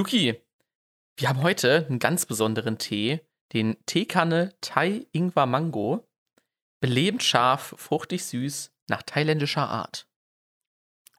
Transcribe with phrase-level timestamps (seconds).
[0.00, 0.34] Luki,
[1.18, 3.20] wir haben heute einen ganz besonderen Tee,
[3.52, 6.08] den Teekanne Thai Ingwer Mango.
[6.80, 10.08] Belebend scharf, fruchtig süß, nach thailändischer Art.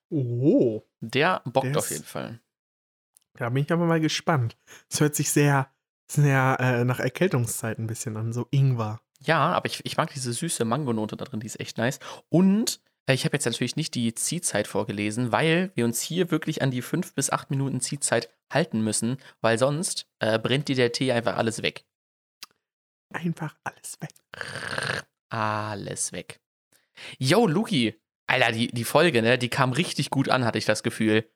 [0.10, 0.82] Oh.
[1.00, 2.42] Der bockt auf jeden Fall.
[3.36, 4.58] Da bin ich aber mal gespannt.
[4.90, 5.72] Es hört sich sehr,
[6.08, 9.00] sehr äh, nach Erkältungszeit ein bisschen an, so Ingwer.
[9.20, 12.00] Ja, aber ich, ich mag diese süße Mangonote da drin, die ist echt nice.
[12.30, 16.64] Und äh, ich habe jetzt natürlich nicht die Ziehzeit vorgelesen, weil wir uns hier wirklich
[16.64, 20.92] an die fünf bis acht Minuten Ziehzeit halten müssen, weil sonst äh, brennt dir der
[20.92, 21.86] Tee einfach alles weg.
[23.14, 24.10] Einfach alles weg.
[25.30, 26.40] Alles weg.
[27.18, 27.96] Yo, Luki.
[28.28, 31.30] Alter, die, die Folge, ne, die kam richtig gut an, hatte ich das Gefühl.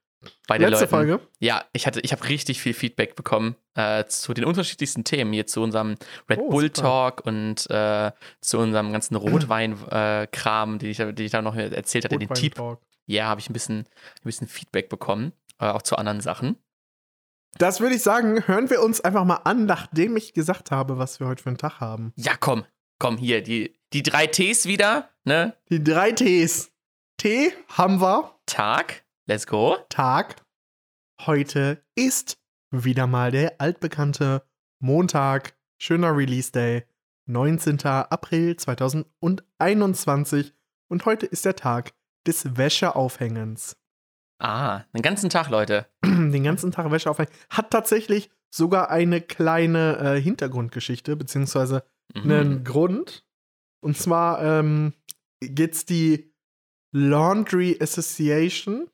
[0.48, 0.90] Bei den Letzte Leuten.
[0.90, 1.20] Folge.
[1.40, 5.46] Ja, ich hatte, ich habe richtig viel Feedback bekommen äh, zu den unterschiedlichsten Themen, hier
[5.46, 5.96] zu unserem
[6.30, 6.82] Red Oh, Bull super.
[6.82, 12.06] Talk und äh, zu unserem ganzen Rotwein-Kram, den, ich, da- den ich da noch erzählt
[12.06, 12.56] hatte, den Tipp.
[13.08, 16.56] Ja, habe ich ein bisschen, ein bisschen Feedback bekommen, äh, auch zu anderen Sachen.
[17.58, 21.22] Das würde ich sagen, hören wir uns einfach mal an, nachdem ich gesagt habe, was
[21.22, 22.12] wir heute für einen Tag haben.
[22.18, 22.66] Ja, komm,
[23.00, 25.56] komm hier, die, die drei Ts wieder, ne?
[25.70, 26.74] Die drei Ts.
[27.18, 28.36] Tee haben wir.
[28.46, 29.78] Tag, let's go.
[29.88, 30.44] Tag.
[31.22, 32.38] Heute ist
[32.72, 34.46] wieder mal der altbekannte
[34.80, 35.58] Montag.
[35.82, 36.84] Schöner Release Day.
[37.28, 37.82] 19.
[37.86, 40.54] April 2021.
[40.90, 41.94] Und heute ist der Tag
[42.28, 43.78] des Wäscheaufhängens.
[44.40, 45.88] Ah, einen ganzen Tag, Leute.
[46.06, 47.32] Den ganzen Tag Wäsche aufhängen.
[47.50, 51.84] Hat tatsächlich sogar eine kleine äh, Hintergrundgeschichte, beziehungsweise
[52.14, 52.32] Mhm.
[52.32, 53.26] einen Grund.
[53.82, 54.94] Und zwar ähm,
[55.42, 56.32] geht's die
[56.92, 58.90] Laundry Association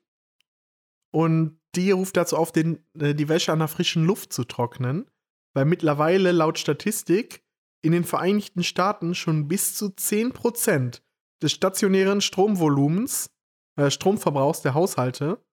[1.13, 5.09] und die ruft dazu auf, den, äh, die Wäsche an der frischen Luft zu trocknen,
[5.53, 7.43] weil mittlerweile laut Statistik
[7.83, 11.01] in den Vereinigten Staaten schon bis zu 10%
[11.41, 13.29] des stationären Stromvolumens,
[13.75, 15.43] äh, Stromverbrauchs der Haushalte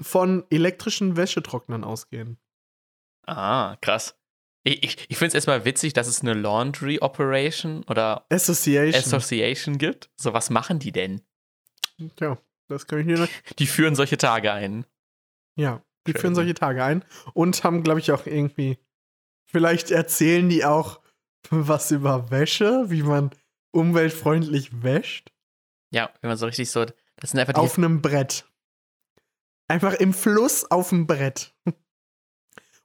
[0.00, 2.38] von elektrischen Wäschetrocknern ausgehen.
[3.26, 4.16] Ah, krass.
[4.62, 8.94] Ich, ich, ich finde es erstmal witzig, dass es eine Laundry Operation oder Association.
[9.02, 10.10] Association gibt.
[10.16, 11.22] So, was machen die denn?
[12.16, 13.28] Tja, das kann ich dir noch
[13.58, 14.84] Die führen solche Tage ein.
[15.56, 16.20] Ja, die Schön.
[16.20, 18.78] führen solche Tage ein und haben, glaube ich, auch irgendwie,
[19.46, 21.00] vielleicht erzählen die auch
[21.50, 23.30] was über Wäsche, wie man
[23.72, 25.32] umweltfreundlich wäscht,
[25.92, 26.86] Ja, wenn man so richtig so.
[27.20, 27.60] Das sind einfach die.
[27.60, 28.46] auf einem Brett.
[29.68, 31.54] Einfach im Fluss auf dem Brett.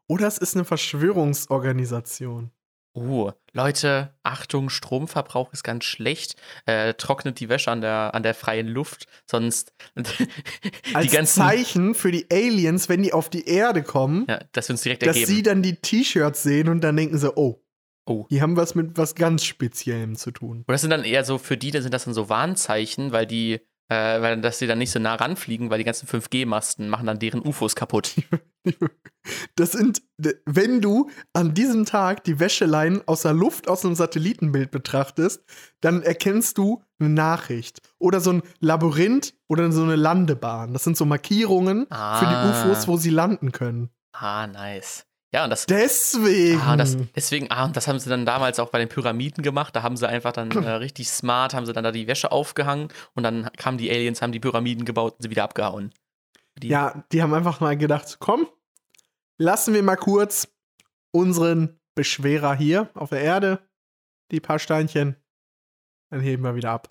[0.07, 2.51] Oder es ist eine Verschwörungsorganisation.
[2.97, 6.35] Oh, Leute, Achtung, Stromverbrauch ist ganz schlecht.
[6.65, 9.73] Äh, trocknet die Wäsche an der, an der freien Luft, sonst
[10.93, 11.41] Als ganzen.
[11.41, 15.25] Zeichen für die Aliens, wenn die auf die Erde kommen, Ja, dass dass ergeben.
[15.25, 17.61] sie dann die T-Shirts sehen und dann denken sie, oh,
[18.07, 18.27] Oh.
[18.29, 20.59] die haben was mit was ganz Speziellem zu tun.
[20.67, 23.25] Oder das sind dann eher so, für die, da sind das dann so Warnzeichen, weil
[23.25, 23.59] die,
[23.89, 27.19] äh, weil, dass sie dann nicht so nah ranfliegen, weil die ganzen 5G-Masten machen dann
[27.19, 28.13] deren UFOs kaputt.
[29.55, 30.01] Das sind,
[30.45, 35.43] wenn du an diesem Tag die Wäscheleinen aus der Luft aus einem Satellitenbild betrachtest,
[35.81, 40.73] dann erkennst du eine Nachricht oder so ein Labyrinth oder so eine Landebahn.
[40.73, 42.19] Das sind so Markierungen für Ah.
[42.65, 43.89] die UFOs, wo sie landen können.
[44.13, 45.05] Ah, nice.
[45.35, 46.61] Ja, und das, Deswegen.
[46.61, 49.75] Ah, das, deswegen, ah, und das haben sie dann damals auch bei den Pyramiden gemacht.
[49.75, 52.87] Da haben sie einfach dann äh, richtig smart, haben sie dann da die Wäsche aufgehangen
[53.15, 55.93] und dann kamen die Aliens, haben die Pyramiden gebaut und sie wieder abgehauen.
[56.59, 58.47] Die, ja, die haben einfach mal gedacht, komm,
[59.37, 60.47] lassen wir mal kurz
[61.11, 63.59] unseren Beschwerer hier auf der Erde,
[64.31, 65.17] die paar Steinchen,
[66.11, 66.89] dann heben wir wieder ab.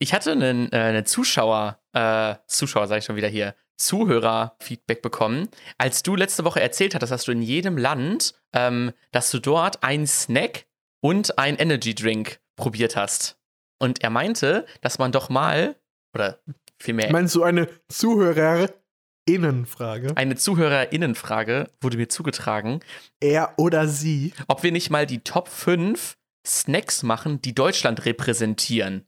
[0.00, 5.48] Ich hatte einen, äh, einen Zuschauer, äh, Zuschauer sage ich schon wieder hier, Zuhörer-Feedback bekommen,
[5.78, 9.82] als du letzte Woche erzählt hattest, dass du in jedem Land, ähm, dass du dort
[9.82, 10.66] einen Snack
[11.00, 13.38] und einen Energy Drink probiert hast.
[13.78, 15.76] Und er meinte, dass man doch mal,
[16.14, 16.40] oder
[16.78, 20.16] vielmehr Meinst du eine Zuhörerinnenfrage?
[20.16, 22.80] Eine Zuhörerinnenfrage wurde mir zugetragen,
[23.20, 24.32] Er oder sie?
[24.48, 26.16] ob wir nicht mal die Top 5
[26.46, 29.06] Snacks machen, die Deutschland repräsentieren.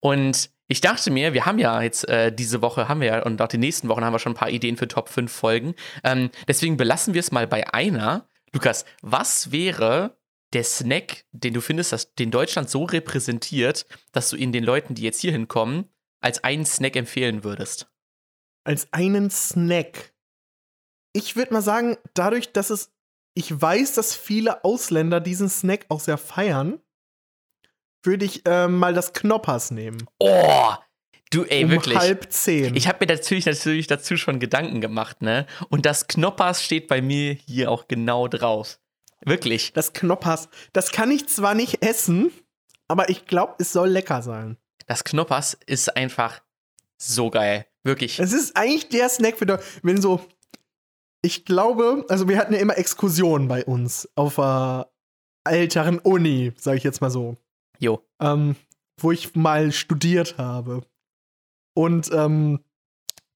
[0.00, 3.40] Und ich dachte mir, wir haben ja jetzt äh, diese Woche, haben wir ja, und
[3.40, 5.74] auch die nächsten Wochen haben wir schon ein paar Ideen für Top 5 Folgen.
[6.02, 8.26] Ähm, deswegen belassen wir es mal bei einer.
[8.52, 10.16] Lukas, was wäre
[10.54, 14.94] der Snack, den du findest, dass den Deutschland so repräsentiert, dass du ihn den Leuten,
[14.94, 15.90] die jetzt hier hinkommen,
[16.20, 17.88] als einen Snack empfehlen würdest?
[18.64, 20.14] Als einen Snack.
[21.12, 22.90] Ich würde mal sagen, dadurch, dass es.
[23.36, 26.80] Ich weiß, dass viele Ausländer diesen Snack auch sehr feiern,
[28.04, 30.06] würde ich äh, mal das Knoppers nehmen.
[30.18, 30.72] Oh,
[31.30, 31.98] du, ey, um wirklich.
[31.98, 32.74] halb zehn.
[32.76, 35.46] Ich habe mir natürlich, natürlich dazu schon Gedanken gemacht, ne?
[35.68, 38.78] Und das Knoppers steht bei mir hier auch genau drauf.
[39.26, 39.72] Wirklich.
[39.72, 42.30] das Knoppers, das kann ich zwar nicht essen,
[42.88, 44.58] aber ich glaube, es soll lecker sein.
[44.86, 46.42] Das Knoppers ist einfach
[46.98, 47.66] so geil.
[47.84, 48.18] Wirklich.
[48.18, 50.20] Es ist eigentlich der Snack für wenn so
[51.24, 54.90] ich glaube, also wir hatten ja immer Exkursionen bei uns auf der
[55.44, 57.38] älteren Uni, sage ich jetzt mal so.
[57.84, 58.02] Jo.
[58.20, 58.56] Ähm,
[59.00, 60.82] wo ich mal studiert habe.
[61.74, 62.60] Und ähm,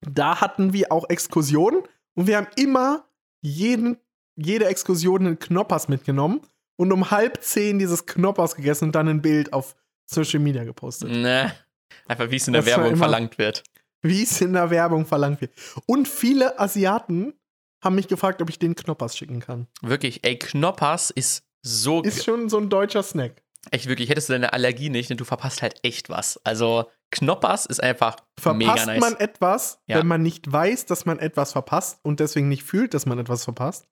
[0.01, 1.83] da hatten wir auch Exkursionen
[2.15, 3.05] und wir haben immer
[3.41, 3.97] jeden,
[4.35, 6.41] jede Exkursion einen Knoppers mitgenommen
[6.77, 9.75] und um halb zehn dieses Knoppers gegessen und dann ein Bild auf
[10.05, 11.11] Social Media gepostet.
[11.11, 11.53] Ne.
[12.07, 13.63] Einfach wie es in der Das Werbung verlangt wird.
[14.01, 15.51] Wie es in der Werbung verlangt wird.
[15.85, 17.33] Und viele Asiaten
[17.83, 19.67] haben mich gefragt, ob ich den Knoppers schicken kann.
[19.81, 23.43] Wirklich, ey, Knoppers ist so Ist schon so ein deutscher Snack.
[23.71, 26.39] Echt wirklich, hättest du deine Allergie nicht, denn du verpasst halt echt was.
[26.45, 29.01] Also Knoppers ist einfach Verpasst mega nice.
[29.01, 29.97] man etwas, Ja.
[29.97, 33.43] wenn man nicht weiß, dass man etwas verpasst und deswegen nicht fühlt, dass man etwas
[33.43, 33.87] verpasst?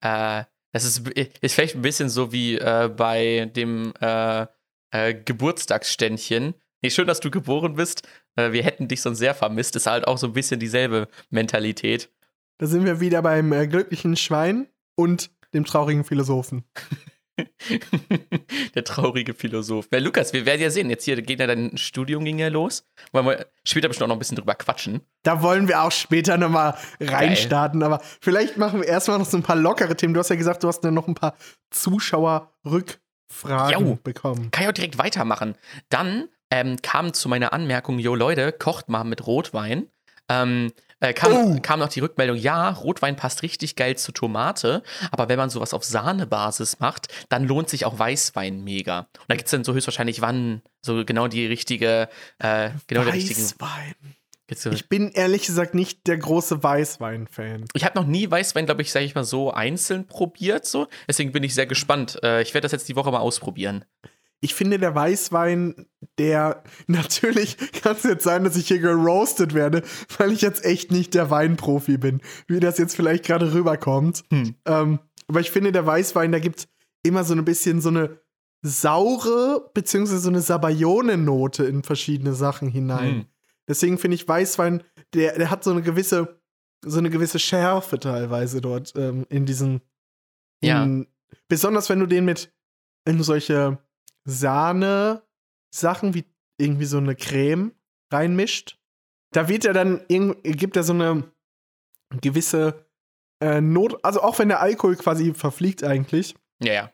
[0.00, 4.46] Äh, das ist, ist vielleicht ein bisschen so wie äh, bei dem äh,
[4.90, 6.54] äh, Geburtstagsständchen.
[6.82, 8.08] Nee, schön, dass du geboren bist.
[8.36, 9.76] Äh, wir hätten dich sonst sehr vermisst.
[9.76, 12.10] Ist halt auch so ein bisschen dieselbe Mentalität.
[12.58, 16.64] Da sind wir wieder beim äh, glücklichen Schwein und dem traurigen Philosophen.
[18.74, 19.88] Der traurige Philosoph.
[19.92, 20.90] Ja, Lukas, wir werden ja sehen.
[20.90, 22.86] Jetzt hier geht ja dein Studium ging ja los.
[23.12, 25.00] Wollen wir später bestimmt auch noch ein bisschen drüber quatschen.
[25.22, 29.42] Da wollen wir auch später nochmal reinstarten, aber vielleicht machen wir erstmal noch so ein
[29.42, 30.14] paar lockere Themen.
[30.14, 31.36] Du hast ja gesagt, du hast dann noch ein paar
[31.70, 33.98] Zuschauerrückfragen Jau.
[34.02, 34.50] bekommen.
[34.50, 35.54] Kann ich auch direkt weitermachen.
[35.88, 39.88] Dann ähm, kam zu meiner Anmerkung, yo Leute, kocht mal mit Rotwein.
[40.28, 40.72] Ähm,
[41.02, 41.58] äh, kam, Oh.
[41.60, 45.74] kam noch die Rückmeldung, ja, Rotwein passt richtig geil zu Tomate, aber wenn man sowas
[45.74, 49.00] auf Sahnebasis macht, dann lohnt sich auch Weißwein mega.
[49.00, 52.08] Und da gibt es dann so höchstwahrscheinlich wann so genau die richtige,
[52.38, 53.40] äh, genau der richtigen.
[53.40, 53.94] Weißwein.
[54.72, 57.64] Ich bin ehrlich gesagt nicht der große Weißwein-Fan.
[57.72, 60.88] Ich habe noch nie Weißwein, glaube ich, sage ich mal so einzeln probiert, so.
[61.08, 62.18] Deswegen bin ich sehr gespannt.
[62.22, 63.86] Äh, ich werde das jetzt die Woche mal ausprobieren.
[64.44, 65.86] Ich finde, der Weißwein,
[66.18, 69.82] der natürlich kann es jetzt sein, dass ich hier geroastet werde,
[70.18, 74.24] weil ich jetzt echt nicht der Weinprofi bin, wie das jetzt vielleicht gerade rüberkommt.
[74.30, 74.54] Hm.
[74.66, 74.98] Ähm,
[75.28, 76.68] aber ich finde, der Weißwein, da gibt
[77.04, 78.18] immer so ein bisschen so eine
[78.62, 83.14] saure, beziehungsweise so eine Sabayone-Note in verschiedene Sachen hinein.
[83.14, 83.26] Hm.
[83.68, 84.82] Deswegen finde ich Weißwein,
[85.14, 86.40] der, der hat so eine gewisse,
[86.84, 89.82] so eine gewisse Schärfe teilweise dort ähm, in diesen.
[90.62, 90.82] Ja.
[90.82, 91.06] In,
[91.48, 92.52] besonders wenn du den mit
[93.04, 93.78] in solche
[94.24, 96.24] Sahne-Sachen wie
[96.58, 97.72] irgendwie so eine Creme
[98.12, 98.78] reinmischt.
[99.32, 101.24] Da wird er dann, irgend- gibt er so eine
[102.20, 102.86] gewisse
[103.40, 106.92] äh, Not, also auch wenn der Alkohol quasi verfliegt eigentlich, Ja, ja.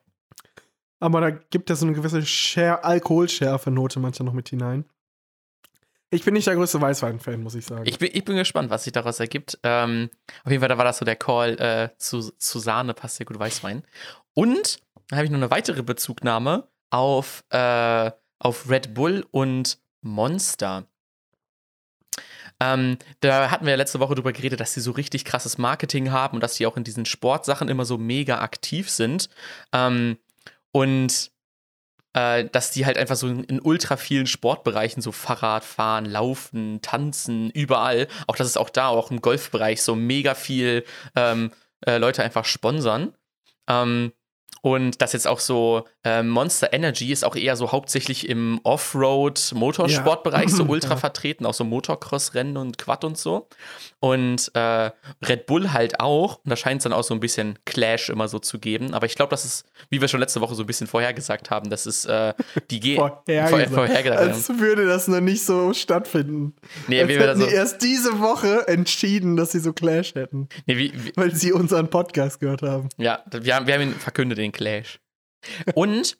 [1.00, 4.84] aber da gibt er so eine gewisse Schär Alkoholschärfe-Note manchmal noch mit hinein.
[6.10, 7.84] Ich bin nicht der größte Weißwein-Fan, muss ich sagen.
[7.84, 9.58] Ich bin, ich bin gespannt, was sich daraus ergibt.
[9.62, 10.08] Ähm,
[10.44, 13.26] auf jeden Fall, da war das so der Call äh, zu, zu Sahne, passt sehr
[13.26, 13.82] gut Weißwein.
[14.32, 14.80] Und
[15.10, 20.86] dann habe ich noch eine weitere Bezugnahme auf, äh, auf Red Bull und Monster.
[22.60, 26.10] Ähm, da hatten wir ja letzte Woche drüber geredet, dass sie so richtig krasses Marketing
[26.10, 29.28] haben und dass sie auch in diesen Sportsachen immer so mega aktiv sind.
[29.72, 30.18] Ähm,
[30.72, 31.30] und
[32.14, 38.08] äh, dass die halt einfach so in, ultra vielen Sportbereichen, so Fahrradfahren, Laufen, Tanzen, überall,
[38.26, 41.52] auch dass es auch da, auch im Golfbereich, so mega viel ähm,
[41.86, 43.14] äh, Leute einfach sponsern.
[43.68, 44.12] Ähm,
[44.62, 50.50] und das jetzt auch so äh, Monster Energy ist auch eher so hauptsächlich im Offroad-Motorsportbereich
[50.50, 50.68] so Ja.
[50.70, 50.96] ultra Ja.
[50.96, 53.48] vertreten, auch so Motocross-Rennen und Quad und so.
[54.00, 54.90] Und äh,
[55.26, 56.36] Red Bull halt auch.
[56.44, 58.94] Und da scheint es dann auch so ein bisschen Clash immer so zu geben.
[58.94, 61.68] Aber ich glaube, das ist, wie wir schon letzte Woche so ein bisschen vorhergesagt haben,
[61.70, 62.34] das ist äh,
[62.70, 62.96] die G
[63.26, 63.70] Vorhergesagt.
[63.74, 64.20] vorhergesagt.
[64.20, 66.54] Als würde das noch nicht so stattfinden.
[66.86, 70.48] Nee, Als wie wir das so, erst diese Woche entschieden, dass sie so Clash hätten,
[70.66, 72.88] nee, wie, wie, weil sie unseren Podcast gehört haben.
[72.96, 75.00] Ja, wir haben, wir haben ihn verkündet, den Clash.
[75.74, 76.16] Und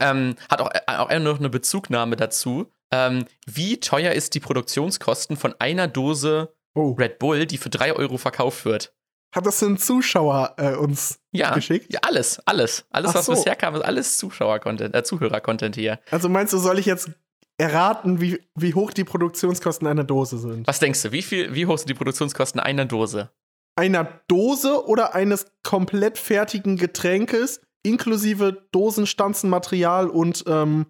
[0.00, 2.70] ähm, hat auch, äh, auch noch eine Bezugnahme dazu.
[2.92, 6.90] Ähm, wie teuer ist die Produktionskosten von einer Dose Oh.
[6.92, 8.92] Red Bull, die für 3 Euro verkauft wird?
[9.34, 11.90] Hat das ein Zuschauer äh, uns Ja, geschickt?
[11.90, 12.84] ja alles, alles.
[12.90, 13.32] Alles, Ach was so.
[13.32, 15.98] bisher kam, ist alles Zuschauer-Content, äh, Zuhörer-Content hier.
[16.10, 17.10] Also meinst du, soll ich jetzt
[17.56, 20.66] erraten, wie, wie hoch die Produktionskosten einer Dose sind?
[20.66, 23.30] Was denkst du, wie, viel, wie hoch sind die Produktionskosten einer Dose?
[23.76, 30.86] Einer Dose oder eines komplett fertigen Getränkes inklusive Dosenstanzenmaterial und ähm,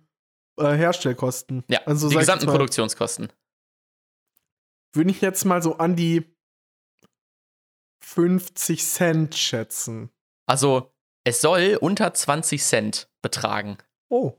[0.59, 1.65] äh, Herstellkosten?
[1.69, 3.31] Ja, Also die gesamten mal- Produktionskosten.
[4.95, 6.25] Würde ich jetzt mal so an die
[8.03, 10.11] 50 Cent schätzen.
[10.47, 10.93] Also,
[11.25, 13.79] es soll unter 20 Cent betragen.
[14.09, 14.35] Oh.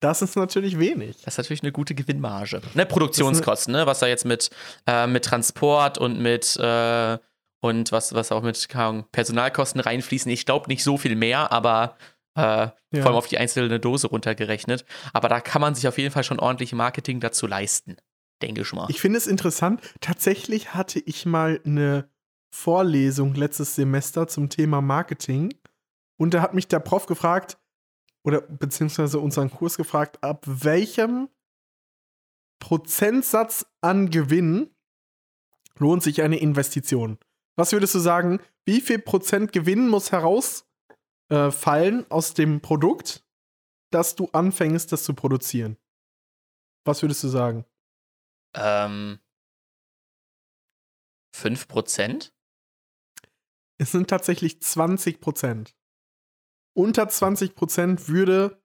[0.00, 1.16] Das ist natürlich wenig.
[1.24, 2.62] Das ist natürlich eine gute Gewinnmarge.
[2.74, 3.86] Ne, Produktionskosten, ne?
[3.86, 4.50] Was da jetzt mit,
[4.86, 7.18] äh, mit Transport und mit äh,
[7.62, 8.68] und was, was auch mit
[9.12, 10.30] Personalkosten reinfließen.
[10.32, 11.96] Ich glaube nicht so viel mehr, aber
[12.34, 12.72] äh, Ja.
[12.92, 14.84] vor allem auf die einzelne Dose runtergerechnet.
[15.12, 17.96] Aber da kann man sich auf jeden Fall schon ordentlich Marketing dazu leisten.
[18.40, 18.86] Denke ich mal.
[18.88, 19.82] Ich finde es interessant.
[20.00, 22.08] Tatsächlich hatte ich mal eine
[22.54, 25.52] Vorlesung letztes Semester zum Thema Marketing.
[26.18, 27.58] Und da hat mich der Prof gefragt,
[28.24, 31.28] oder beziehungsweise unseren Kurs gefragt, ab welchem
[32.60, 34.74] Prozentsatz an Gewinn
[35.78, 37.18] lohnt sich eine Investition?
[37.56, 40.64] Was würdest du sagen, wie viel Prozent Gewinn muss herausfallen
[42.00, 43.24] äh, aus dem Produkt,
[43.90, 45.76] dass du anfängst, das zu produzieren?
[46.84, 47.64] Was würdest du sagen?
[48.54, 49.18] Ähm,
[51.36, 52.34] 5 Prozent?
[53.78, 55.74] Es sind tatsächlich 20 Prozent.
[56.74, 58.62] Unter 20 Prozent würde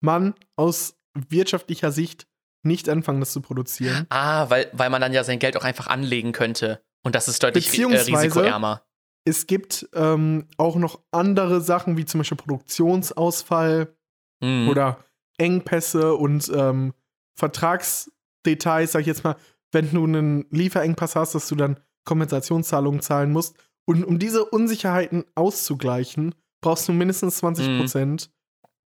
[0.00, 2.26] man aus wirtschaftlicher Sicht
[2.64, 4.06] nicht anfangen, das zu produzieren.
[4.10, 6.82] Ah, weil, weil man dann ja sein Geld auch einfach anlegen könnte.
[7.04, 8.82] Und das ist deutlich äh, Beziehungsweise- risikoärmer.
[9.24, 13.94] Es gibt ähm, auch noch andere Sachen, wie zum Beispiel Produktionsausfall
[14.40, 14.68] Mhm.
[14.68, 15.04] oder
[15.36, 16.94] Engpässe und ähm,
[17.36, 19.36] Vertragsdetails, sag ich jetzt mal,
[19.72, 23.56] wenn du einen Lieferengpass hast, dass du dann Kompensationszahlungen zahlen musst.
[23.84, 27.78] Und um diese Unsicherheiten auszugleichen, brauchst du mindestens 20 Mhm.
[27.80, 28.30] Prozent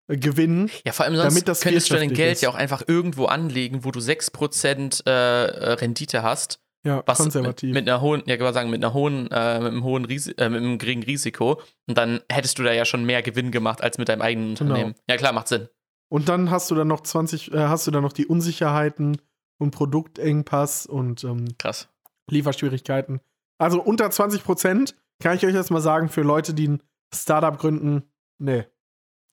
[0.08, 0.68] Gewinn.
[0.84, 2.42] Ja, vor allem sonst damit das könntest du dein Geld ist.
[2.42, 6.58] ja auch einfach irgendwo anlegen, wo du 6% äh, äh, Rendite hast.
[6.84, 7.68] Ja, Was konservativ.
[7.72, 10.04] Mit, mit einer hohen, ja, kann man sagen, mit einer hohen, äh, mit einem hohen
[10.04, 11.60] Risi äh, mit einem geringen Risiko.
[11.86, 14.70] Und dann hättest du da ja schon mehr Gewinn gemacht als mit deinem eigenen Genau.
[14.72, 14.94] Unternehmen.
[15.08, 15.68] Ja, klar, macht Sinn.
[16.08, 19.18] und dann hast du dann noch 20, äh, hast du dann noch die Unsicherheiten
[19.58, 21.88] und Produktengpass und ähm, Krass.
[22.28, 23.20] Lieferschwierigkeiten.
[23.58, 26.82] Also unter 20 Prozent kann ich euch jetzt mal sagen, für Leute, die ein
[27.14, 28.02] Startup gründen,
[28.38, 28.64] nee,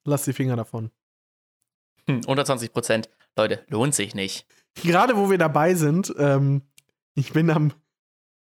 [0.06, 0.92] lasst die Finger davon.
[2.08, 3.10] Hm, unter 20%.
[3.38, 4.48] Leute, lohnt sich nicht.
[4.76, 6.64] Gerade wo wir dabei sind, ähm,
[7.16, 7.74] ich bin am,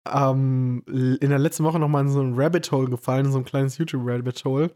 [0.05, 3.45] am in der letzten Woche noch mal in so ein Rabbit Hole gefallen, so ein
[3.45, 4.75] kleines YouTube-Rabbit Hole.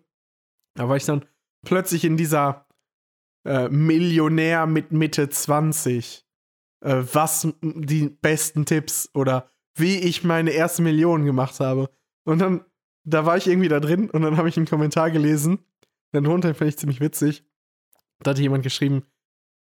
[0.75, 1.25] Da war ich dann
[1.65, 2.67] plötzlich in dieser
[3.45, 6.27] äh, Millionär mit Mitte 20.
[6.87, 11.91] Äh, was die besten Tipps oder wie ich meine erste Million gemacht habe.
[12.25, 12.65] Und dann,
[13.07, 15.61] da war ich irgendwie da drin und dann habe ich einen Kommentar gelesen.
[16.13, 17.45] Dann drunter fand ich ziemlich witzig.
[18.21, 19.07] Da hatte jemand geschrieben,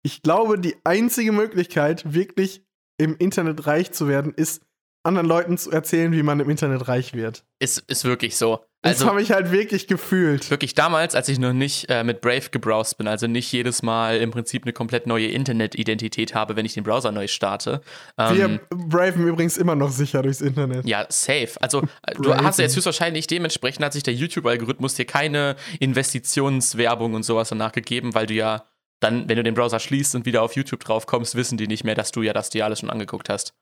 [0.03, 2.67] ich glaube, die einzige Möglichkeit, wirklich
[2.99, 4.63] im Internet reich zu werden, ist,
[5.03, 7.45] anderen Leuten zu erzählen, wie man im Internet reich wird.
[7.59, 8.61] Ist, ist wirklich so.
[8.83, 10.51] Das Also, habe ich halt wirklich gefühlt.
[10.51, 14.19] wirklich damals, als ich noch nicht äh, mit Brave gebrowst bin, also nicht jedes Mal
[14.19, 17.83] im Prinzip eine komplett neue Internet-Identität habe, wenn ich den Browser neu starte.
[18.17, 20.87] Ähm, Wir braven übrigens immer noch sicher durchs Internet.
[20.87, 21.51] Ja, safe.
[21.61, 27.15] Also, äh, du hast ja jetzt höchstwahrscheinlich dementsprechend hat sich der YouTube-Algorithmus dir keine Investitionswerbung
[27.15, 28.65] und sowas danach gegeben, weil du ja
[29.01, 31.85] dann, wenn du den Browser schließt und wieder auf YouTube drauf kommst, wissen die nicht
[31.85, 33.55] mehr, dass du ja das dir alles schon angeguckt hast.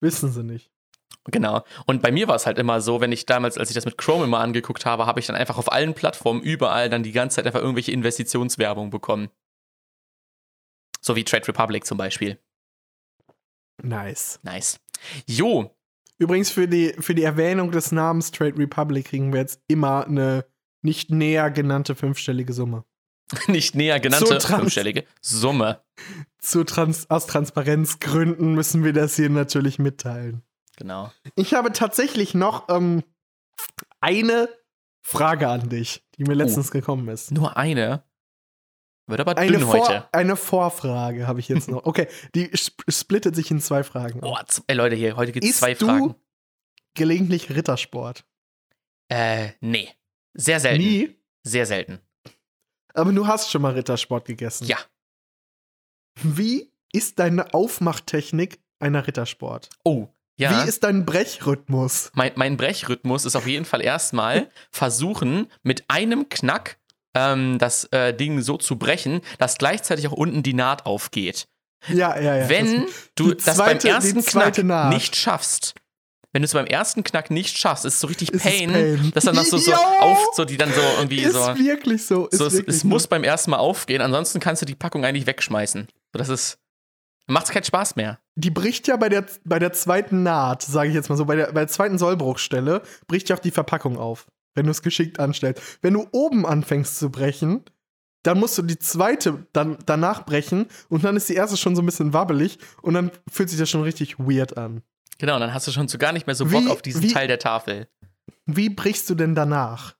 [0.00, 0.70] Wissen sie nicht.
[1.24, 1.64] Genau.
[1.86, 3.98] Und bei mir war es halt immer so, wenn ich damals, als ich das mit
[3.98, 7.36] Chrome immer angeguckt habe, habe ich dann einfach auf allen Plattformen überall dann die ganze
[7.36, 9.28] Zeit einfach irgendwelche Investitionswerbung bekommen.
[11.00, 12.38] So wie Trade Republic zum Beispiel.
[13.82, 14.40] Nice.
[14.42, 14.80] Nice.
[15.26, 15.74] Jo,
[16.20, 20.44] Übrigens, für die, für die Erwähnung des Namens Trade Republic kriegen wir jetzt immer eine
[20.82, 22.84] nicht näher genannte fünfstellige Summe.
[23.48, 25.82] nicht näher genannte fünfstellige Summe.
[26.38, 30.42] Zu Trans aus Transparenzgründen müssen wir das hier natürlich mitteilen.
[30.76, 31.12] Genau.
[31.36, 33.02] Ich habe tatsächlich noch ähm,
[34.00, 34.48] eine
[35.02, 37.30] Frage an dich, die mir letztens gekommen ist.
[37.30, 38.02] Nur eine.
[39.06, 39.84] Wird aber Eine, dünn heute.
[39.84, 41.84] Vor eine Vorfrage habe ich jetzt noch.
[41.90, 44.20] Okay, die sp splittet sich in zwei Fragen.
[44.20, 46.14] Boah, ey Leute, hier, heute gibt es zwei du Fragen.
[46.94, 48.24] gelegentlich Rittersport?
[49.08, 49.88] Äh, nee.
[50.34, 50.82] Sehr selten.
[50.82, 51.16] Nie?
[51.42, 51.98] Sehr selten.
[52.94, 54.66] Aber du hast schon mal Rittersport gegessen.
[54.66, 54.78] Ja.
[56.22, 59.68] Wie ist deine Aufmachtechnik einer Rittersport?
[59.84, 60.64] Oh, ja.
[60.64, 62.10] Wie ist dein Brechrhythmus?
[62.14, 66.78] mein, mein Brechrhythmus ist auf jeden Fall erstmal versuchen, mit einem Knack
[67.14, 71.46] ähm, das äh, Ding so zu brechen, dass gleichzeitig auch unten die Naht aufgeht.
[71.88, 72.48] Ja, ja, ja.
[72.48, 74.92] Wenn das, du das zweite- beim ersten Knack Naht.
[74.92, 75.74] nicht schaffst,
[76.32, 78.72] wenn du es beim ersten Knack nicht schaffst, ist es so richtig Ist es Pain,
[78.72, 79.10] Pain.
[79.14, 81.58] dass dann noch so, so auf, so die dann so irgendwie ist so.
[81.58, 82.26] wirklich so.
[82.28, 85.04] Ist so es, wirklich es muss beim ersten Mal aufgehen, ansonsten kannst du die Packung
[85.04, 85.88] eigentlich wegschmeißen.
[86.12, 86.58] So, das ist.
[87.26, 88.18] Macht's keinen Spaß mehr.
[88.34, 91.36] Die bricht ja bei der, bei der zweiten Naht, sage ich jetzt mal so, bei
[91.36, 95.20] der, bei der zweiten Sollbruchstelle, bricht ja auch die Verpackung auf, wenn du es geschickt
[95.20, 95.62] anstellst.
[95.80, 97.64] Wenn du oben anfängst zu brechen,
[98.24, 101.82] dann musst du die zweite dann danach brechen und dann ist die erste schon so
[101.82, 104.82] ein bisschen wabbelig und dann fühlt sich das schon richtig weird an.
[105.20, 107.12] Genau, dann hast du schon so gar nicht mehr so Wie- Bock auf diesen wie-
[107.12, 107.88] Teil der Tafel.
[108.46, 109.94] Wie brichst du denn danach?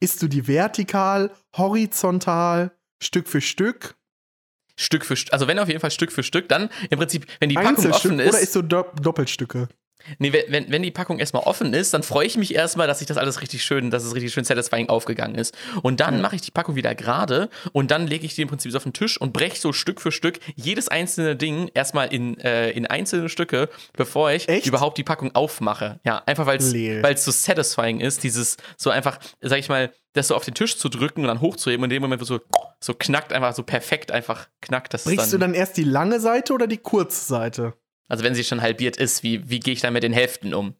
[0.00, 3.94] Isst du die vertikal, horizontal, Stück für Stück,
[4.76, 7.50] Stück für Stück, also wenn auf jeden Fall Stück für Stück, dann im Prinzip, wenn
[7.50, 9.68] die Packung offen ist, oder isst du Do Doppelstücke?
[10.18, 13.08] Nee, wenn- wenn, die Packung erstmal offen ist, dann freue ich mich erstmal, dass sich
[13.08, 15.54] das alles richtig schön, dass es richtig schön satisfying aufgegangen ist.
[15.82, 18.72] Und dann mache ich die Packung wieder gerade und dann lege ich die im Prinzip
[18.72, 22.38] so auf den Tisch und breche so Stück für Stück jedes einzelne Ding erstmal in,
[22.40, 24.66] äh, in einzelne Stücke, bevor ich Echt?
[24.66, 26.00] überhaupt die Packung aufmache.
[26.04, 30.34] Ja, einfach weil es so satisfying ist, dieses so einfach, sag ich mal, das so
[30.36, 32.40] auf den Tisch zu drücken und dann hochzuheben und in dem Moment wo so,
[32.80, 36.52] so knackt einfach so perfekt einfach knackt das Brichst du dann erst die lange Seite
[36.52, 37.74] oder die kurze Seite?
[38.08, 40.74] Also wenn sie schon halbiert ist, wie, wie gehe ich dann mit den Hälften um?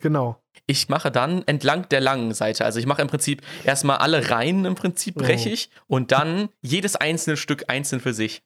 [0.00, 0.42] Genau.
[0.66, 2.64] Ich mache dann entlang der langen Seite.
[2.64, 5.52] Also ich mache im Prinzip erstmal alle Reihen im Prinzip breche Oh.
[5.52, 8.42] ich und dann jedes einzelne Stück einzeln für sich.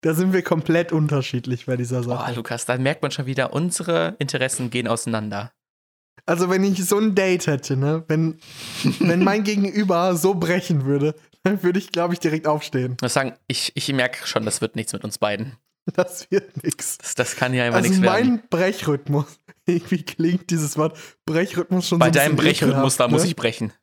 [0.00, 2.34] Da sind wir komplett unterschiedlich bei dieser Oh, Sache.
[2.34, 5.52] Lukas, da merkt man schon wieder, unsere Interessen gehen auseinander.
[6.26, 8.38] Also, wenn ich so ein Date hätte, ne, wenn,
[9.00, 11.14] wenn mein Gegenüber so brechen würde,
[11.44, 12.94] dann würde ich, glaube ich, direkt aufstehen.
[12.96, 15.56] Ich muss sagen, ich, ich merke schon, das wird nichts mit uns beiden.
[15.94, 16.98] Das wird nix.
[16.98, 18.28] Das, das kann hier einfach Also nichts werden.
[18.28, 19.26] mein Brechrhythmus,
[19.66, 20.96] irgendwie klingt dieses Wort
[21.26, 23.28] Brechrhythmus schon Bei so ein deinem Brechrhythmus, da ekelhaft, muss ne?
[23.28, 23.72] ich brechen.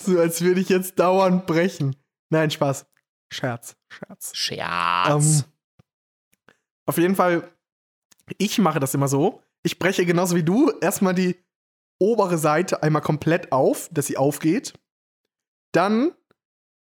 [0.00, 1.96] So als würde ich jetzt dauernd brechen.
[2.28, 2.86] Nein, Spaß.
[3.32, 4.36] Scherz, Scherz.
[4.36, 5.38] Scherz.
[5.40, 5.44] Ähm,
[6.86, 7.50] auf jeden Fall,
[8.36, 9.42] ich mache das immer so.
[9.62, 11.42] Ich breche genauso wie du erstmal die
[11.98, 14.74] obere Seite einmal komplett auf, dass sie aufgeht.
[15.72, 16.12] Dann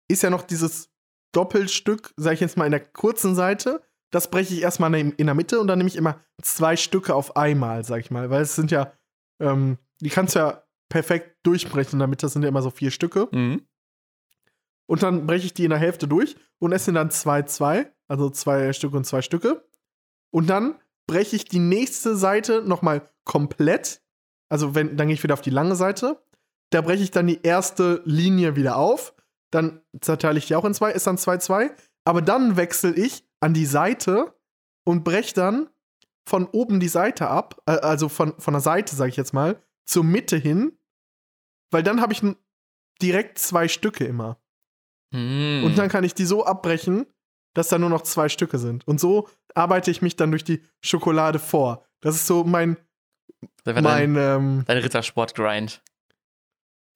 [0.09, 0.89] ist ja noch dieses
[1.33, 3.81] Doppelstück, sag ich jetzt mal, in der kurzen Seite.
[4.11, 7.35] Das breche ich erstmal in der Mitte und dann nehme ich immer zwei Stücke auf
[7.35, 8.29] einmal, sag ich mal.
[8.29, 8.93] Weil es sind ja,
[9.41, 12.21] ähm, die kannst du ja perfekt durchbrechen in der Mitte.
[12.25, 13.27] Das sind ja immer so vier Stücke.
[13.31, 13.63] Mhm.
[14.85, 18.29] Und dann breche ich die in der Hälfte durch und esse dann zwei, zwei, also
[18.29, 19.67] zwei Stücke und zwei Stücke.
[20.29, 20.75] Und dann
[21.07, 24.01] breche ich die nächste Seite nochmal komplett.
[24.49, 26.21] Also wenn, dann gehe ich wieder auf die lange Seite.
[26.69, 29.12] Da breche ich dann die erste Linie wieder auf.
[29.53, 31.75] Dann zerteile ich die auch in zwei, ist dann zwei, zwei.
[32.05, 34.33] Aber dann wechsle ich an die Seite
[34.83, 35.69] und breche dann
[36.27, 39.61] von oben die Seite ab, äh, also von, von der Seite, sage ich jetzt mal,
[39.85, 40.79] zur Mitte hin.
[41.71, 42.23] Weil dann habe ich
[43.01, 44.41] direkt zwei Stücke immer.
[45.11, 45.63] Mhm.
[45.65, 47.05] Und dann kann ich die so abbrechen,
[47.53, 48.87] dass da nur noch zwei Stücke sind.
[48.87, 51.85] Und so arbeite ich mich dann durch die Schokolade vor.
[52.01, 52.77] Das ist so mein,
[53.63, 55.83] dein, mein, ähm, dein Rittersport-Grind.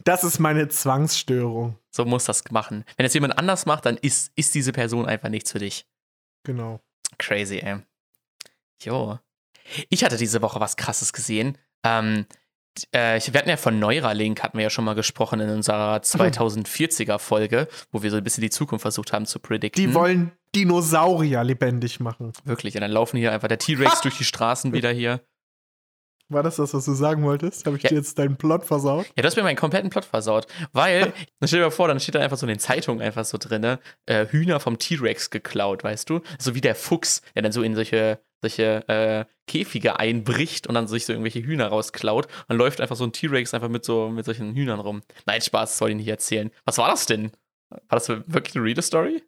[0.08, 1.78] Das ist meine Zwangsstörung.
[1.92, 2.86] So muss das machen.
[2.96, 5.86] Wenn es jemand anders macht, dann ist, ist diese Person einfach nichts für dich.
[6.44, 6.80] Genau.
[7.18, 7.80] Crazy, ey.
[8.82, 9.20] Jo.
[9.90, 11.58] Ich hatte diese Woche was krasses gesehen.
[11.84, 12.26] Ähm,
[12.92, 17.20] äh, wir hatten ja von Neuralink, hatten wir ja schon mal gesprochen in unserer 2040er
[17.20, 19.84] Folge, wo wir so ein bisschen die Zukunft versucht haben zu predikten.
[19.84, 22.32] Die wollen Dinosaurier lebendig machen.
[22.46, 25.22] Wirklich, und dann laufen hier einfach der T-Rex durch die Straßen wieder hier.
[26.30, 27.66] War das das, was du sagen wolltest?
[27.66, 27.90] Habe ich Ja.
[27.90, 29.06] dir jetzt deinen Plot versaut?
[29.16, 30.46] Ja, du hast mir meinen kompletten Plot versaut.
[30.74, 33.24] Weil, dann stell dir mal vor, dann steht da einfach so in den Zeitungen einfach
[33.24, 36.20] so drin, äh, Hühner vom T-Rex geklaut, weißt du?
[36.38, 40.88] So wie der Fuchs, der dann so in solche, solche äh, Käfige einbricht und dann
[40.90, 42.28] sich so irgendwelche Hühner rausklaut.
[42.50, 45.02] Dann läuft einfach so ein T-Rex einfach mit so mit solchen Hühnern rum.
[45.26, 46.52] Nein, Spaß, das soll ich nicht erzählen.
[46.66, 47.32] Was war das denn?
[47.70, 49.24] War das wirklich eine Reader-Story?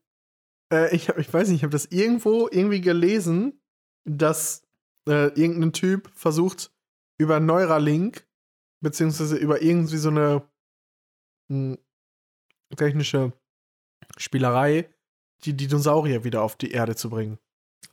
[0.73, 3.61] Äh, ich, hab- ich weiß nicht, ich habe das irgendwo irgendwie gelesen,
[4.05, 4.63] dass
[5.07, 6.71] äh, irgendein Typ versucht,
[7.19, 8.25] über Neuralink,
[8.81, 10.41] beziehungsweise über irgendwie so eine
[11.49, 11.77] mh,
[12.75, 13.33] technische
[14.17, 14.89] Spielerei,
[15.43, 17.37] die Dinosaurier wieder auf die Erde zu bringen.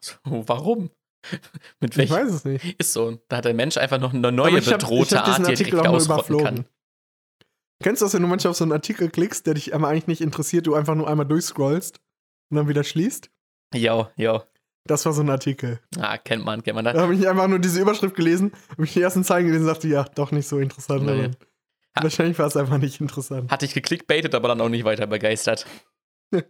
[0.00, 0.90] So, warum?
[1.80, 2.78] mit Ich weiß es nicht.
[2.80, 3.20] Ist so.
[3.28, 5.62] Da hat der Mensch einfach noch eine neue hab- bedrohte ich hab diesen Art, die
[5.64, 6.64] er Artikel direkt ausrotten kann.
[7.82, 10.06] Kennst du das, wenn du manchmal auf so einen Artikel klickst, der dich aber eigentlich
[10.06, 12.00] nicht interessiert, du einfach nur einmal durchscrollst
[12.50, 13.30] und dann wieder schließt?
[13.74, 14.42] Jo, jo.
[14.86, 15.80] Das war so ein Artikel.
[15.98, 16.84] Ah, kennt man, kennt man.
[16.84, 19.66] Da Da, habe ich einfach nur diese Überschrift gelesen, habe ich die ersten Zeilen gelesen
[19.66, 21.04] und dachte, ja, doch nicht so interessant.
[21.04, 21.30] Nee.
[21.94, 23.50] aber Wahrscheinlich war es einfach nicht interessant.
[23.50, 25.66] hatte ich geklickbaitet, aber dann auch nicht weiter begeistert.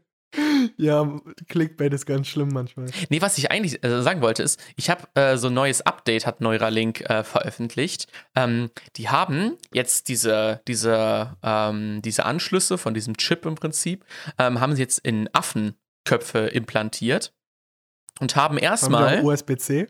[0.76, 2.86] Ja, Clickbait ist ganz schlimm manchmal.
[3.08, 6.26] Nee, was ich eigentlich äh, sagen wollte, ist, ich habe äh, so ein neues Update,
[6.26, 8.08] hat Neuralink äh, veröffentlicht.
[8.34, 14.04] Ähm, die haben jetzt diese, diese, ähm, diese Anschlüsse von diesem Chip im Prinzip,
[14.38, 17.32] ähm, haben sie jetzt in Affenköpfe implantiert
[18.20, 19.88] und haben erstmal, USB-C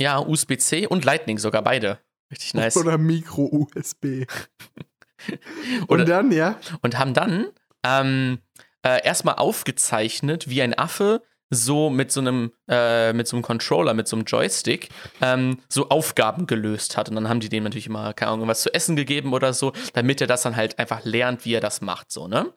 [0.00, 1.98] ja, USB-C und Lightning sogar beide.
[2.30, 2.76] Richtig nice.
[2.76, 4.26] oder Micro-USB.
[5.86, 7.48] Und dann, ja, und haben dann
[7.84, 8.38] ähm,
[8.82, 13.92] äh, erstmal aufgezeichnet, wie ein Affe so mit so einem äh, mit so einem Controller,
[13.92, 14.88] mit so einem Joystick
[15.20, 17.10] ähm, so Aufgaben gelöst hat.
[17.10, 19.74] Und dann haben die dem natürlich immer, keine Ahnung, was zu essen gegeben oder so,
[19.92, 22.50] damit er das dann halt einfach lernt, wie er das macht, so, ne?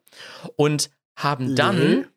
[0.55, 2.07] Und haben dann.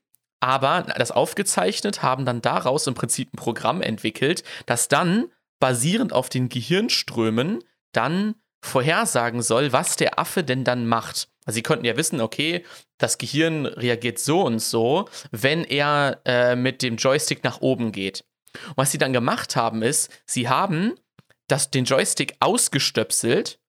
[0.41, 5.27] Aber das aufgezeichnet, haben dann daraus im Prinzip ein Programm entwickelt, das dann
[5.61, 11.29] basierend auf den Gehirnströmen dann vorhersagen soll, was der Affe denn dann macht.
[11.45, 12.65] Also sie konnten ja wissen, okay,
[12.99, 18.25] das Gehirn reagiert so und so, wenn er äh, mit dem Joystick nach oben geht.
[18.69, 20.95] Und was sie dann gemacht haben, ist, sie haben
[21.47, 23.61] das, den Joystick ausgestöpselt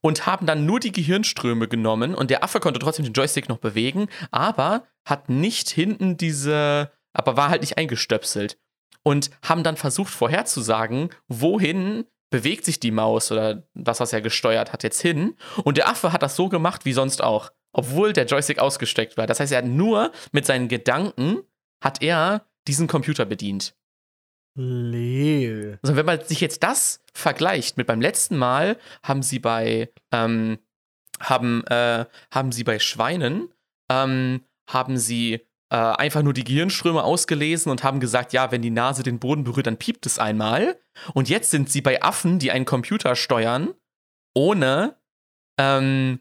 [0.00, 3.58] und haben dann nur die Gehirnströme genommen und der Affe konnte trotzdem den Joystick noch
[3.58, 8.58] bewegen, aber hat nicht hinten diese, aber war halt nicht eingestöpselt.
[9.02, 14.72] Und haben dann versucht vorherzusagen, wohin bewegt sich die Maus oder das, was er gesteuert
[14.72, 15.34] hat, jetzt hin.
[15.64, 19.26] Und der Affe hat das so gemacht wie sonst auch, obwohl der Joystick ausgesteckt war.
[19.26, 21.38] Das heißt, er hat nur mit seinen Gedanken,
[21.82, 23.74] hat er diesen Computer bedient.
[24.54, 25.78] Leel.
[25.82, 30.58] Also wenn man sich jetzt das vergleicht mit beim letzten Mal, haben sie bei ähm,
[31.20, 33.48] haben äh, haben sie bei Schweinen
[33.88, 38.70] ähm, haben sie äh, einfach nur die Gehirnströme ausgelesen und haben gesagt, ja, wenn die
[38.70, 40.78] Nase den Boden berührt, dann piept es einmal.
[41.14, 43.74] Und jetzt sind sie bei Affen, die einen Computer steuern,
[44.34, 44.96] ohne
[45.58, 46.20] ähm,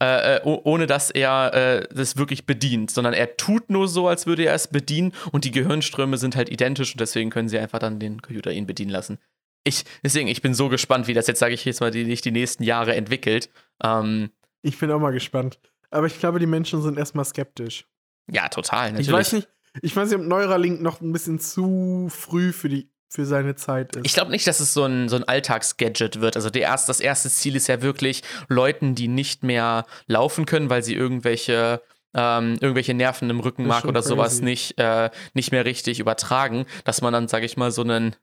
[0.00, 4.26] äh, äh ohne dass er äh, das wirklich bedient, sondern er tut nur so, als
[4.26, 7.80] würde er es bedienen und die Gehirnströme sind halt identisch und deswegen können sie einfach
[7.80, 9.18] dann den Computer ihn bedienen lassen.
[9.64, 12.30] Ich, deswegen, ich bin so gespannt, wie das jetzt, sage ich jetzt mal, die, die
[12.30, 13.50] nächsten Jahre entwickelt.
[13.82, 14.30] Ähm,
[14.62, 15.58] ich bin auch mal gespannt.
[15.90, 17.86] Aber ich glaube, die Menschen sind erstmal skeptisch.
[18.30, 18.92] Ja, total.
[18.92, 19.08] Natürlich.
[19.08, 19.48] Ich weiß nicht,
[19.82, 23.96] ich weiß nicht, ob Neuralink noch ein bisschen zu früh für die für seine Zeit
[23.96, 24.04] ist.
[24.04, 26.36] Ich glaube nicht, dass es so ein, so ein Alltagsgadget wird.
[26.36, 30.82] Also erst, das erste Ziel ist ja wirklich, Leuten, die nicht mehr laufen können, weil
[30.82, 31.80] sie irgendwelche
[32.14, 34.08] ähm, irgendwelche Nerven im Rückenmark oder crazy.
[34.08, 38.16] sowas nicht, äh, nicht mehr richtig übertragen, dass man dann, sage ich mal, so einen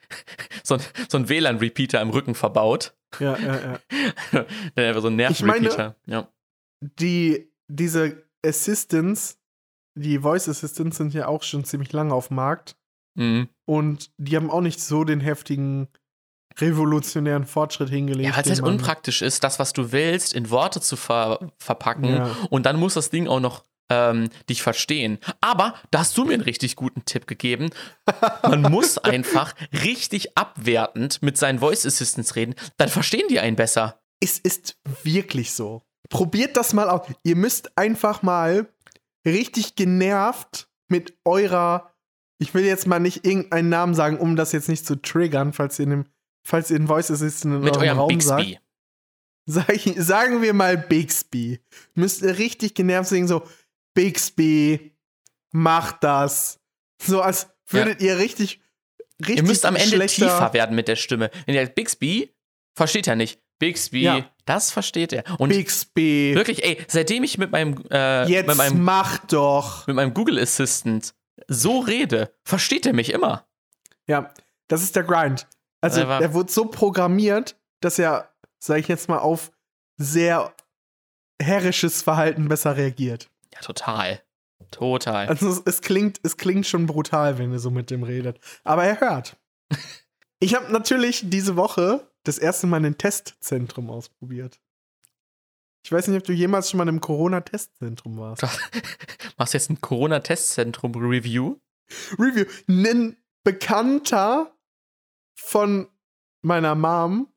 [0.62, 0.76] so,
[1.08, 2.94] so einen WLAN-Repeater im Rücken verbaut.
[3.20, 3.78] Ja, ja,
[4.32, 5.00] ja.
[5.00, 5.96] so ein Nerven-Repeater.
[6.06, 6.28] Ja.
[6.98, 9.38] Die, diese Assistants,
[9.94, 12.76] die Voice Assistants sind ja auch schon ziemlich lange auf dem Markt.
[13.14, 13.48] Mhm.
[13.66, 15.88] Und die haben auch nicht so den heftigen
[16.58, 18.28] revolutionären Fortschritt hingelegt.
[18.28, 22.04] Ja, weil es halt unpraktisch ist, das, was du willst, in Worte zu ver verpacken.
[22.04, 22.36] Ja.
[22.50, 25.18] Und dann muss das Ding auch noch ähm, dich verstehen.
[25.40, 27.70] Aber da hast du mir einen richtig guten Tipp gegeben.
[28.42, 32.54] Man muss einfach richtig abwertend mit seinen Voice Assistants reden.
[32.76, 34.00] Dann verstehen die einen besser.
[34.20, 35.82] Es ist wirklich so.
[36.08, 37.06] Probiert das mal aus.
[37.22, 38.68] Ihr müsst einfach mal
[39.24, 41.92] richtig genervt mit eurer
[42.42, 45.78] ich will jetzt mal nicht irgendeinen Namen sagen, um das jetzt nicht zu triggern, falls
[45.78, 46.04] ihr in dem,
[46.44, 48.26] falls ihr in Voice Assistant in Mit eurem Raum Bixby.
[48.26, 48.58] sagt.
[49.44, 51.60] Sag, sagen wir mal Bixby.
[51.94, 53.42] Müsst ihr richtig genervt singen, so
[53.94, 54.92] Bixby,
[55.52, 56.60] macht das.
[57.02, 58.08] So als würdet ja.
[58.08, 58.60] ihr richtig,
[59.20, 61.30] richtig Ihr müsst am Ende tiefer werden mit der Stimme.
[61.46, 62.34] Wenn ihr Bixby
[62.74, 63.40] versteht er nicht.
[63.62, 64.24] Bixby, ja.
[64.44, 65.22] das versteht er.
[65.38, 66.32] Und Bixby.
[66.34, 70.40] Wirklich, ey, seitdem ich mit meinem äh, Jetzt mit meinem, mach doch mit meinem Google
[70.40, 71.14] Assistant
[71.46, 73.46] so rede, versteht er mich immer.
[74.08, 74.34] Ja,
[74.66, 75.46] das ist der Grind.
[75.80, 79.52] Also, er, er wurde so programmiert, dass er, sag ich jetzt mal, auf
[79.96, 80.52] sehr
[81.40, 83.30] herrisches Verhalten besser reagiert.
[83.54, 84.22] Ja, total.
[84.72, 85.28] Total.
[85.28, 88.40] Also es, es, klingt, es klingt schon brutal, wenn ihr so mit dem redet.
[88.64, 89.36] Aber er hört.
[90.40, 94.60] ich habe natürlich diese Woche das erste Mal ein Testzentrum ausprobiert.
[95.84, 98.42] Ich weiß nicht, ob du jemals schon mal im Corona-Testzentrum warst.
[99.36, 101.56] Machst du jetzt ein Corona-Testzentrum-Review?
[102.18, 102.44] Review.
[102.68, 104.56] Ein Bekannter
[105.34, 105.88] von
[106.42, 107.32] meiner Mom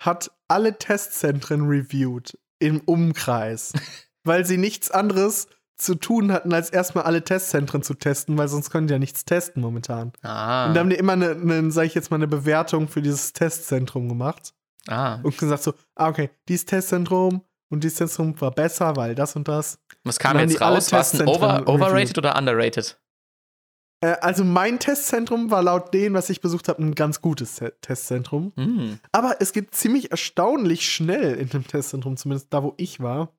[0.00, 3.72] hat alle Testzentren reviewed im Umkreis,
[4.24, 5.48] weil sie nichts anderes
[5.82, 9.24] zu tun hatten, als erstmal alle Testzentren zu testen, weil sonst können die ja nichts
[9.24, 10.12] testen momentan.
[10.22, 10.66] Ah.
[10.66, 13.32] Und da haben die immer eine, eine sag ich jetzt mal, eine Bewertung für dieses
[13.32, 14.54] Testzentrum gemacht.
[14.88, 15.20] Ah.
[15.22, 19.48] Und gesagt so, ah, okay, dieses Testzentrum und dieses Testzentrum war besser, weil das und
[19.48, 19.78] das.
[20.04, 20.92] Was kam jetzt raus?
[20.92, 23.00] War es over, overrated oder underrated?
[24.02, 28.52] Äh, also mein Testzentrum war laut dem, was ich besucht habe, ein ganz gutes Testzentrum.
[28.56, 28.98] Mm.
[29.12, 33.32] Aber es geht ziemlich erstaunlich schnell in dem Testzentrum, zumindest da, wo ich war.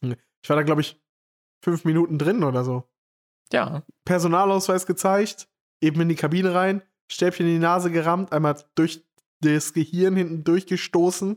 [0.00, 1.00] Ich war da, glaube ich,
[1.64, 2.84] fünf Minuten drin oder so.
[3.52, 3.82] Ja.
[4.04, 5.48] Personalausweis gezeigt,
[5.80, 9.04] eben in die Kabine rein, Stäbchen in die Nase gerammt, einmal durch
[9.40, 11.36] das Gehirn hinten durchgestoßen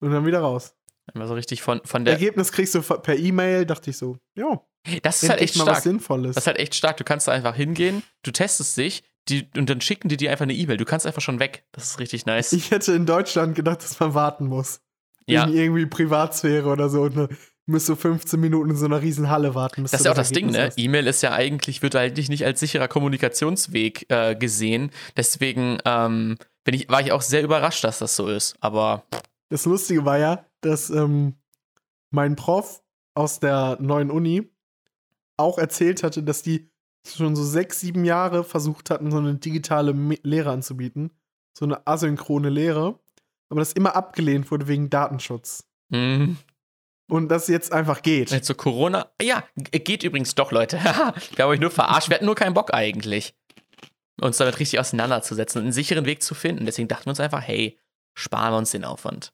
[0.00, 0.74] und dann wieder raus.
[1.14, 2.14] Immer so richtig von, von der.
[2.14, 4.60] Ergebnis kriegst du per E-Mail, dachte ich so, ja.
[5.02, 5.68] Das ist halt echt stark.
[5.68, 6.34] Was Sinnvolles.
[6.34, 6.96] Das ist halt echt stark.
[6.96, 10.44] Du kannst da einfach hingehen, du testest dich die, und dann schicken die dir einfach
[10.44, 10.76] eine E-Mail.
[10.76, 11.66] Du kannst einfach schon weg.
[11.72, 12.52] Das ist richtig nice.
[12.52, 14.80] Ich hätte in Deutschland gedacht, dass man warten muss.
[15.26, 15.44] Ja.
[15.44, 17.10] In irgendwie Privatsphäre oder so.
[17.68, 19.82] Müsst du 15 Minuten in so einer riesen Halle warten.
[19.82, 20.70] Das ist ja auch das, Ding, ne?
[20.74, 24.90] E-Mail ist ja eigentlich, wird eigentlich nicht als sicherer Kommunikationsweg äh, gesehen.
[25.18, 28.56] Deswegen ähm, bin ich, war ich auch sehr überrascht, dass das so ist.
[28.60, 29.04] Aber.
[29.50, 31.34] Das Lustige war ja, dass ähm,
[32.10, 34.48] mein Prof aus der neuen Uni
[35.36, 36.70] auch erzählt hatte, dass die
[37.06, 41.10] schon so sechs, sieben Jahre versucht hatten, so eine digitale Lehre anzubieten.
[41.52, 42.98] So eine asynchrone Lehre.
[43.50, 45.68] Aber das immer abgelehnt wurde wegen Datenschutz.
[45.90, 46.38] Mhm.
[47.08, 48.30] Und das jetzt einfach geht.
[48.30, 49.10] Jetzt so Corona.
[49.20, 50.78] Ja, geht übrigens doch, Leute.
[51.16, 52.10] ich glaube, ich nur verarscht.
[52.10, 53.34] Wir hatten nur keinen Bock eigentlich.
[54.20, 56.66] uns damit richtig auseinanderzusetzen und einen sicheren Weg zu finden.
[56.66, 57.78] Deswegen dachten wir uns einfach, hey,
[58.14, 59.32] sparen wir uns den Aufwand.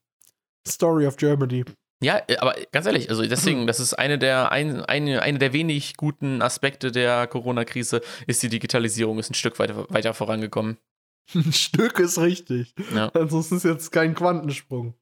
[0.67, 1.65] Story of Germany.
[2.03, 5.53] Ja, äh, aber ganz ehrlich, also deswegen, das ist eine der, ein, eine, eine der
[5.53, 10.79] wenig guten Aspekte der Corona-Krise, ist die Digitalisierung, ist ein Stück weiter, weiter vorangekommen.
[11.35, 12.75] Ein Stück ist richtig.
[12.95, 13.09] Ja.
[13.15, 14.93] Ansonsten ist jetzt kein Quantensprung.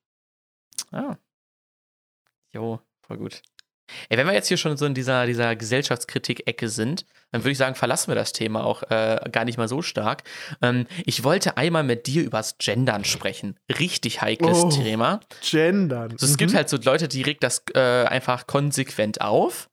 [0.92, 1.16] Ah.
[2.54, 3.42] Jo, voll gut.
[4.08, 7.58] Ey, wenn wir jetzt hier schon so in dieser, dieser Gesellschaftskritik-Ecke sind, dann würde ich
[7.58, 10.22] sagen, verlassen wir das Thema auch äh, gar nicht mal so stark.
[10.62, 13.58] Ähm, ich wollte einmal mit dir übers Gendern sprechen.
[13.78, 14.70] Richtig heikles Oh.
[14.70, 15.20] Thema.
[15.42, 16.12] Gendern.
[16.12, 16.56] Also es gibt Mhm.
[16.56, 19.68] halt so Leute, die regt das äh, einfach konsequent auf.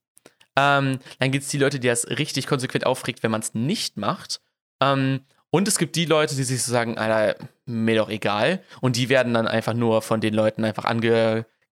[0.58, 3.96] Ähm, dann gibt es die Leute, die das richtig konsequent aufregt, wenn man es nicht
[3.96, 4.42] macht.
[4.82, 8.62] Ähm, und es gibt die Leute, die sich so sagen, Alter, mir doch egal.
[8.82, 10.84] Und die werden dann einfach nur von den Leuten einfach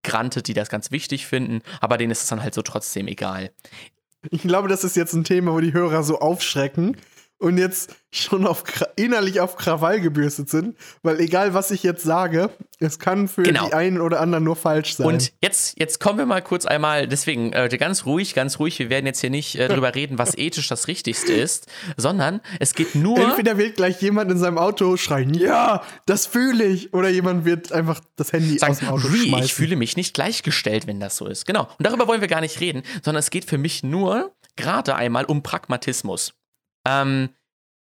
[0.07, 1.62] angegrantet, die das ganz wichtig finden.
[1.81, 3.51] Aber denen ist es dann halt so trotzdem egal.
[4.31, 6.97] Ich glaube, das ist jetzt ein Thema, wo die Hörer so aufschrecken
[7.39, 8.63] und jetzt schon auf,
[8.95, 13.67] innerlich auf Krawall gebürstet sind, weil egal was ich jetzt sage, es kann für Genau.
[13.67, 15.06] die einen oder anderen nur falsch sein.
[15.06, 18.89] Und jetzt, jetzt kommen wir mal kurz einmal, deswegen äh, ganz ruhig, ganz ruhig, wir
[18.89, 22.95] werden jetzt hier nicht äh, drüber reden, was ethisch das Richtigste ist, sondern es geht
[22.95, 23.19] nur.
[23.19, 27.71] Entweder wird gleich jemand in seinem Auto schreien, ja, das fühle ich, oder jemand wird
[27.71, 29.45] einfach das Handy sagen, aus dem Auto "Ui, schmeißen.
[29.45, 31.45] ich fühle mich nicht gleichgestellt, wenn das so ist.
[31.45, 31.63] Genau.
[31.78, 35.26] Und darüber wollen wir gar nicht reden, sondern es geht für mich nur gerade einmal
[35.26, 36.34] um Pragmatismus.
[36.88, 37.30] Ähm,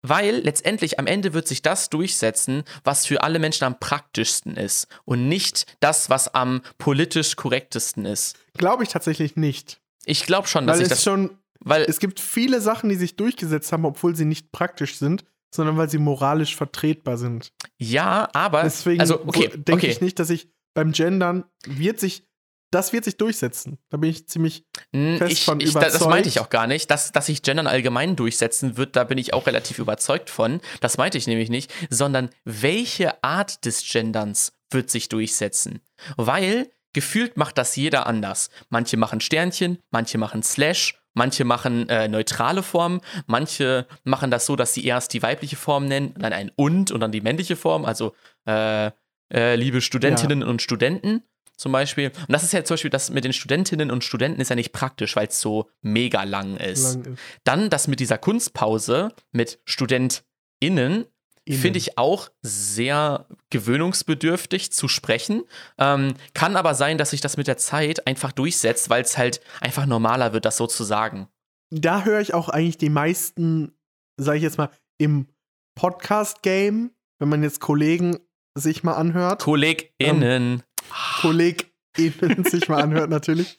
[0.03, 4.87] weil letztendlich am Ende wird sich das durchsetzen, was für alle Menschen am praktischsten ist
[5.05, 8.37] und nicht das, was am politisch korrektesten ist.
[8.57, 9.81] Glaube ich tatsächlich nicht.
[10.05, 12.95] Ich glaube schon, dass Weil ich es das schon, weil es gibt viele Sachen, die
[12.95, 17.53] sich durchgesetzt haben, obwohl sie nicht praktisch sind, sondern weil sie moralisch vertretbar sind.
[17.79, 19.89] ja, aber Deswegen also okay, denke okay.
[19.89, 22.29] ich nicht, dass ich beim Gendern wird sich,
[22.77, 23.79] das wird sich durchsetzen.
[23.91, 26.11] Da bin ich ziemlich Hm, fest ich, von ich, da- das überzeugt.
[26.11, 26.91] meinte ich auch gar nicht.
[26.91, 30.61] Dass, dass sich Gendern allgemein durchsetzen wird, da bin ich auch relativ überzeugt von.
[30.81, 31.73] Das meinte ich nämlich nicht.
[31.91, 35.81] Sondern welche Art des Genderns wird sich durchsetzen?
[36.17, 38.51] Weil gefühlt macht das jeder anders.
[38.69, 44.57] Manche machen Sternchen, manche machen Slash, manche machen äh, neutrale Formen, manche machen das so,
[44.57, 47.85] dass sie erst die weibliche Form nennen, dann ein und und dann die männliche Form.
[47.85, 48.15] Also
[48.47, 48.91] äh,
[49.33, 51.23] äh, liebe Studentinnen und Studenten
[51.57, 52.09] zum Beispiel.
[52.09, 54.73] Und das ist ja zum Beispiel, das mit den Studentinnen und Studenten ist ja nicht
[54.73, 56.95] praktisch, weil es so mega lang ist.
[56.95, 57.23] lang ist.
[57.45, 61.07] Dann das mit dieser Kunstpause mit StudentInnen
[61.49, 61.61] Innen.
[61.63, 65.45] finde ich auch sehr gewöhnungsbedürftig zu sprechen.
[65.79, 69.41] Ähm, kann aber sein, dass sich das mit der Zeit einfach durchsetzt, weil es halt
[69.61, 71.29] einfach normaler wird, das so zu sagen.
[71.71, 73.73] Da höre ich auch eigentlich die meisten,
[74.17, 75.29] sage ich jetzt mal, im
[75.77, 76.91] Podcast-Game,
[77.21, 78.19] wenn man jetzt Kollegen
[78.57, 80.63] sich mal anhört, KollegInnen.
[81.21, 83.57] KollegInnen sich mal anhört natürlich.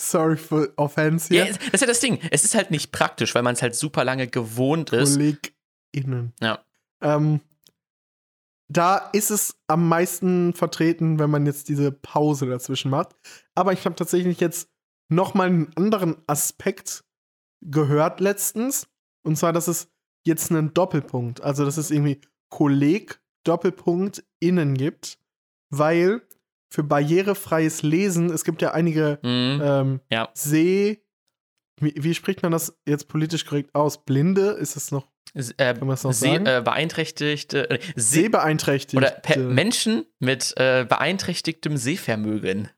[0.00, 1.54] Sorry for offense Ja, hier.
[1.54, 2.18] das ist ja das Ding.
[2.30, 5.14] Es ist halt nicht praktisch, weil man es halt super lange gewohnt ist.
[5.14, 6.32] KollegInnen.
[6.40, 6.64] Ja.
[7.00, 7.40] Ähm,
[8.68, 13.14] da ist es am meisten vertreten, wenn man jetzt diese Pause dazwischen macht.
[13.54, 14.68] Aber ich habe tatsächlich jetzt
[15.08, 17.04] noch mal einen anderen Aspekt
[17.60, 18.88] gehört letztens.
[19.22, 19.88] Und zwar, dass es
[20.26, 25.18] jetzt einen Doppelpunkt, also dass es irgendwie Kolleg Doppelpunkt innen gibt,
[25.70, 26.22] weil
[26.74, 29.60] für barrierefreies Lesen, es gibt ja einige Mhm.
[29.62, 30.28] ähm, Ja.
[30.34, 30.98] Seh,
[31.80, 34.04] wie, wie spricht man das jetzt politisch korrekt aus?
[34.04, 34.50] Blinde?
[34.50, 36.46] Ist es noch äh, Kann man das noch seh- sagen?
[36.46, 38.96] äh, beeinträchtigte äh, seh sehbeeinträchtigt?
[38.96, 42.68] oder pe- Menschen mit äh, beeinträchtigtem Sehvermögen.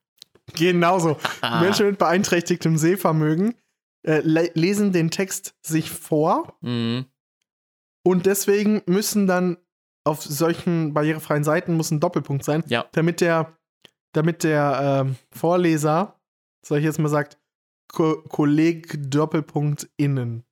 [0.55, 1.19] Genauso.
[1.41, 1.61] Ah.
[1.63, 3.55] Menschen mit beeinträchtigtem Sehvermögen
[4.07, 7.07] äh, le lesen den Text sich vor Mhm.
[8.05, 9.57] und deswegen müssen dann
[10.05, 12.87] auf solchen barrierefreien Seiten muss ein Doppelpunkt sein, Ja.
[12.93, 13.56] damit der,
[14.17, 16.19] damit der ähm, Vorleser,
[16.63, 17.39] sag ich jetzt mal, sagt,
[17.93, 20.45] Ko Kolleg Doppelpunkt innen.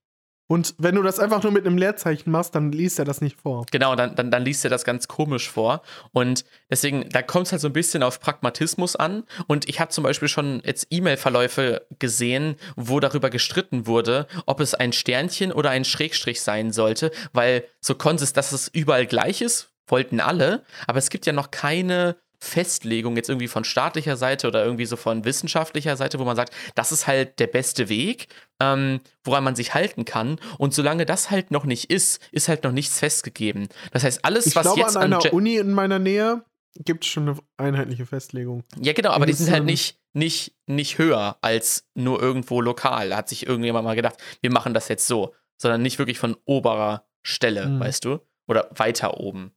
[0.47, 3.41] Und wenn du das einfach nur mit einem Leerzeichen machst, dann liest er das nicht
[3.41, 3.65] vor.
[3.71, 5.83] Genau, dann, dann, dann liest er das ganz komisch vor.
[6.13, 9.25] Und deswegen, da kommt es halt so ein bisschen auf Pragmatismus an.
[9.47, 14.75] Und ich habe zum Beispiel schon jetzt E-Mail-Verläufe gesehen, wo darüber gestritten wurde, ob es
[14.75, 19.73] ein Sternchen oder ein Schrägstrich sein sollte, weil so konsist, dass es überall gleich ist,
[19.87, 20.63] wollten alle.
[20.87, 24.97] Aber es gibt ja noch keine Festlegung jetzt irgendwie von staatlicher Seite oder irgendwie so
[24.97, 28.29] von wissenschaftlicher Seite, wo man sagt, das ist halt der beste Weg,
[28.61, 30.39] ähm, woran man sich halten kann.
[30.59, 33.69] Und solange das halt noch nicht ist, ist halt noch nichts festgegeben.
[33.93, 36.45] Das heißt, alles, Ich was glaube, jetzt an einer Ge- Uni in meiner Nähe
[36.77, 38.63] gibt es schon eine einheitliche Festlegung.
[38.81, 43.11] Ja, genau, aber die sind halt Ähm, nicht, nicht, nicht höher als nur irgendwo lokal.
[43.11, 46.37] Da hat sich irgendjemand mal gedacht, wir machen das jetzt so, sondern nicht wirklich von
[46.45, 47.81] oberer Stelle, Hm.
[47.81, 48.19] weißt du?
[48.47, 49.53] Oder weiter oben.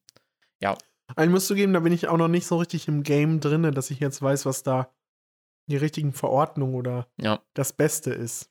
[0.63, 0.78] Einen
[1.30, 3.91] musst du geben, da bin ich auch noch nicht so richtig im Game drin, dass
[3.91, 4.93] ich jetzt weiß, was da
[5.70, 7.41] die richtigen Verordnungen oder Ja.
[7.54, 8.50] das Beste ist.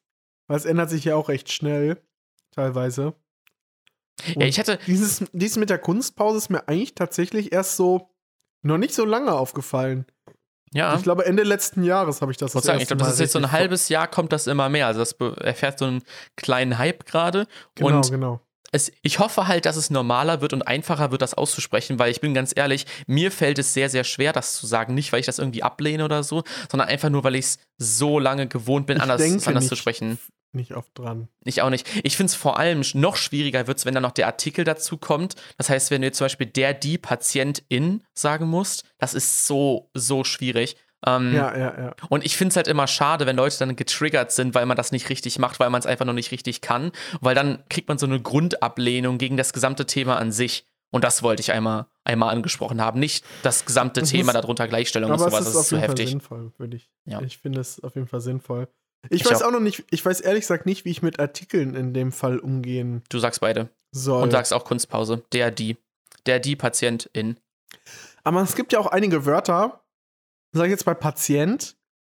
[0.49, 2.01] Weil es ändert sich ja auch recht schnell,
[2.53, 3.15] teilweise.
[4.29, 8.11] Und Ja, ich hätte, dieses, dies mit der Kunstpause ist mir eigentlich tatsächlich erst so
[8.63, 10.07] noch nicht so lange aufgefallen.
[10.73, 13.15] ja, Ich glaube, Ende letzten Jahres habe ich das Ich muss sagen, ich glaube, das
[13.15, 14.87] ist jetzt so ein halbes Jahr, kommt das immer mehr.
[14.87, 16.03] Also das erfährt so einen
[16.37, 17.47] kleinen Hype gerade.
[17.75, 18.41] Genau, und genau.
[18.77, 22.21] Es, ich hoffe halt, dass es normaler wird und einfacher wird, das auszusprechen, weil ich
[22.21, 24.95] bin ganz ehrlich, mir fällt es sehr, sehr schwer, das zu sagen.
[24.95, 28.19] Nicht, weil ich das irgendwie ablehne oder so, sondern einfach nur, weil ich es so
[28.19, 29.81] lange gewohnt bin, Ich anders, denke anders zu nicht.
[29.81, 30.19] sprechen.
[30.53, 31.29] Nicht oft dran.
[31.45, 31.87] Ich auch nicht.
[32.03, 34.97] Ich finde es vor allem noch schwieriger wird es, wenn dann noch der Artikel dazu
[34.97, 35.35] kommt.
[35.59, 39.91] Das heißt, wenn du jetzt zum Beispiel der, die Patientin sagen musst, das ist so,
[39.93, 40.77] so schwierig.
[41.07, 41.95] Ähm, Ja, ja, ja.
[42.09, 44.91] und ich finde es halt immer schade, wenn Leute dann getriggert sind, weil man das
[44.93, 46.91] nicht richtig macht, weil man es einfach noch nicht richtig kann.
[47.21, 50.67] Weil dann kriegt man so eine Grundablehnung gegen das gesamte Thema an sich.
[50.91, 53.01] Und das wollte ich einmal, einmal angesprochen haben.
[53.01, 55.41] Nicht das gesamte Das Thema muss- darunter Gleichstellung und sowas.
[55.41, 56.09] ist Das auf ist zu heftig.
[56.11, 56.89] sinnvoll, ich.
[57.05, 57.21] Ja.
[57.23, 58.69] Ich finde es auf jeden Fall sinnvoll.
[59.11, 59.49] Ich, Ich weiß auch.
[59.49, 62.39] auch noch nicht, ich weiß ehrlich gesagt nicht, wie ich mit Artikeln in dem Fall
[62.39, 63.69] umgehen Du sagst beide.
[63.93, 64.23] soll.
[64.23, 65.23] Und sagst auch Kunstpause.
[65.33, 65.77] Der, die.
[66.27, 67.37] Der, die Patientin.
[68.25, 69.81] Aber es gibt ja auch einige Wörter,
[70.57, 71.77] sag ich jetzt bei Patient,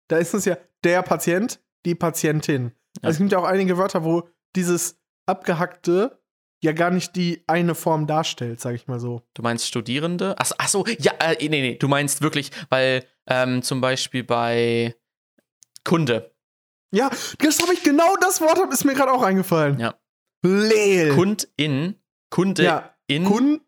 [0.09, 2.73] da ist es ja der Patient, die Patientin.
[3.03, 6.19] Also es gibt ja auch einige Wörter, wo dieses abgehackte
[6.63, 9.23] ja gar nicht die eine Form darstellt, sag ich mal so.
[9.35, 10.35] Du meinst Studierende?
[10.39, 14.97] Ach, ach so, ja, äh, nee, nee, du meinst wirklich, weil ähm, zum Beispiel bei
[15.85, 16.35] Kunde.
[16.91, 19.79] Ja, das habe ich genau das Wort ist mir gerade auch eingefallen.
[19.79, 19.95] Ja.
[20.43, 21.15] Leel.
[21.15, 21.97] Kundin.
[22.31, 23.25] Kunde ja, in.
[23.25, 23.63] Kund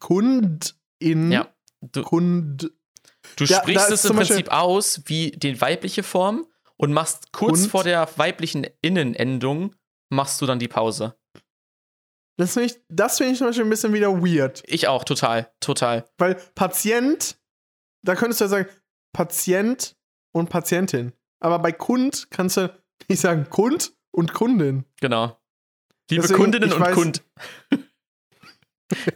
[0.00, 1.54] Kundin Ja.
[1.80, 2.70] Du, Kund
[3.36, 7.32] du Ja, sprichst es im zum Beispiel- Prinzip aus wie die weibliche Form und machst
[7.32, 7.68] kurz Und?
[7.70, 9.74] vor der weiblichen Innenendung
[10.10, 11.16] machst du dann die Pause.
[12.38, 14.62] Das finde ich, das find ich zum Beispiel ein bisschen wieder weird.
[14.66, 16.08] Ich auch, total, total.
[16.16, 17.38] Weil Patient,
[18.02, 18.68] da könntest du ja sagen,
[19.12, 19.94] Patient
[20.32, 21.12] und Patientin.
[21.40, 22.72] Aber bei Kund kannst du
[23.08, 24.84] nicht sagen Kund und Kundin.
[25.00, 25.36] Genau.
[26.10, 27.22] Liebe Deswegen, Kundinnen und weiß- Kund.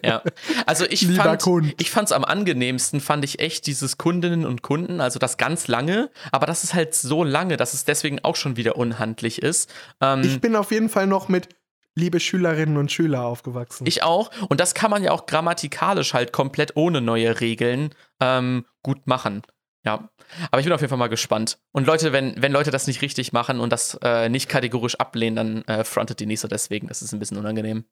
[0.05, 0.23] Ja.
[0.67, 1.75] Also ich Lieber fand, Kund.
[1.79, 6.11] ich fand's am angenehmsten, fand ich echt dieses Kundinnen und Kunden, also das ganz lange,
[6.33, 9.73] aber das ist halt so lange, dass es deswegen auch schon wieder unhandlich ist.
[10.01, 11.49] Ähm, Ich bin auf jeden Fall noch mit
[11.97, 13.87] liebe Schülerinnen und Schüler aufgewachsen.
[13.87, 14.31] Ich auch.
[14.49, 19.43] Und das kann man ja auch grammatikalisch halt komplett ohne neue Regeln ähm, gut machen.
[19.85, 20.09] Ja.
[20.51, 21.59] Aber ich bin auf jeden Fall mal gespannt.
[21.73, 25.37] Und Leute, wenn, wenn Leute das nicht richtig machen und das äh, nicht kategorisch ablehnen,
[25.37, 26.89] dann äh, frontet die nicht so deswegen.
[26.89, 27.85] Das ist ein bisschen unangenehm.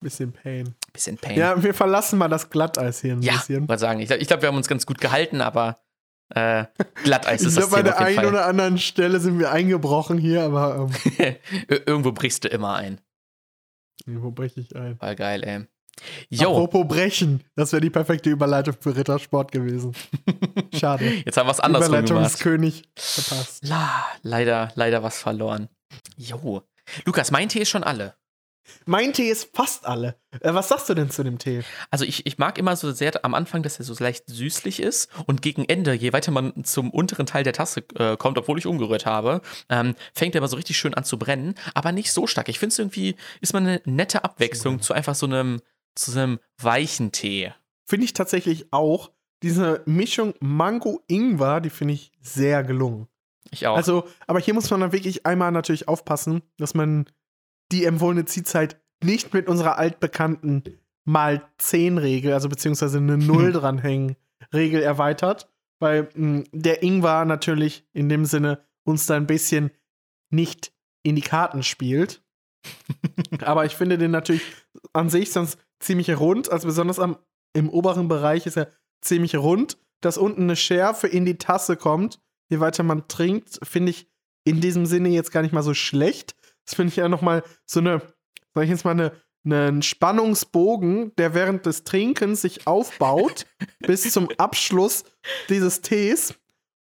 [0.00, 0.74] Bisschen Pain.
[0.92, 1.36] Bisschen Pain.
[1.38, 3.66] Ja, wir verlassen mal das Glatteis hier ein ja bisschen.
[3.66, 4.00] mal sagen.
[4.00, 5.80] Ich, glaub- ich glaube, wir haben uns ganz gut gehalten, aber
[6.34, 6.64] äh,
[7.04, 8.26] Glatteis Ich ist das glaube, bei der einen Fall.
[8.26, 11.16] oder anderen Stelle sind wir eingebrochen hier, aber ähm,
[11.68, 13.00] Ir- Irgendwo brichst du immer ein.
[14.06, 14.96] wo breche ich ein?
[14.98, 15.66] Voll geil, ey.
[16.28, 19.94] Jo, Apropos brechen, das wäre die perfekte Überleitung für Rittersport gewesen.
[20.74, 21.06] Schade.
[21.24, 22.10] jetzt haben wir es andersrum gemacht.
[22.10, 23.66] Überleitungskönig verpasst.
[23.66, 25.68] La, leider, leider was verloren.
[26.18, 26.62] Jo.
[27.06, 28.14] Lukas, mein Tee ist schon alle.
[28.84, 30.16] Mein Tee ist fast alle.
[30.40, 31.62] Äh, was sagst du denn zu dem Tee?
[31.90, 35.10] Also ich, ich mag immer so sehr am Anfang, dass er so leicht süßlich ist
[35.26, 38.66] und gegen Ende, je weiter man zum unteren Teil der Tasse äh, kommt, obwohl ich
[38.66, 42.26] umgerührt habe, ähm, fängt er aber so richtig schön an zu brennen, aber nicht so
[42.26, 42.48] stark.
[42.48, 45.60] Ich finde es irgendwie, ist mal eine nette Abwechslung zu einfach so einem,
[45.94, 47.52] zu so einem weichen Tee.
[47.84, 49.10] Finde ich tatsächlich auch.
[49.42, 53.06] Diese Mischung Mango-Ingwer, die finde ich sehr gelungen.
[53.50, 53.76] Ich auch.
[53.76, 57.06] Also, aber hier muss man dann wirklich einmal natürlich aufpassen, dass man
[57.72, 60.64] die empfohlene Ziehzeit nicht mit unserer altbekannten
[61.04, 64.16] mal 10 Regel, also beziehungsweise eine Null dranhängen,
[64.52, 69.70] Regel erweitert, weil mh, der Ingwer natürlich in dem Sinne uns da ein bisschen
[70.30, 72.22] nicht in die Karten spielt.
[73.42, 74.42] aber ich finde den natürlich
[74.92, 77.16] an sich sonst ziemlich rund, also besonders am,
[77.52, 82.20] im oberen Bereich ist er ziemlich rund, dass unten eine Schärfe in die Tasse kommt,
[82.48, 84.08] je weiter man trinkt, finde ich
[84.44, 86.36] in diesem Sinne jetzt gar nicht mal so schlecht.
[86.66, 88.02] Das finde ich ja noch mal so eine,
[88.54, 89.12] sag ich jetzt mal, eine,
[89.44, 93.46] einen Spannungsbogen, der während des Trinkens sich aufbaut
[93.78, 95.04] bis zum Abschluss
[95.48, 96.34] dieses Tees.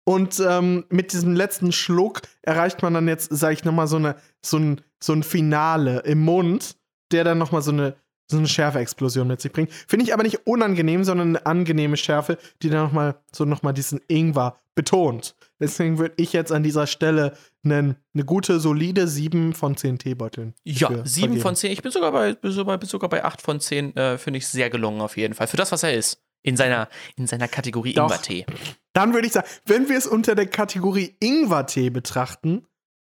[0.06, 3.98] Und ähm, mit diesem letzten Schluck erreicht man dann jetzt, sag ich noch mal, so,
[3.98, 6.78] eine, so, ein, so ein Finale im Mund,
[7.12, 7.96] der dann noch mal so eine,
[8.30, 9.72] so eine Schärfe-Explosion mit sich bringt.
[9.72, 13.64] Finde ich aber nicht unangenehm, sondern eine angenehme Schärfe, die dann noch mal so noch
[13.64, 15.36] mal diesen Ingwer betont.
[15.60, 20.54] Deswegen würde ich jetzt an dieser Stelle einen, eine gute, solide 7 von 10 Teebeuteln.
[20.64, 21.42] ja, dafür sieben vergeben.
[21.42, 21.72] von zehn.
[21.72, 23.96] Ich bin sogar bei, bin sogar, bin sogar bei acht von zehn.
[23.98, 25.48] Äh, Finde ich sehr gelungen auf jeden Fall.
[25.48, 26.22] Für das, was er ist.
[26.42, 27.92] In seiner, in seiner Kategorie.
[27.96, 28.46] Ingwertee.
[28.94, 32.66] Dann würde ich sagen, wenn wir es unter der Kategorie Ingwertee betrachten,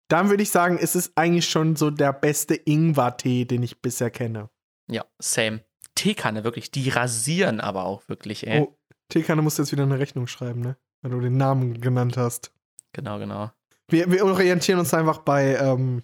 [0.08, 4.10] dann würde ich sagen, es ist eigentlich schon so der beste Ingwertee, den ich bisher
[4.10, 4.50] kenne.
[4.90, 5.62] Ja, same.
[5.96, 6.72] Teekanne, wirklich.
[6.72, 8.62] Die rasieren aber auch wirklich, ey.
[8.62, 8.78] Oh,
[9.10, 10.78] Teekanne musst jetzt wieder eine Rechnung schreiben, ne?
[11.02, 12.52] Weil du den Namen genannt hast.
[12.94, 13.52] Genau, genau.
[13.88, 16.04] Wir, wir orientieren uns einfach bei ähm,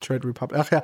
[0.00, 0.58] Trade Republic.
[0.60, 0.82] Ach ja,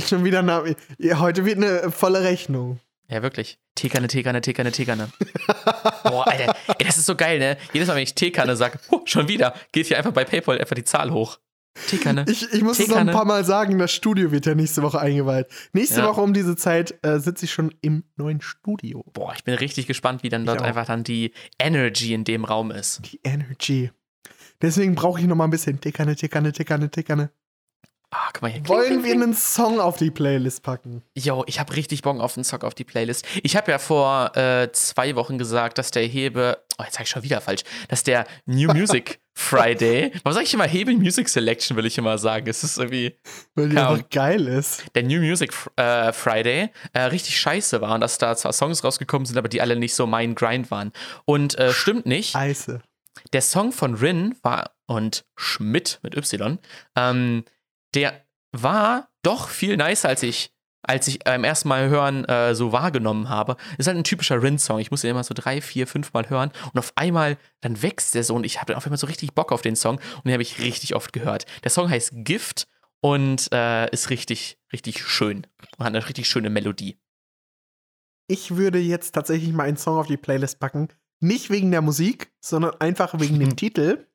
[0.08, 0.76] Schon wieder Name.
[1.14, 2.80] Heute wird eine volle Rechnung.
[3.08, 3.58] Ja, wirklich.
[3.74, 5.10] Teekanne, Teekanne, Teekanne, Teekanne.
[6.04, 6.54] Boah, Alter.
[6.78, 7.56] Ey, das ist so geil, ne?
[7.72, 10.84] Jedes Mal, wenn ich Teekanne sage, schon wieder, geht hier einfach bei PayPal einfach die
[10.84, 11.38] Zahl hoch.
[11.88, 12.24] Teekanne.
[12.28, 15.00] Ich, ich muss es noch ein paar Mal sagen, das Studio wird ja nächste Woche
[15.00, 15.46] eingeweiht.
[15.72, 16.08] Nächste Ja.
[16.08, 19.04] Woche um diese Zeit äh, sitze ich schon im neuen Studio.
[19.12, 20.64] Boah, ich bin richtig gespannt, wie dann dort auch.
[20.64, 23.00] einfach dann die Energy in dem Raum ist.
[23.12, 23.90] Die Energy.
[24.62, 27.30] Deswegen brauche ich noch mal ein bisschen Tickerne, Tickerne, Tickerne, Tickerne.
[28.12, 28.66] Ah, guck mal hier.
[28.68, 31.02] Wollen wir einen Song auf die Playlist packen?
[31.16, 33.24] Yo, ich habe richtig Bock auf den Song auf die Playlist.
[33.44, 37.08] Ich habe ja vor äh, zwei Wochen gesagt, dass der Hebe, oh, jetzt sag ich
[37.10, 41.76] schon wieder falsch, dass der New Music Friday, warum sage ich immer Hebe Music Selection,
[41.76, 42.46] will ich immer sagen.
[42.48, 43.16] Es ist irgendwie
[43.54, 44.84] Weil die einfach geil ist.
[44.94, 49.26] der New Music äh, Friday äh, richtig scheiße war und dass da zwar Songs rausgekommen
[49.26, 50.92] sind, aber die alle nicht so mein Grind waren.
[51.24, 52.32] Und äh, stimmt nicht.
[52.32, 52.80] Scheiße.
[53.32, 56.58] Der Song von Rin war und Schmidt mit Y,
[56.96, 57.44] ähm,
[57.94, 60.52] der war doch viel nicer, als ich,
[60.90, 63.56] als ich beim ersten Mal hören äh, so wahrgenommen habe.
[63.78, 64.80] Ist halt ein typischer Rin-Song.
[64.80, 68.16] Ich musste den immer so drei, vier, fünf Mal hören und auf einmal dann wächst
[68.16, 70.24] der so und ich habe dann auf einmal so richtig Bock auf den Song und
[70.24, 71.46] den habe ich richtig oft gehört.
[71.62, 72.66] Der Song heißt Gift
[73.00, 75.46] und äh, ist richtig, richtig schön
[75.78, 76.98] und hat eine richtig schöne Melodie.
[78.26, 80.88] Ich würde jetzt tatsächlich mal einen Song auf die Playlist packen.
[81.20, 84.08] Nicht wegen der Musik, sondern einfach wegen dem Titel.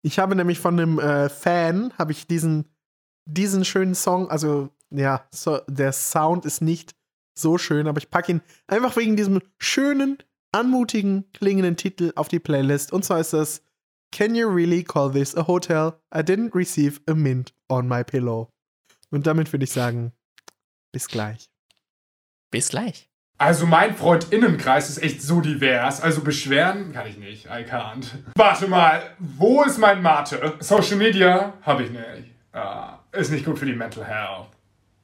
[0.00, 2.64] Ich habe nämlich von einem äh, Fan, habe ich diesen,
[3.26, 6.94] diesen schönen Song, also ja, so, der Sound ist nicht
[7.38, 10.18] so schön, aber ich packe ihn einfach wegen diesem schönen,
[10.52, 12.92] anmutigen, klingenden Titel auf die Playlist.
[12.92, 13.62] Und zwar ist das
[14.10, 16.00] Can you really call this a hotel?
[16.14, 18.50] I didn't receive a mint on my pillow.
[19.10, 20.12] Und damit würde ich sagen,
[20.92, 21.50] bis gleich.
[22.50, 23.10] Bis gleich.
[23.36, 28.06] Also mein Freundinnenkreis ist echt so divers, also beschweren kann ich nicht, I can't.
[28.34, 30.56] Warte mal, wo ist mein Mate?
[30.58, 32.34] Social Media habe ich nicht.
[32.52, 34.48] Ah, ist nicht gut für die Mental Health.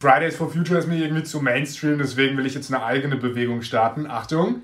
[0.05, 3.63] Fridays for Future ist mir irgendwie zu Mainstream, deswegen will ich jetzt eine eigene Bewegung
[3.63, 4.07] starten.
[4.07, 4.61] Achtung.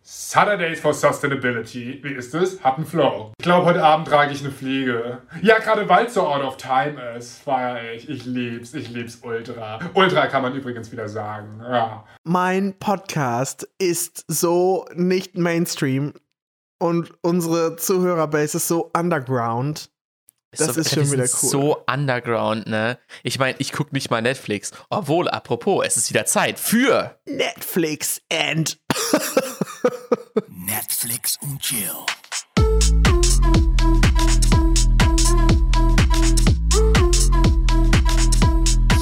[0.00, 2.00] Saturdays for Sustainability.
[2.02, 2.64] Wie ist es?
[2.64, 3.32] Hat einen Flow.
[3.38, 5.18] Ich glaube, heute Abend trage ich eine Fliege.
[5.42, 8.08] Ja, gerade weil es so out of time ist, feier ich.
[8.08, 9.78] Ich lieb's, ich lieb's ultra.
[9.92, 11.60] Ultra kann man übrigens wieder sagen.
[11.62, 12.06] Ja.
[12.24, 16.14] mein Podcast ist so nicht Mainstream
[16.78, 19.90] und unsere Zuhörerbase ist so underground.
[20.52, 21.50] Das so, ist schon wieder cool.
[21.50, 22.98] So underground, ne?
[23.22, 24.70] Ich meine, ich gucke nicht mal Netflix.
[24.88, 27.18] Obwohl, apropos, es ist wieder Zeit für.
[27.26, 28.78] Netflix and
[30.48, 31.92] Netflix und Chill.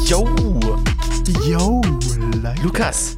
[0.04, 0.28] Yo!
[1.44, 1.80] Yo,
[2.42, 2.60] like.
[2.62, 3.16] Lukas,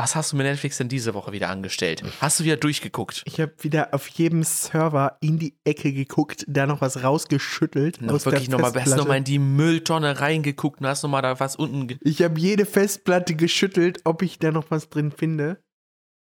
[0.00, 2.02] was hast du mit Netflix denn diese Woche wieder angestellt?
[2.22, 3.22] Hast du wieder durchgeguckt?
[3.26, 8.00] Ich habe wieder auf jedem Server in die Ecke geguckt, da noch was rausgeschüttelt.
[8.00, 11.56] Noch aus wirklich nochmal, hast nochmal in die Mülltonne reingeguckt und hast nochmal da was
[11.56, 11.98] unten.
[12.02, 15.62] Ich habe jede Festplatte geschüttelt, ob ich da noch was drin finde.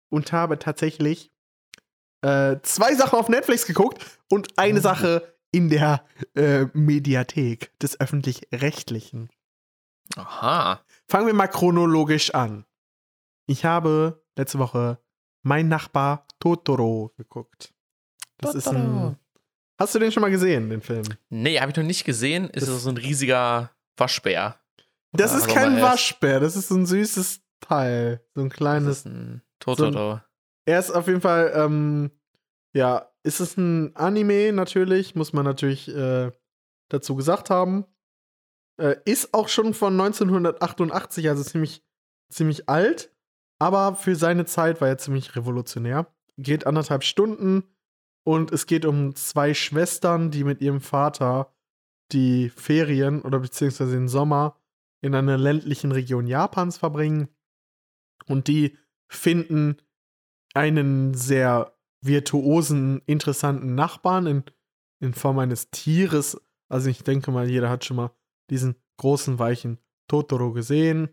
[0.10, 1.30] Und habe tatsächlich
[2.22, 4.82] äh, zwei Sachen auf Netflix geguckt und eine Oh.
[4.82, 6.04] Sache in der
[6.36, 9.30] äh, Mediathek des Öffentlich-Rechtlichen.
[10.16, 10.84] Aha.
[11.08, 12.66] Fangen wir mal chronologisch an.
[13.52, 14.98] Ich habe letzte Woche
[15.44, 17.74] Mein Nachbar Totoro geguckt.
[18.38, 18.76] Das ist ein.
[18.86, 19.16] Totoro.
[19.78, 21.04] Hast du den schon mal gesehen, den Film?
[21.30, 22.50] Nee, habe ich noch nicht gesehen.
[22.52, 24.58] Ist Das- so ein riesiger Waschbär.
[25.12, 28.24] Das ist aber kein Waschbär, das ist so ein süßes Teil.
[28.36, 30.22] So ein Das kleines ist ein Totoro.
[30.66, 32.12] Er ist auf jeden Fall, ähm,
[32.74, 36.32] ja, ist es ein Anime natürlich, muss man natürlich äh,
[36.88, 37.86] dazu gesagt haben.
[38.78, 41.84] Äh, ist auch schon von 1988, also ziemlich,
[42.32, 43.11] ziemlich alt,
[43.62, 46.08] aber für seine Zeit war er ziemlich revolutionär.
[46.36, 47.64] Geht anderthalb Stunden
[48.24, 51.54] und es geht um zwei Schwestern, die mit ihrem Vater
[52.12, 54.58] die Ferien oder beziehungsweise den Sommer
[55.02, 57.28] in einer ländlichen Region Japans verbringen.
[58.26, 59.78] Und die finden
[60.56, 64.44] einen sehr virtuosen, interessanten Nachbarn in,
[65.00, 66.36] in Form eines Tieres.
[66.68, 68.12] Also ich denke mal, jeder hat schon mal
[68.50, 71.10] diesen großen, weichen Totoro gesehen.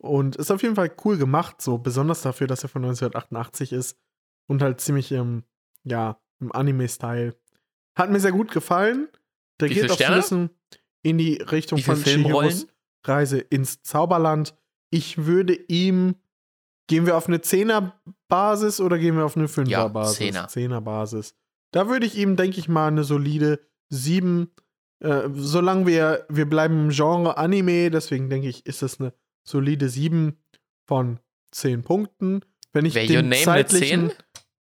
[0.00, 3.98] Und ist auf jeden Fall cool gemacht, so besonders dafür, dass er von 1988 ist
[4.46, 5.42] und halt ziemlich im,
[5.84, 7.34] ja, im Anime-Style.
[7.96, 9.08] Hat mir sehr gut gefallen.
[9.60, 10.50] Der Wie geht auch so ein bisschen
[11.02, 12.02] in die Richtung von?
[12.02, 12.68] Chihiros
[13.04, 14.54] Reise ins Zauberland.
[14.90, 16.16] Ich würde ihm.
[16.86, 20.16] Gehen wir auf eine Zehner-Basis oder gehen wir auf eine Fünfer-Basis?
[20.16, 20.48] Zehner.
[20.48, 21.34] Zehner-Basis.
[21.70, 24.50] Da würde ich ihm, denke ich mal, eine solide 7.
[25.00, 29.12] Äh, solange wir, wir bleiben im Genre Anime, deswegen denke ich, ist das eine
[29.48, 30.36] solide 7
[30.86, 31.20] von
[31.52, 32.40] 10 Punkten.
[32.72, 34.18] Wenn ich Wäre den zeitlichen, 10?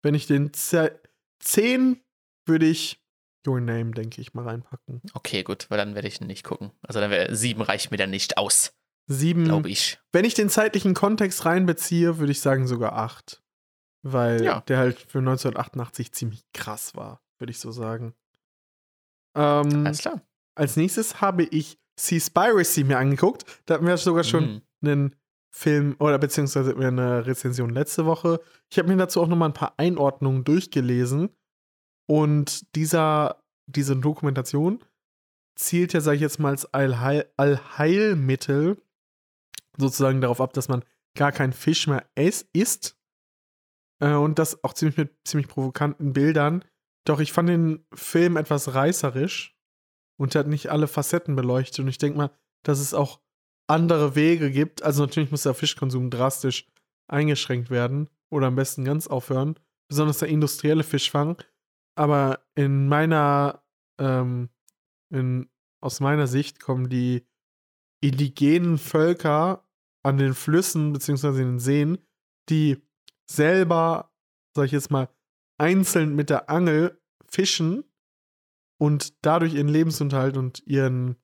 [0.04, 1.00] wenn ich den Ze
[1.40, 2.02] 10
[2.46, 3.02] würde ich
[3.48, 5.02] Your Name, denke ich, mal reinpacken.
[5.14, 6.72] Okay, gut, weil dann werde ich nicht gucken.
[6.82, 8.74] Also dann wäre sieben reicht mir dann nicht aus.
[9.10, 9.46] Sieben.
[9.46, 10.00] glaube ich.
[10.12, 13.42] Wenn ich den zeitlichen Kontext reinbeziehe, würde ich sagen sogar acht.
[14.04, 14.60] Weil Ja.
[14.68, 18.14] der halt für 1988 ziemlich krass war, würde ich so sagen.
[19.36, 20.22] Ähm, Alles klar.
[20.56, 23.46] als nächstes habe ich Seaspiracy mir angeguckt.
[23.66, 24.62] Da hatten wir sogar schon Mhm.
[24.82, 25.16] Einen
[25.50, 28.40] Film oder beziehungsweise eine Rezension letzte Woche.
[28.70, 31.30] Ich habe mir dazu auch nochmal ein paar Einordnungen durchgelesen.
[32.06, 34.84] Und dieser, diese Dokumentation
[35.56, 38.78] zielt ja, sage ich jetzt mal, als Allheil Allheilmittel
[39.78, 40.84] sozusagen darauf ab, dass man
[41.16, 42.98] gar keinen Fisch mehr isst.
[44.00, 46.64] Äh, und das auch ziemlich mit ziemlich provokanten Bildern.
[47.06, 49.58] Doch ich fand den Film etwas reißerisch
[50.18, 51.80] und hat nicht alle Facetten beleuchtet.
[51.80, 52.32] Und ich denke mal,
[52.64, 53.22] dass es auch
[53.68, 54.84] andere Wege gibt.
[54.84, 56.68] Also natürlich muss der Fischkonsum drastisch
[57.08, 59.60] eingeschränkt werden oder am besten ganz aufhören.
[59.90, 61.42] Besonders der industrielle Fischfang.
[61.96, 63.64] Aber in meiner,
[64.00, 64.50] ähm,
[65.10, 65.50] in,
[65.82, 67.26] aus meiner Sicht kommen die
[68.02, 69.64] indigenen Völker
[70.04, 71.98] an den Flüssen beziehungsweise in den Seen,
[72.50, 72.82] die
[73.30, 74.14] selber,
[74.56, 75.10] sag ich jetzt mal,
[75.58, 77.84] einzeln mit der Angel fischen
[78.80, 81.18] und dadurch ihren Lebensunterhalt und ihren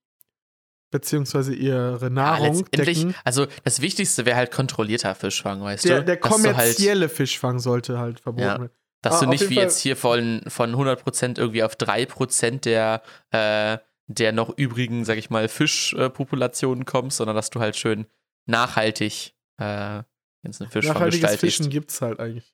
[0.93, 3.15] beziehungsweise ihre Ja, Nahrung letztendlich, decken.
[3.25, 6.05] also das Wichtigste wäre halt kontrollierter Fischfang, weißt Der, du?
[6.05, 8.59] der du halt, kommerzielle Fischfang sollte halt verboten Ja.
[8.59, 8.69] werden.
[9.01, 13.01] dass Ah, du nicht wie Fall- jetzt hier von, von 100% irgendwie auf 3% der,
[13.31, 13.77] äh,
[14.07, 18.05] der noch übrigen, sag ich mal, Fischpopulationen kommst, sondern dass du halt schön
[18.45, 20.03] nachhaltig äh,
[20.43, 21.39] jetzt eine Fischfang Nachhaltiges gestaltest.
[21.41, 22.53] Fischen gibt's halt eigentlich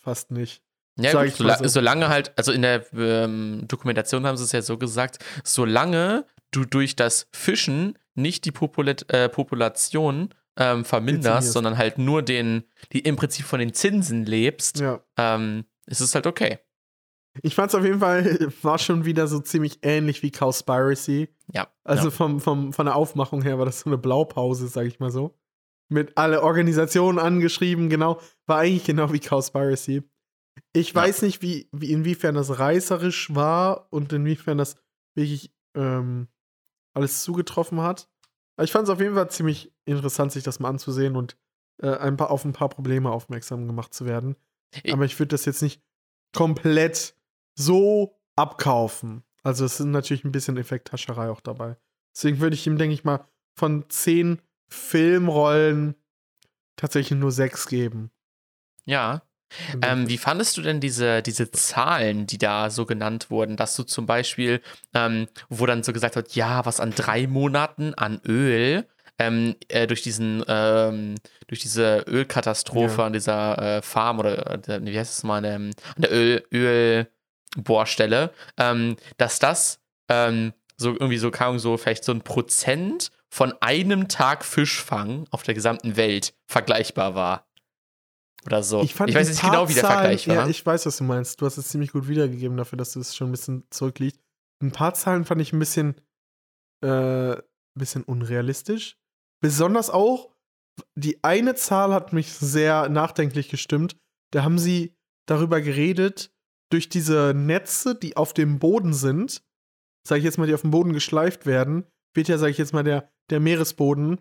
[0.00, 0.62] fast nicht.
[0.98, 1.66] Ja, gut, so.
[1.68, 6.64] solange halt, also in der ähm, Dokumentation haben sie es ja so gesagt, solange du
[6.64, 13.00] durch das Fischen nicht die Populat äh, Population ähm, verminderst, sondern halt nur den, die
[13.00, 15.00] im Prinzip von den Zinsen lebst, Ja.
[15.16, 16.58] ähm, ist es halt okay.
[17.42, 18.24] Ich fand's auf jeden Fall,
[18.62, 21.28] war schon wieder so ziemlich ähnlich wie Cowspiracy.
[21.52, 21.68] Ja.
[21.84, 22.10] Also ja.
[22.10, 25.38] vom, vom, von der Aufmachung her war das so eine Blaupause, sag ich mal so.
[25.88, 28.20] Mit alle Organisationen angeschrieben, genau.
[28.46, 30.02] War eigentlich genau wie Cowspiracy.
[30.72, 30.94] Ich Ja.
[30.96, 34.76] weiß nicht, wie, wie, inwiefern das reißerisch war und inwiefern das
[35.14, 36.28] wirklich ähm,
[37.00, 38.08] alles zugetroffen hat.
[38.56, 41.36] Aber ich fand es auf jeden Fall ziemlich interessant, sich das mal anzusehen und
[41.82, 44.36] äh, ein paar, auf ein paar Probleme aufmerksam gemacht zu werden.
[44.82, 45.82] Ich- Aber ich würde das jetzt nicht
[46.34, 47.14] komplett
[47.54, 49.24] so abkaufen.
[49.42, 51.76] Also es ist natürlich ein bisschen Effekthascherei auch dabei.
[52.14, 55.94] Deswegen würde ich ihm, denke ich mal, von zehn Filmrollen
[56.76, 58.10] tatsächlich nur sechs geben.
[58.84, 59.22] Ja.
[59.82, 63.82] Ähm, wie fandest du denn diese, diese Zahlen, die da so genannt wurden, dass du
[63.82, 64.60] zum Beispiel,
[64.94, 68.86] ähm, wo dann so gesagt wird, ja, was an drei Monaten an Öl
[69.18, 73.06] ähm, äh, durch diesen, ähm, durch diese Ölkatastrophe Ja.
[73.06, 76.42] an dieser äh, Farm oder äh, wie heißt es mal, ähm, an der Öl,
[77.56, 79.78] Ölbohrstelle, ähm, dass das
[80.80, 85.54] so irgendwie so, Ahnung, so vielleicht so ein Prozent von einem Tag Fischfang auf der
[85.54, 87.46] gesamten Welt vergleichbar war.
[88.46, 88.82] Oder so.
[88.82, 90.34] Ich, fand weiß ein jetzt paar genau, wie der Zahlen- Vergleich war.
[90.36, 91.40] Ja, ich weiß, was du meinst.
[91.40, 94.18] Du hast es ziemlich gut wiedergegeben dafür, dass es schon ein bisschen zurückliegt.
[94.62, 95.94] Ein paar Zahlen fand ich ein bisschen,
[96.82, 97.36] äh,
[97.78, 98.96] bisschen unrealistisch.
[99.42, 100.30] Besonders auch,
[100.94, 103.96] die eine Zahl hat mich sehr nachdenklich gestimmt.
[104.32, 104.94] Da haben sie
[105.26, 106.32] darüber geredet,
[106.72, 109.42] durch diese Netze, die auf dem Boden sind,
[110.06, 111.84] sag ich jetzt mal, die auf dem Boden geschleift werden,
[112.14, 114.20] wird ja, sag ich jetzt mal, der, der Meeresboden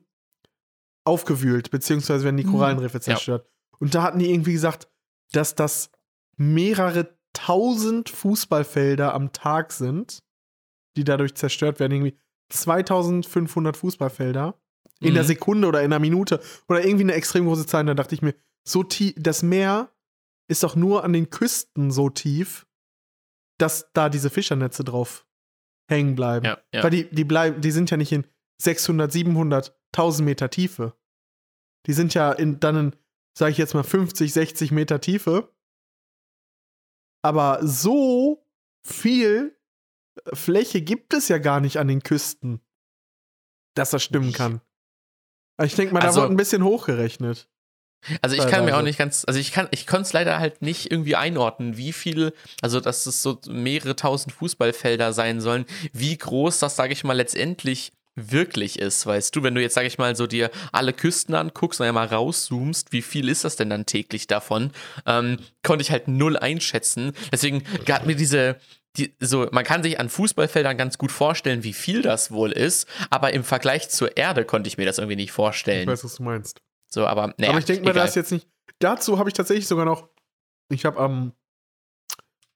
[1.06, 2.52] aufgewühlt, beziehungsweise werden die Mhm.
[2.52, 3.42] Korallenriffe Ja.
[3.80, 4.90] Und da hatten die irgendwie gesagt,
[5.32, 5.92] dass das
[6.38, 10.24] mehrere tausend Fußballfelder am Tag sind,
[10.98, 11.94] die dadurch zerstört werden.
[11.94, 12.18] Irgendwie
[12.50, 14.60] 2500 Fußballfelder
[15.02, 15.28] in der Mhm.
[15.28, 17.82] Sekunde oder in einer Minute oder irgendwie eine extrem große Zahl.
[17.82, 18.36] Und da dachte ich mir,
[18.68, 19.90] so tief, das Meer
[20.50, 22.68] ist doch nur an den Küsten so tief,
[23.60, 25.26] dass da diese Fischernetze drauf
[25.90, 26.46] hängen bleiben.
[26.46, 26.84] Ja, ja.
[26.84, 28.26] Weil die, die bleiben, die sind ja nicht in
[28.62, 30.94] 600, 700, 1000 Meter Tiefe.
[31.86, 32.96] Die sind ja in, dann in,
[33.38, 35.54] sag ich jetzt mal, 50, 60 Meter Tiefe.
[37.24, 38.46] Aber so
[38.84, 39.58] viel
[40.34, 42.62] Fläche gibt es ja gar nicht an den Küsten,
[43.76, 44.62] dass das stimmen kann.
[45.58, 47.50] Aber Ich denke mal, da Also- wurde ein bisschen hochgerechnet.
[48.22, 50.62] Also ich kann mir auch nicht ganz, also ich kann, ich konnte es leider halt
[50.62, 56.18] nicht irgendwie einordnen, wie viel, also dass es so mehrere tausend Fußballfelder sein sollen, wie
[56.18, 59.98] groß das, sage ich mal, letztendlich wirklich ist, weißt du, wenn du jetzt, sage ich
[59.98, 63.86] mal, so dir alle Küsten anguckst und einmal rauszoomst, wie viel ist das denn dann
[63.86, 64.72] täglich davon,
[65.06, 67.14] ähm, konnte ich halt null einschätzen.
[67.32, 68.58] Deswegen hat mir diese,
[68.98, 72.88] die, so, man kann sich an Fußballfeldern ganz gut vorstellen, wie viel das wohl ist,
[73.10, 75.88] aber im Vergleich zur Erde konnte ich mir das irgendwie nicht Ich vorstellen.
[75.88, 76.62] weiß, was du meinst.
[76.92, 78.08] So, aber naja, Aber ich denke mal, da egal.
[78.10, 78.48] ist jetzt nicht.
[78.80, 80.10] Dazu habe ich tatsächlich sogar noch.
[80.72, 81.34] Ich habe am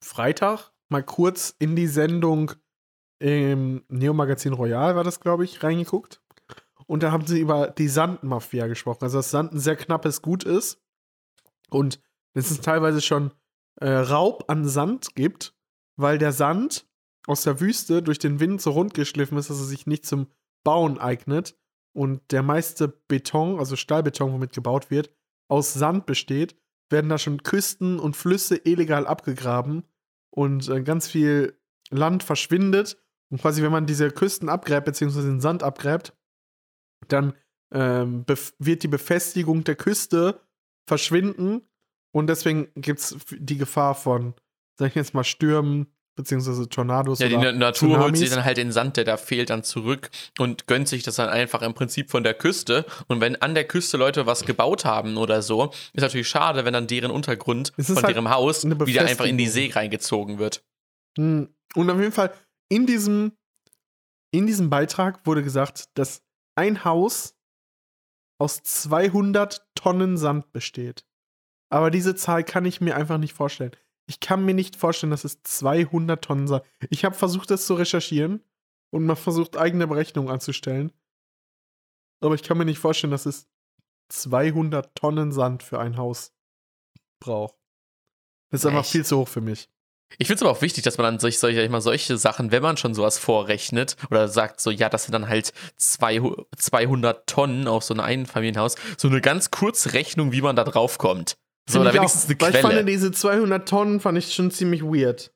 [0.01, 2.51] Freitag mal kurz in die Sendung
[3.23, 6.21] im Neo Magazin Royal, war das, glaube ich, reingeguckt.
[6.87, 9.03] Und da haben sie über die Sandmafia gesprochen.
[9.03, 10.81] Also, dass Sand ein sehr knappes Gut ist.
[11.69, 12.01] Und
[12.33, 13.31] dass es teilweise schon
[13.79, 15.55] äh, Raub an Sand gibt,
[15.95, 16.85] weil der Sand
[17.25, 20.27] aus der Wüste durch den Wind so rund geschliffen ist, dass er sich nicht zum
[20.65, 21.55] Bauen eignet.
[21.93, 25.11] Und der meiste Beton, also Stahlbeton, womit gebaut wird,
[25.47, 26.57] aus Sand besteht,
[26.89, 29.83] werden da schon Küsten und Flüsse illegal abgegraben
[30.29, 31.57] und äh, ganz viel
[31.89, 32.97] Land verschwindet.
[33.33, 36.13] Und quasi, wenn man diese Küsten abgräbt, beziehungsweise den Sand abgräbt,
[37.07, 37.33] dann
[37.73, 38.25] ähm,
[38.59, 40.39] wird die Befestigung der Küste
[40.87, 41.63] verschwinden.
[42.11, 44.35] Und deswegen gibt es die Gefahr von,
[44.77, 47.17] sag ich jetzt mal, Stürmen, beziehungsweise Tornados.
[47.17, 48.03] Ja, die Natur Tsunamis.
[48.03, 51.15] holt sich dann halt den Sand, der da fehlt, dann zurück und gönnt sich das
[51.15, 52.85] dann einfach im Prinzip von der Küste.
[53.07, 56.73] Und wenn an der Küste Leute was gebaut haben oder so, ist natürlich schade, wenn
[56.73, 60.63] dann deren Untergrund von halt ihrem Haus wieder einfach in die See reingezogen wird.
[61.17, 61.49] Hm.
[61.73, 62.31] Und auf jeden Fall
[62.69, 63.37] in diesem,
[64.31, 66.23] in diesem Beitrag wurde gesagt, dass
[66.55, 67.35] ein Haus
[68.39, 71.05] aus 200 Tonnen Sand besteht.
[71.69, 73.71] Aber diese Zahl kann ich mir einfach nicht vorstellen.
[74.05, 76.61] Ich kann mir nicht vorstellen, dass es 200 Tonnen sind.
[76.89, 78.43] Ich habe versucht, das zu recherchieren
[78.91, 80.91] und mal versucht, eigene Berechnungen anzustellen.
[82.21, 83.47] Aber ich kann mir nicht vorstellen, dass es
[84.09, 86.33] 200 Tonnen Sand für ein Haus
[87.19, 87.55] braucht.
[88.49, 88.75] Das ist Echt?
[88.75, 89.69] einfach viel zu hoch für mich.
[90.17, 92.63] Ich finde es aber auch wichtig, dass man dann solch, solch, mal solche Sachen, wenn
[92.63, 96.21] man schon sowas vorrechnet oder sagt so, ja, das sind dann halt zwei,
[96.57, 100.97] 200 Tonnen auf so ein Einfamilienhaus, so eine ganz kurze Rechnung, wie man da drauf
[100.97, 101.37] kommt.
[101.69, 102.53] So, oder wenigstens auch, eine Quelle.
[102.53, 105.31] Weil ich fand diese 200 Tonnen fand ich schon ziemlich weird.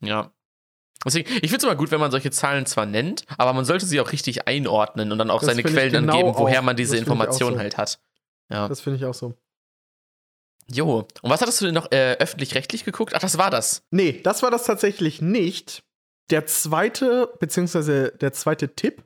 [0.00, 0.30] Ja.
[1.04, 3.86] Deswegen, ich finde es immer gut, wenn man solche Zahlen zwar nennt, aber man sollte
[3.86, 6.96] sie auch richtig einordnen und dann auch das seine Quellen genau angeben, woher man diese
[6.96, 7.58] Information so.
[7.58, 8.00] halt hat.
[8.50, 8.68] Ja.
[8.68, 9.34] Das finde ich auch so.
[10.70, 13.14] Jo, und was hattest du denn noch äh, öffentlich-rechtlich geguckt?
[13.14, 13.84] Ach, das war das.
[13.90, 15.84] Nee, das war das tatsächlich nicht.
[16.30, 19.04] Der zweite, beziehungsweise der zweite Tipp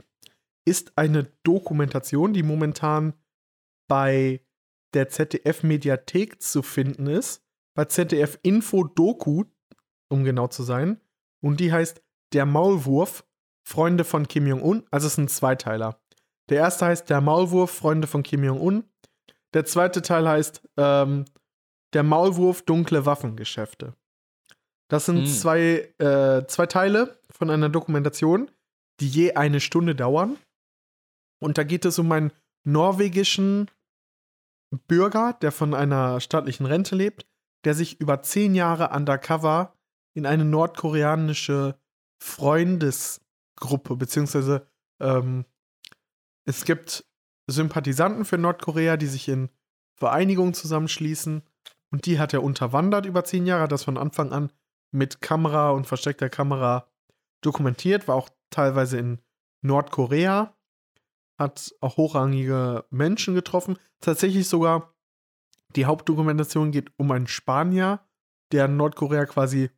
[0.65, 3.13] ist eine Dokumentation, die momentan
[3.89, 4.41] bei
[4.95, 7.43] der ZDF-Mediathek zu finden ist.
[7.75, 9.45] Bei ZDF Info Doku,
[10.09, 11.01] um genau zu sein.
[11.43, 12.03] Und die heißt
[12.33, 13.25] Der Maulwurf,
[13.63, 14.87] Freunde von Kim Jong-un.
[14.91, 16.01] Also es ist ein Zweiteiler.
[16.49, 18.85] Der erste heißt Der Maulwurf, Freunde von Kim Jong-un.
[19.53, 21.25] Der zweite Teil heißt ähm,
[21.93, 23.95] Der Maulwurf, dunkle Waffengeschäfte.
[24.89, 25.27] Das sind hm.
[25.27, 28.51] zwei, äh, zwei Teile von einer Dokumentation,
[29.01, 30.37] die je eine Stunde dauern.
[31.41, 32.33] Und da geht es um einen
[32.65, 33.71] norwegischen
[34.87, 37.27] Bürger, der von einer staatlichen Rente lebt,
[37.65, 39.75] der sich über zehn Jahre undercover
[40.15, 41.79] in eine nordkoreanische
[42.23, 44.67] Freundesgruppe, beziehungsweise
[45.01, 45.45] ähm,
[46.45, 47.05] es gibt
[47.47, 49.51] Sympathisanten für Nordkorea, die sich in
[49.99, 51.43] Vereinigungen zusammenschließen
[51.91, 54.53] und die hat er unterwandert über zehn Jahre, hat das von Anfang an
[54.93, 56.89] mit Kamera und versteckter Kamera
[57.41, 59.21] dokumentiert, war auch teilweise in
[59.63, 60.55] Nordkorea
[61.41, 63.79] hat auch hochrangige Menschen getroffen.
[64.01, 64.95] Tatsächlich sogar
[65.75, 68.01] die Hauptdokumentation geht um einen Spanier,
[68.53, 69.71] der in Nordkorea quasi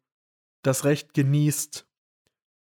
[0.62, 1.86] das Recht genießt,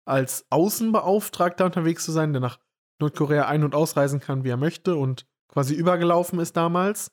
[0.07, 2.59] als Außenbeauftragter unterwegs zu sein, der nach
[2.99, 7.13] Nordkorea ein- und ausreisen kann, wie er möchte und quasi übergelaufen ist damals.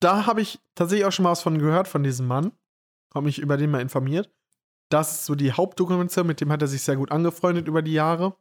[0.00, 2.52] Da habe ich tatsächlich auch schon mal was von gehört, von diesem Mann.
[3.14, 4.30] Habe mich über den mal informiert.
[4.90, 7.94] Das ist so die Hauptdokumentation, mit dem hat er sich sehr gut angefreundet über die
[7.94, 8.36] Jahre.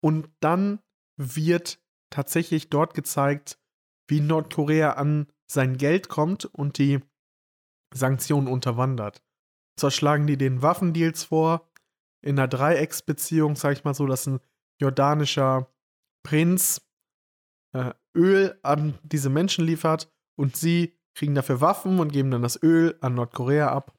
[0.00, 0.80] Und dann
[1.16, 1.80] wird
[2.10, 3.58] tatsächlich dort gezeigt,
[4.06, 7.00] wie Nordkorea an sein Geld kommt und die
[7.92, 9.22] Sanktionen unterwandert.
[9.76, 11.68] Zwar schlagen die den Waffendeals vor,
[12.20, 14.40] in einer Dreiecksbeziehung, sag ich mal so, dass ein
[14.80, 15.70] jordanischer
[16.22, 16.80] Prinz
[17.72, 22.60] äh, Öl an diese Menschen liefert und sie kriegen dafür Waffen und geben dann das
[22.62, 23.96] Öl an Nordkorea ab.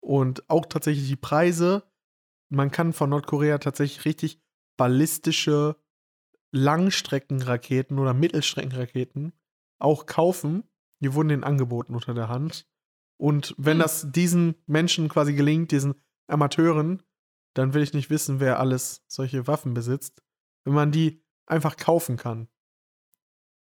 [0.00, 1.84] Und auch tatsächlich die Preise.
[2.50, 4.42] Man kann von Nordkorea tatsächlich richtig
[4.76, 5.76] ballistische
[6.50, 9.32] Langstreckenraketen oder Mittelstreckenraketen
[9.78, 10.64] auch kaufen.
[11.02, 12.68] Die wurden ihnen angeboten unter der Hand.
[13.18, 13.82] Und wenn hm.
[13.82, 15.94] das diesen Menschen quasi gelingt, diesen
[16.26, 17.02] Amateuren,
[17.54, 20.22] dann will ich nicht wissen, wer alles solche Waffen besitzt.
[20.64, 22.48] Wenn man die einfach kaufen kann.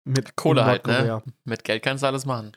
[0.07, 1.21] Mit Kohle halt, ne?
[1.43, 2.53] Mit Geld kannst du alles machen.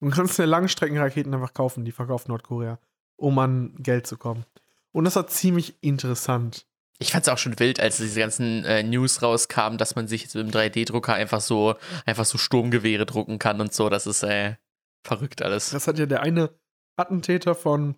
[0.00, 2.78] Du kannst eine Langstreckenraketen einfach kaufen, die verkauft Nordkorea,
[3.16, 4.44] um an Geld zu kommen.
[4.92, 6.66] Und das war ziemlich interessant.
[6.98, 10.22] Ich fand es auch schon wild, als diese ganzen äh, News rauskamen, dass man sich
[10.22, 11.74] jetzt mit dem 3D-Drucker einfach so,
[12.06, 13.88] einfach so Sturmgewehre drucken kann und so.
[13.88, 14.54] Das ist äh,
[15.02, 15.70] verrückt alles.
[15.70, 16.50] Das hat ja der eine
[16.96, 17.96] Attentäter von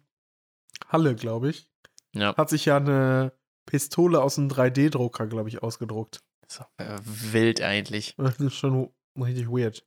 [0.88, 1.68] Halle, glaube ich.
[2.14, 2.34] Ja.
[2.36, 3.32] Hat sich ja eine
[3.66, 6.20] Pistole aus einem 3D-Drucker, glaube ich, ausgedruckt.
[6.48, 8.14] So, äh, wild eigentlich.
[8.16, 8.90] Das ist schon
[9.22, 9.86] richtig weird.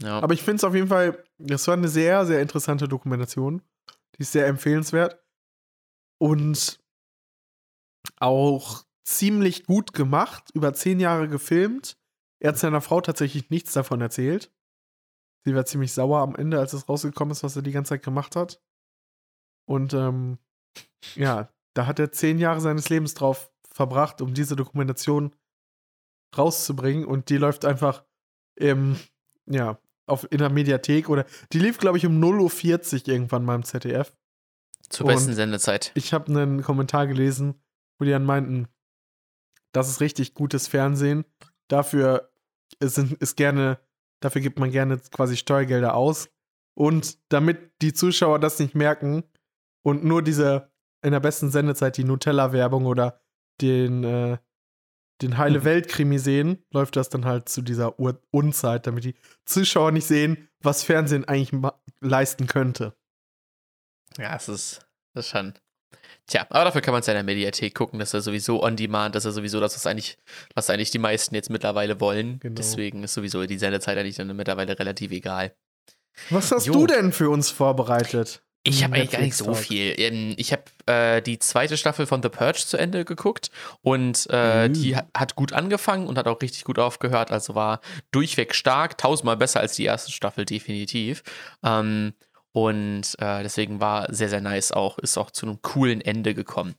[0.00, 0.20] Ja.
[0.20, 3.62] Aber ich finde es auf jeden Fall, das war eine sehr, sehr interessante Dokumentation.
[4.16, 5.22] Die ist sehr empfehlenswert.
[6.20, 6.80] Und
[8.16, 11.96] auch ziemlich gut gemacht, über zehn Jahre gefilmt.
[12.40, 14.52] Er hat seiner Frau tatsächlich nichts davon erzählt.
[15.44, 18.02] Sie war ziemlich sauer am Ende, als es rausgekommen ist, was er die ganze Zeit
[18.02, 18.60] gemacht hat.
[19.66, 20.38] Und ähm,
[21.14, 25.34] ja, da hat er zehn Jahre seines Lebens drauf verbracht, um diese Dokumentation
[26.36, 27.04] rauszubringen.
[27.04, 28.04] Und die läuft einfach
[28.58, 28.96] im,
[29.46, 33.54] ja, auf, in der Mediathek oder die lief, glaube ich, um 0.40 Uhr irgendwann mal
[33.54, 34.12] im ZDF.
[34.88, 35.92] Zur Und besten Sendezeit.
[35.94, 37.54] Ich habe einen Kommentar gelesen,
[37.98, 38.68] wo die dann meinten,
[39.72, 41.24] das ist richtig gutes Fernsehen.
[41.68, 42.30] Dafür
[42.80, 43.78] ist, ist gerne,
[44.20, 46.30] dafür gibt man gerne quasi Steuergelder aus.
[46.74, 49.24] Und damit die Zuschauer das nicht merken
[49.82, 50.70] und nur diese
[51.02, 53.20] in der besten Sendezeit die Nutella-Werbung oder
[53.60, 54.38] den, äh,
[55.22, 59.14] den heile Welt-Krimi sehen, läuft das dann halt zu dieser Ur Unzeit, damit die
[59.44, 61.60] Zuschauer nicht sehen, was Fernsehen eigentlich
[62.00, 62.94] leisten könnte.
[64.16, 65.54] Ja, es ist, das ist schon.
[66.26, 67.98] Tja, aber dafür kann man es in der Mediathek gucken.
[67.98, 69.14] Das ist ja sowieso on demand.
[69.14, 70.18] Das ist ja sowieso das, was eigentlich,
[70.54, 72.38] was eigentlich die meisten jetzt mittlerweile wollen.
[72.40, 72.54] Genau.
[72.54, 75.54] Deswegen ist sowieso die Sendezeit eigentlich dann mittlerweile relativ egal.
[76.30, 76.74] Was hast Jo.
[76.74, 78.42] du denn für uns vorbereitet?
[78.64, 79.94] Ich habe Im eigentlich gar nicht so viel.
[79.98, 83.50] Ähm, Ich habe äh, die zweite Staffel von The Purge zu Ende geguckt
[83.82, 84.72] und äh, Mhm.
[84.74, 87.30] die hat, hat gut angefangen und hat auch richtig gut aufgehört.
[87.30, 87.80] Also war
[88.10, 91.22] durchweg stark, tausendmal besser als die erste Staffel, definitiv.
[91.64, 92.12] Ähm,
[92.52, 96.74] und äh, deswegen war sehr, sehr nice auch, ist auch zu einem coolen Ende gekommen.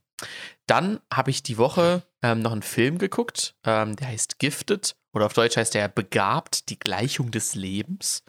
[0.68, 5.28] Dann habe ich die Woche ähm, noch einen Film geguckt, ähm, der heißt Gifted oder
[5.28, 8.24] auf Deutsch heißt der Begabt, die Gleichung des Lebens.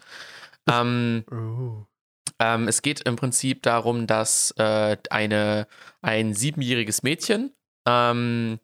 [0.69, 1.85] Ähm, Oh.
[2.41, 5.67] Ähm, es geht im Prinzip darum, dass äh, eine,
[6.01, 7.53] ein siebenjähriges Mädchen
[7.87, 8.59] ähm,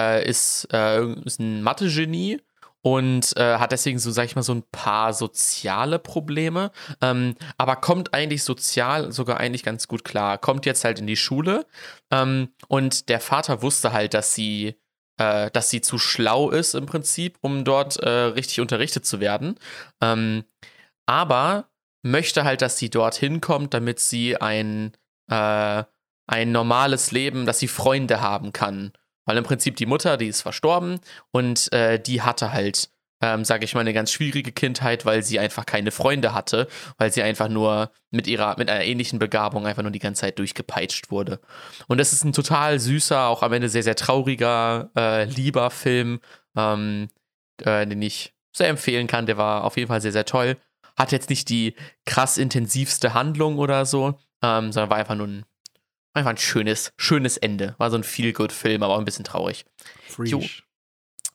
[0.00, 2.40] äh, ist, äh, ist ein Mathe-Genie
[2.80, 6.70] und äh, hat deswegen so, sag ich mal, so ein paar soziale Probleme,
[7.02, 10.38] ähm, aber kommt eigentlich sozial sogar eigentlich ganz gut klar.
[10.38, 11.66] Kommt jetzt halt in die Schule
[12.10, 14.80] ähm, und der Vater wusste halt, dass sie
[15.18, 19.58] äh, dass sie zu schlau ist im Prinzip, um dort äh, richtig unterrichtet zu werden.
[20.00, 20.44] Ähm,
[21.04, 21.68] aber
[22.02, 24.92] möchte halt, dass sie dorthin kommt, damit sie ein,
[25.30, 25.84] äh,
[26.26, 28.92] ein normales Leben, dass sie Freunde haben kann.
[29.24, 31.00] Weil im Prinzip die Mutter, die ist verstorben
[31.32, 32.90] und äh, die hatte halt,
[33.20, 37.12] ähm, sage ich mal, eine ganz schwierige Kindheit, weil sie einfach keine Freunde hatte, weil
[37.12, 41.10] sie einfach nur mit ihrer, mit einer ähnlichen Begabung einfach nur die ganze Zeit durchgepeitscht
[41.10, 41.40] wurde.
[41.88, 46.20] Und das ist ein total süßer, auch am Ende sehr, sehr trauriger, äh, lieber Film,
[46.56, 47.08] ähm,
[47.62, 49.26] äh, den ich sehr empfehlen kann.
[49.26, 50.56] Der war auf jeden Fall sehr, sehr toll.
[50.98, 51.74] Hat jetzt nicht die
[52.04, 55.44] krass intensivste Handlung oder so, ähm, sondern war einfach nur ein,
[56.12, 57.74] einfach ein schönes, schönes Ende.
[57.78, 59.64] War so ein Feel-Good-Film, aber auch ein bisschen traurig.
[60.08, 60.64] Fresh.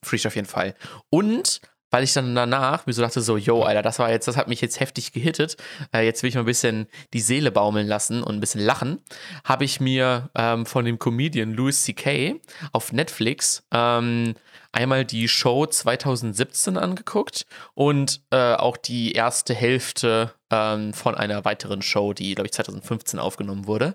[0.02, 0.74] Fresh auf jeden Fall.
[1.08, 1.60] Und
[1.94, 4.48] weil ich dann danach mir so dachte, so, yo, Alter, das war jetzt, das hat
[4.48, 5.56] mich jetzt heftig gehittet.
[5.94, 8.98] Äh, jetzt will ich mal ein bisschen die Seele baumeln lassen und ein bisschen lachen.
[9.44, 12.40] Habe ich mir ähm, von dem Comedian Louis C.K.
[12.72, 14.34] auf Netflix ähm,
[14.74, 21.82] einmal die Show 2017 angeguckt und äh, auch die erste Hälfte ähm, von einer weiteren
[21.82, 23.94] Show, die, glaube ich, 2015 aufgenommen wurde.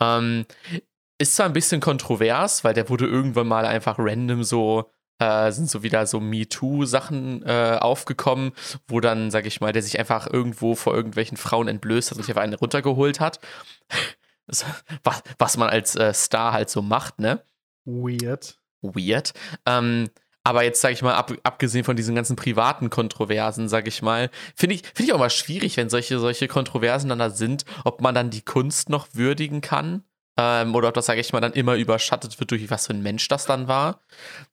[0.00, 0.46] Ähm,
[1.18, 5.70] ist zwar ein bisschen kontrovers, weil der wurde irgendwann mal einfach random so äh, sind
[5.70, 8.52] so wieder so MeToo-Sachen äh, aufgekommen,
[8.88, 12.24] wo dann, sag ich mal, der sich einfach irgendwo vor irgendwelchen Frauen entblößt hat und
[12.24, 13.40] sich einfach eine runtergeholt hat.
[14.46, 17.42] Was, was man als äh, Star halt so macht, ne?
[17.86, 18.58] Weird.
[18.84, 19.32] Weird.
[19.66, 20.10] Ähm,
[20.46, 24.30] aber jetzt, sag ich mal, ab, abgesehen von diesen ganzen privaten Kontroversen, sag ich mal,
[24.54, 28.02] finde ich, finde ich auch mal schwierig, wenn solche, solche Kontroversen dann da sind, ob
[28.02, 30.04] man dann die Kunst noch würdigen kann.
[30.36, 33.02] Ähm, oder ob das, sage ich mal, dann immer überschattet wird durch was für ein
[33.02, 34.00] Mensch das dann war.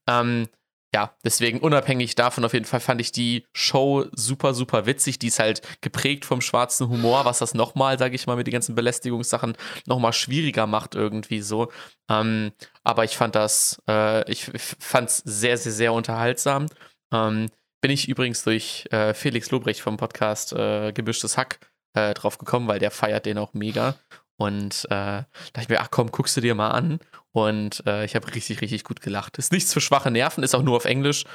[0.07, 0.47] Ähm,
[0.93, 5.19] ja, deswegen unabhängig davon auf jeden Fall fand ich die Show super, super witzig.
[5.19, 8.51] Die ist halt geprägt vom schwarzen Humor, was das nochmal, sage ich mal, mit den
[8.51, 11.71] ganzen Belästigungssachen nochmal schwieriger macht irgendwie so.
[12.09, 12.51] Ähm,
[12.83, 16.65] aber ich fand das, äh, ich, ich fand es sehr, sehr, sehr unterhaltsam.
[17.13, 17.47] Ähm,
[17.79, 21.59] bin ich übrigens durch äh, Felix Lobrecht vom Podcast äh, Gemischtes Hack
[21.93, 23.95] äh, drauf gekommen, weil der feiert den auch mega.
[24.41, 26.99] Und äh, dachte ich mir, ach komm, guckst du dir mal an.
[27.31, 29.37] Und äh, ich habe richtig, richtig gut gelacht.
[29.37, 31.25] Ist nichts für schwache Nerven, ist auch nur auf Englisch.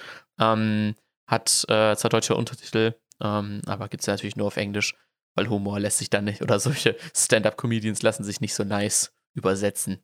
[0.41, 0.97] Ähm,
[1.29, 4.97] hat äh, zwar deutsche Untertitel, ähm, aber gibt es natürlich nur auf Englisch,
[5.37, 10.03] weil Humor lässt sich dann nicht, oder solche Stand-up-Comedians lassen sich nicht so nice übersetzen.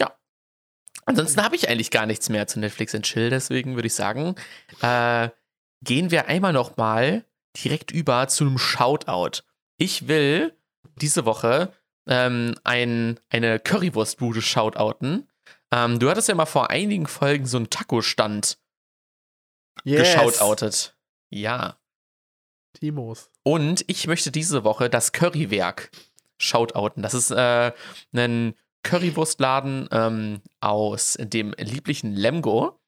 [0.00, 0.16] Ja.
[1.04, 4.36] Ansonsten habe ich eigentlich gar nichts mehr zu Netflix and Chill, deswegen würde ich sagen,
[4.80, 5.28] äh,
[5.84, 7.26] gehen wir einmal noch mal
[7.62, 9.42] direkt über zu einem Shoutout.
[9.76, 10.56] Ich will
[10.96, 11.74] diese Woche
[12.06, 15.28] ähm, ein, eine Currywurstbude shoutouten.
[15.72, 18.58] Ähm, du hattest ja mal vor einigen Folgen so einen Taco-Stand
[19.84, 20.96] geshoutoutet.
[21.30, 21.78] Ja.
[22.74, 23.30] Timos.
[23.42, 25.90] Und ich möchte diese Woche das Currywerk
[26.38, 27.02] shoutouten.
[27.02, 27.72] Das ist äh,
[28.12, 32.78] ein Currywurstladen ähm, aus dem lieblichen Lemgo.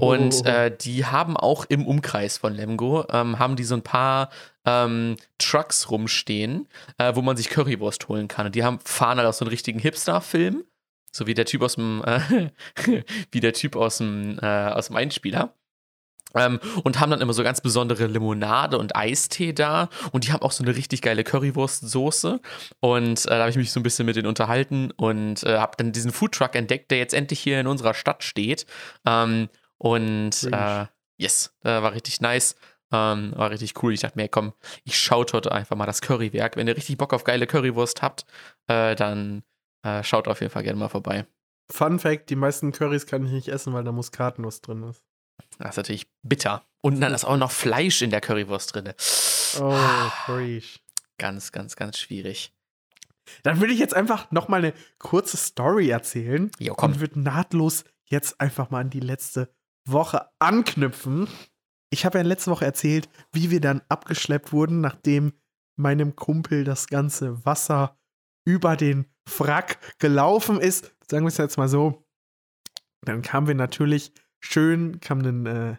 [0.00, 4.28] Und äh, die haben auch im Umkreis von Lemgo, ähm, haben die so ein paar
[4.64, 8.46] ähm, Trucks rumstehen, äh, wo man sich Currywurst holen kann.
[8.46, 10.64] Und die haben, fahren halt auch so einen richtigen Hipster-Film,
[11.10, 12.50] so wie der Typ aus dem, äh,
[13.32, 15.54] wie der Typ aus dem, äh, aus dem Einspieler.
[16.34, 19.88] Ähm, und haben dann immer so ganz besondere Limonade und Eistee da.
[20.12, 22.40] Und die haben auch so eine richtig geile Currywurstsoße.
[22.80, 25.76] Und äh, da habe ich mich so ein bisschen mit denen unterhalten und äh, habe
[25.78, 28.66] dann diesen Foodtruck entdeckt, der jetzt endlich hier in unserer Stadt steht.
[29.06, 29.48] Ähm,
[29.78, 32.56] und äh, yes, äh, war richtig nice.
[32.92, 33.92] Ähm, war richtig cool.
[33.92, 34.52] Ich dachte mir, komm,
[34.84, 36.56] ich schaut heute einfach mal das Currywerk.
[36.56, 38.26] Wenn ihr richtig Bock auf geile Currywurst habt,
[38.68, 39.42] äh, dann
[39.82, 41.26] äh, schaut auf jeden Fall gerne mal vorbei.
[41.70, 45.05] Fun Fact: Die meisten Currys kann ich nicht essen, weil da Muskatnuss drin ist.
[45.58, 46.64] Das ist natürlich bitter.
[46.82, 48.92] Und dann ist auch noch Fleisch in der Currywurst drin.
[49.60, 50.10] Oh, Ah.
[50.24, 50.80] fresh.
[51.18, 52.52] Ganz, ganz, ganz schwierig.
[53.42, 56.50] Dann würde ich jetzt einfach noch mal eine kurze Story erzählen.
[56.58, 56.92] Jo, komm.
[56.92, 59.52] Und würde nahtlos jetzt einfach mal an die letzte
[59.88, 61.26] Woche anknüpfen.
[61.90, 65.32] Ich habe ja letzte Woche erzählt, wie wir dann abgeschleppt wurden, nachdem
[65.76, 67.98] meinem Kumpel das ganze Wasser
[68.44, 69.06] über den
[69.38, 70.92] Wrack gelaufen ist.
[71.10, 72.06] Sagen wir es jetzt mal so.
[73.02, 74.12] Dann kamen wir natürlich
[74.46, 75.76] schön, kam ein äh,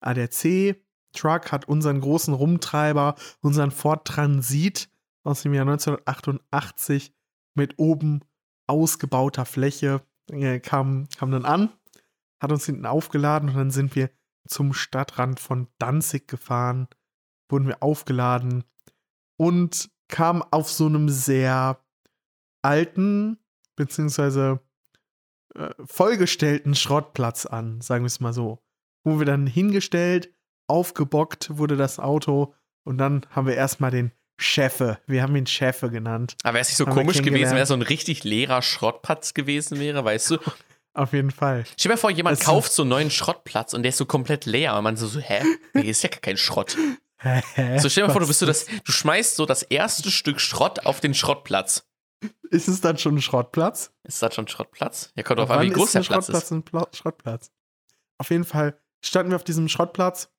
[0.00, 4.90] ADAC-Truck, hat unseren großen Rumtreiber, unseren Ford Transit
[5.24, 7.12] aus dem Jahr 1988
[7.54, 8.20] mit oben
[8.66, 11.70] ausgebauter Fläche, äh, kam, kam dann an,
[12.40, 14.10] hat uns hinten aufgeladen und dann sind wir
[14.46, 16.88] zum Stadtrand von Danzig gefahren,
[17.50, 18.64] wurden wir aufgeladen
[19.36, 21.84] und kam auf so einem sehr
[22.62, 23.38] alten,
[23.76, 24.60] beziehungsweise
[25.54, 28.62] äh, vollgestellten Schrottplatz an, sagen wir es mal so.
[29.04, 30.30] Wo wir dann hingestellt,
[30.66, 35.90] aufgebockt wurde das Auto und dann haben wir erstmal den Chefe, wir haben ihn Chefe
[35.90, 36.34] genannt.
[36.44, 39.34] Aber wäre es nicht so Haben komisch gewesen, wenn es so ein richtig leerer Schrottplatz
[39.34, 40.38] gewesen wäre, weißt du?
[40.94, 41.64] Auf jeden Fall.
[41.76, 44.06] Stell dir mal vor, jemand Es- kauft so einen neuen Schrottplatz und der ist so
[44.06, 45.42] komplett leer und man so, so hä?
[45.74, 46.76] Nee, ist ja gar kein Schrott.
[47.76, 50.40] So stell dir mal vor, du bist so das, du schmeißt so das erste Stück
[50.40, 51.86] Schrott auf den Schrottplatz.
[52.50, 53.94] Ist es dann schon ein Schrottplatz?
[54.02, 55.12] Ist das schon Schrottplatz?
[55.14, 56.50] Ja, kommt drauf an, wie groß ist der ein Platz Schrottplatz ist.
[56.50, 57.52] ein Pla Schrottplatz?
[58.18, 60.32] Auf jeden Fall standen wir auf diesem Schrottplatz.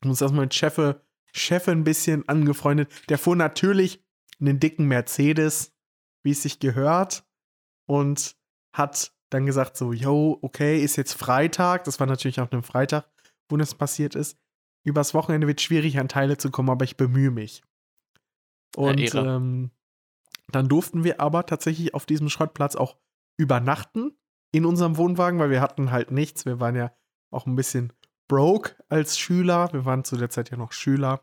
[0.00, 2.90] Haben uns erstmal mit Chefe, Chefe ein bisschen angefreundet.
[3.08, 4.02] Der fuhr natürlich
[4.40, 5.72] einen dicken Mercedes,
[6.22, 7.24] wie es sich gehört.
[7.86, 8.36] Und
[8.72, 11.84] hat dann gesagt so, yo, okay, ist jetzt Freitag.
[11.84, 13.08] Das war natürlich auch ein Freitag,
[13.48, 14.38] wo das passiert ist.
[14.82, 17.62] Übers Wochenende wird schwierig, an Teile zu kommen, aber ich bemühe mich.
[18.76, 19.36] Und Ehre.
[19.36, 19.70] ähm,
[20.54, 22.96] dann durften wir aber tatsächlich auf diesem Schrottplatz auch
[23.36, 24.12] übernachten
[24.52, 26.44] in unserem Wohnwagen, weil wir hatten halt nichts.
[26.44, 26.92] Wir waren ja
[27.30, 27.92] auch ein bisschen
[28.28, 29.72] broke als Schüler.
[29.72, 31.22] Wir waren zu der Zeit ja noch Schüler,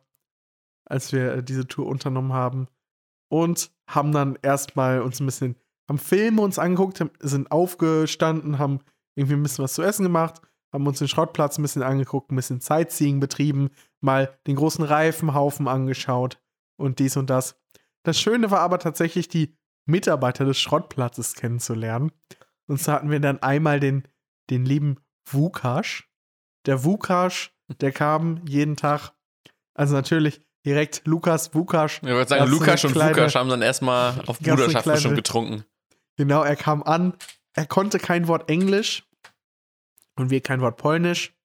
[0.86, 2.68] als wir äh, diese Tour unternommen haben.
[3.30, 5.56] Und haben dann erstmal uns ein bisschen,
[5.90, 8.80] haben Filme uns angeguckt, sind aufgestanden, haben
[9.16, 12.38] irgendwie ein bisschen was zu essen gemacht, haben uns den Schrottplatz ein bisschen angeguckt, ein
[12.38, 13.70] bisschen Sightseeing betrieben,
[14.00, 16.42] mal den großen Reifenhaufen angeschaut
[16.78, 17.60] und dies und das.
[18.08, 22.14] Das Schöne war aber tatsächlich, die Mitarbeiter des Schrottplatzes kennenzulernen.
[22.68, 24.08] Und so hatten wir dann einmal den,
[24.50, 24.96] den lieben
[25.30, 26.10] Wukasch.
[26.66, 29.12] Der Wukasch, der kam jeden Tag,
[29.74, 31.98] also natürlich direkt Lukas Wukasch.
[31.98, 35.66] Ich würde sagen, Lukas und kleine- Lukas haben dann erstmal auf Bruderschaft kleine- schon getrunken.
[36.16, 37.14] Genau, er kam an,
[37.54, 39.04] er konnte kein Wort Englisch
[40.16, 41.36] und wir kein Wort Polnisch.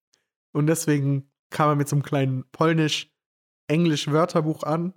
[0.52, 4.94] Und deswegen kam er mit so einem kleinen Polnisch-Englisch-Wörterbuch an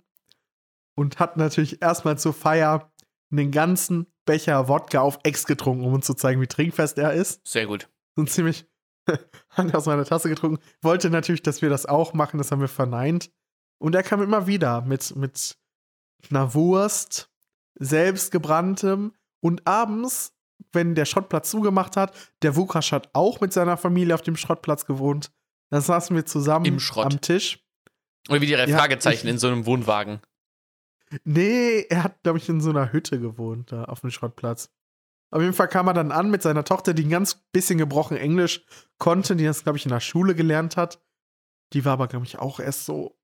[0.96, 2.92] und hat natürlich erstmal zur Feier
[3.30, 7.46] einen ganzen Becher Wodka auf Ex getrunken, um uns zu zeigen, wie trinkfest er ist.
[7.46, 7.88] Sehr gut.
[8.16, 8.66] Und ziemlich
[9.50, 10.60] hat aus meiner Tasse getrunken.
[10.82, 13.30] Wollte natürlich, dass wir das auch machen, das haben wir verneint.
[13.78, 15.56] Und er kam immer wieder mit, mit
[16.30, 17.30] einer Wurst,
[18.06, 20.32] selbstgebranntem und abends,
[20.72, 24.86] wenn der Schrottplatz zugemacht hat, der Wukasch hat auch mit seiner Familie auf dem Schrottplatz
[24.86, 25.30] gewohnt.
[25.70, 27.62] Da saßen wir zusammen am Tisch.
[28.28, 30.20] Oder wie die drei Ja, Fragezeichen ich- in so einem Wohnwagen.
[31.24, 34.70] Nee, er hat, glaube ich, in so einer Hütte gewohnt, da auf dem Schrottplatz.
[35.30, 38.16] Auf jeden Fall kam er dann an mit seiner Tochter, die ein ganz bisschen gebrochen
[38.16, 38.64] Englisch
[38.98, 41.02] konnte, die das, glaube ich, in der Schule gelernt hat.
[41.72, 43.18] Die war aber, glaube ich, auch erst so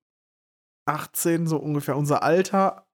[0.85, 2.87] 18, so ungefähr unser Alter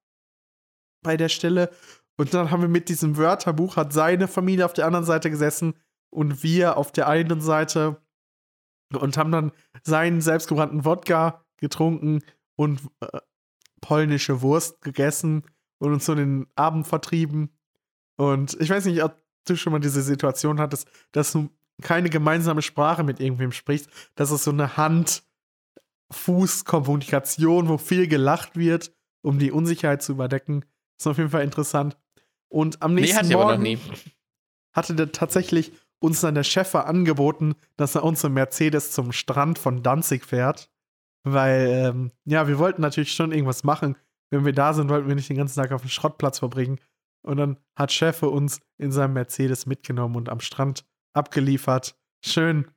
[1.04, 1.72] bei der Stelle.
[2.18, 5.74] Und dann haben wir mit diesem Wörterbuch, hat seine Familie auf der anderen Seite gesessen
[6.12, 8.02] und wir auf der einen Seite
[8.94, 9.52] und haben dann
[9.84, 12.22] seinen selbstgebrannten Wodka getrunken
[12.56, 13.20] und äh,
[13.82, 15.44] polnische Wurst gegessen
[15.80, 17.50] und uns so den Abend vertrieben.
[18.18, 19.16] Und ich weiß nicht, ob
[19.46, 21.50] du schon mal diese Situation hattest, dass du
[21.82, 23.90] keine gemeinsame Sprache mit irgendwem sprichst.
[24.16, 30.66] Das ist so eine Hand-Fuß-Kommunikation, wo viel gelacht wird, um die Unsicherheit zu überdecken.
[31.00, 31.98] ist auf jeden Fall interessant.
[32.50, 33.80] Und am Nee, nächsten noch Morgen
[34.74, 39.60] hatte der tatsächlich uns dann der Chef angeboten, dass er uns im Mercedes zum Strand
[39.60, 40.70] von Danzig fährt.
[41.24, 43.98] Weil, ähm, ja, wir wollten natürlich schon irgendwas machen.
[44.32, 46.80] Wenn wir da sind, wollten wir nicht den ganzen Tag auf dem Schrottplatz verbringen.
[47.22, 51.96] Und dann hat Chef uns in seinem Mercedes mitgenommen und am Strand abgeliefert.
[52.24, 52.68] Schön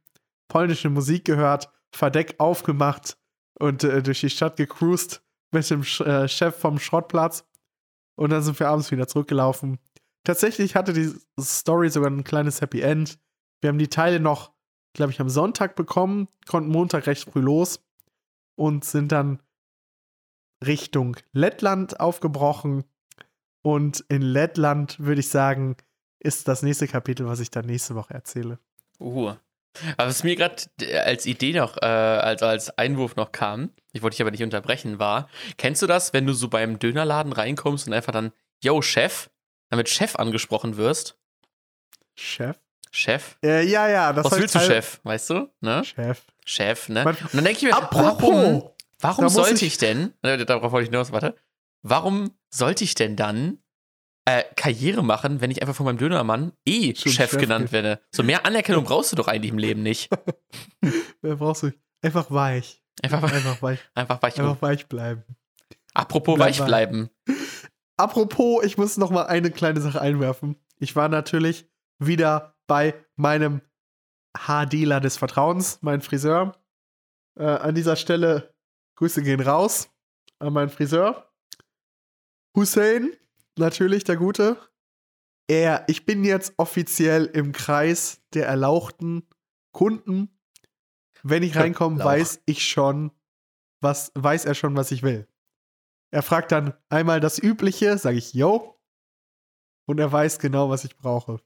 [0.48, 3.16] polnische Musik gehört, Verdeck aufgemacht
[3.58, 7.46] und äh, durch die Stadt gecruised mit dem Sch äh, Chef vom Schrottplatz.
[8.16, 9.78] Und dann sind wir abends wieder zurückgelaufen.
[10.24, 13.18] Tatsächlich hatte die Story sogar ein kleines Happy End.
[13.60, 14.52] Wir haben die Teile noch,
[14.94, 17.80] glaube ich, am Sonntag bekommen, konnten Montag recht früh los
[18.54, 19.40] und sind dann
[20.64, 22.84] Richtung Lettland aufgebrochen.
[23.62, 25.76] Und in Lettland würde ich sagen,
[26.18, 28.58] ist das nächste Kapitel, was ich dann nächste Woche erzähle.
[29.00, 29.34] Uh.
[29.96, 30.64] Aber was mir gerade
[31.04, 34.98] als Idee noch, äh, also als Einwurf noch kam, ich wollte dich aber nicht unterbrechen,
[34.98, 38.32] war, kennst du das, wenn du so beim Dönerladen reinkommst und einfach dann,
[38.62, 39.30] yo, Chef,
[39.70, 41.18] damit Chef angesprochen wirst?
[42.14, 42.58] Chef?
[42.90, 43.38] Chef?
[43.42, 44.12] Äh, ja, ja.
[44.12, 45.00] Das Was willst du, Chef?
[45.02, 45.50] Weißt du?
[45.60, 45.82] Ne?
[45.84, 46.22] Chef.
[46.44, 47.04] Chef, ne?
[47.04, 48.70] und dann denke ich mir, Apropos, warum,
[49.00, 51.36] warum sollte ich, ich denn, äh, darauf wollte ich nur warte,
[51.82, 53.58] warum sollte ich denn dann
[54.24, 57.72] äh, Karriere machen, wenn ich einfach von meinem Dönermann eh Chef, Chef, genannt geht.
[57.72, 58.00] werde.
[58.10, 60.10] So mehr Anerkennung brauchst du doch eigentlich im Leben nicht.
[61.22, 61.72] Mehr brauchst du
[62.02, 62.82] einfach weich.
[63.02, 63.80] Einfach, einfach weich.
[63.94, 65.24] Einfach weich, einfach weich bleiben.
[65.94, 67.10] Apropos Bleib weich bleiben.
[67.96, 70.56] Apropos, ich muss noch mal eine kleine Sache einwerfen.
[70.78, 71.66] Ich war natürlich
[71.98, 73.60] wieder bei meinem
[74.36, 76.56] Haardealer des Vertrauens, mein Friseur.
[77.38, 78.54] Äh, an dieser Stelle
[78.96, 79.88] Grüße gehen raus
[80.38, 81.32] an meinen Friseur.
[82.56, 83.12] Hussein,
[83.56, 84.58] natürlich der Gute.
[85.48, 89.26] Er, ich bin jetzt offiziell im Kreis der erlauchten
[89.72, 90.28] Kunden.
[91.22, 93.12] Wenn ich reinkomme, weiß ich schon,
[93.80, 95.28] was, weiß er schon, was ich will.
[96.10, 98.78] Er fragt dann einmal das Übliche, sage ich, yo.
[99.86, 101.40] Und er weiß genau, was ich brauche.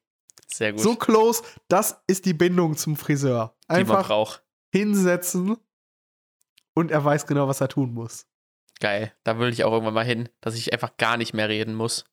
[0.46, 0.82] Sehr gut.
[0.82, 3.56] So close, das ist die Bindung zum Friseur.
[3.68, 4.40] Einfach
[4.72, 5.56] hinsetzen
[6.74, 8.26] und er weiß genau, was er tun muss.
[8.80, 9.12] Geil.
[9.24, 12.04] Da will ich auch irgendwann mal hin, dass ich einfach gar nicht mehr reden muss.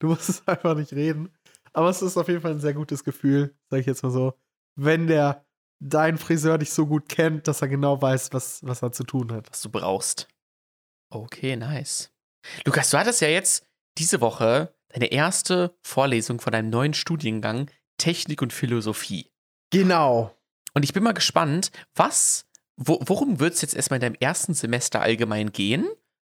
[0.00, 1.32] Du musst es einfach nicht reden.
[1.72, 4.34] Aber es ist auf jeden Fall ein sehr gutes Gefühl, sag ich jetzt mal so.
[4.76, 5.46] Wenn der
[5.80, 9.32] dein Friseur dich so gut kennt, dass er genau weiß, was, was er zu tun
[9.32, 9.50] hat.
[9.50, 10.28] Was du brauchst.
[11.10, 12.12] Okay, nice.
[12.64, 13.66] Lukas, du hattest ja jetzt
[13.98, 19.30] diese Woche deine erste Vorlesung von deinem neuen Studiengang Technik und Philosophie.
[19.70, 20.36] Genau.
[20.74, 24.54] Und ich bin mal gespannt, was, wo, worum wird es jetzt erstmal in deinem ersten
[24.54, 25.88] Semester allgemein gehen?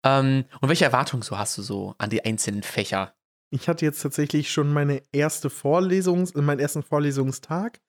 [0.04, 3.14] Ähm, und welche Erwartungen so hast du so an die einzelnen Fächer?
[3.50, 7.80] Ich hatte jetzt tatsächlich schon meine erste Vorlesung, meinen ersten Vorlesungstag.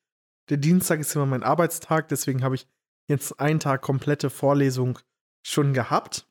[0.49, 2.67] Der Dienstag ist immer mein Arbeitstag, deswegen habe ich
[3.07, 4.99] jetzt einen Tag komplette Vorlesung
[5.45, 6.27] schon gehabt.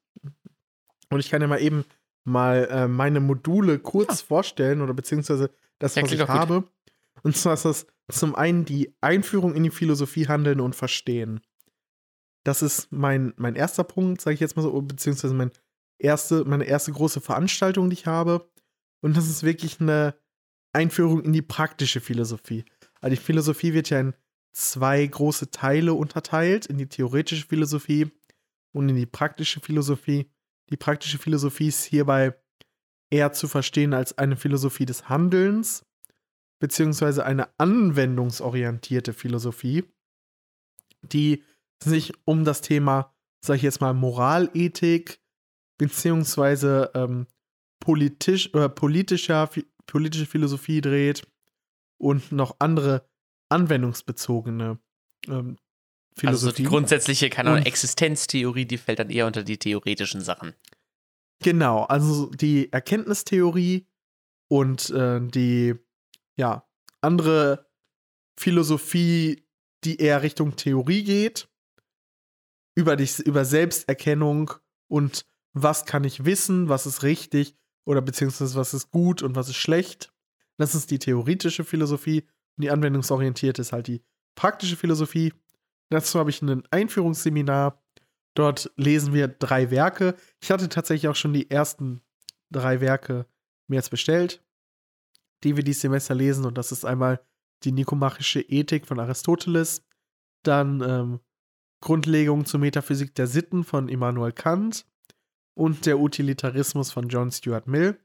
[1.10, 1.84] Und ich kann ja mal eben
[2.26, 4.26] mal äh, meine Module kurz ah.
[4.26, 6.62] vorstellen oder beziehungsweise das, ja, was ich habe.
[6.62, 6.70] Gut.
[7.22, 11.40] Und zwar ist das zum einen die Einführung in die Philosophie Handeln und Verstehen.
[12.44, 15.50] Das ist mein, mein erster Punkt, sage ich jetzt mal so, beziehungsweise mein
[15.98, 18.48] erste, meine erste große Veranstaltung, die ich habe.
[19.00, 20.14] Und das ist wirklich eine
[20.72, 22.64] Einführung in die praktische Philosophie.
[23.00, 24.14] Also die Philosophie wird ja in
[24.52, 28.10] zwei große Teile unterteilt, in die theoretische Philosophie
[28.72, 30.30] und in die praktische Philosophie.
[30.70, 32.34] Die praktische Philosophie ist hierbei
[33.10, 35.84] eher zu verstehen als eine Philosophie des Handelns,
[36.58, 39.84] beziehungsweise eine anwendungsorientierte Philosophie,
[41.02, 41.44] die
[41.82, 43.14] sich um das Thema,
[43.44, 45.20] sag ich jetzt mal, Moralethik,
[45.78, 47.26] beziehungsweise ähm,
[47.80, 49.50] politisch, äh, politischer,
[49.86, 51.26] politische Philosophie dreht
[51.98, 53.08] und noch andere
[53.50, 54.80] anwendungsbezogene
[55.28, 55.58] ähm,
[56.18, 56.46] Philosophie.
[56.46, 60.54] Also die grundsätzliche, keine Ahnung, Existenztheorie, die fällt dann eher unter die theoretischen Sachen.
[61.40, 63.86] Genau, also die Erkenntnistheorie
[64.48, 65.74] und äh, die,
[66.36, 66.66] ja,
[67.02, 67.66] andere
[68.38, 69.44] Philosophie,
[69.84, 71.48] die eher Richtung Theorie geht,
[72.74, 74.52] über, die, über Selbsterkennung
[74.88, 77.56] und was kann ich wissen, was ist richtig
[77.86, 80.12] oder beziehungsweise was ist gut und was ist schlecht.
[80.58, 82.22] Das ist die theoretische Philosophie
[82.56, 84.02] und die anwendungsorientierte ist halt die
[84.34, 85.32] praktische Philosophie.
[85.90, 87.82] Dazu habe ich ein Einführungsseminar.
[88.34, 90.14] Dort lesen wir drei Werke.
[90.42, 92.02] Ich hatte tatsächlich auch schon die ersten
[92.50, 93.26] drei Werke
[93.68, 94.44] mir jetzt bestellt,
[95.42, 96.44] die wir dieses Semester lesen.
[96.44, 97.20] Und das ist einmal
[97.64, 99.84] die nikomachische Ethik von Aristoteles,
[100.42, 101.20] dann ähm,
[101.80, 104.86] Grundlegung zur Metaphysik der Sitten von Immanuel Kant
[105.54, 107.98] und der Utilitarismus von John Stuart Mill.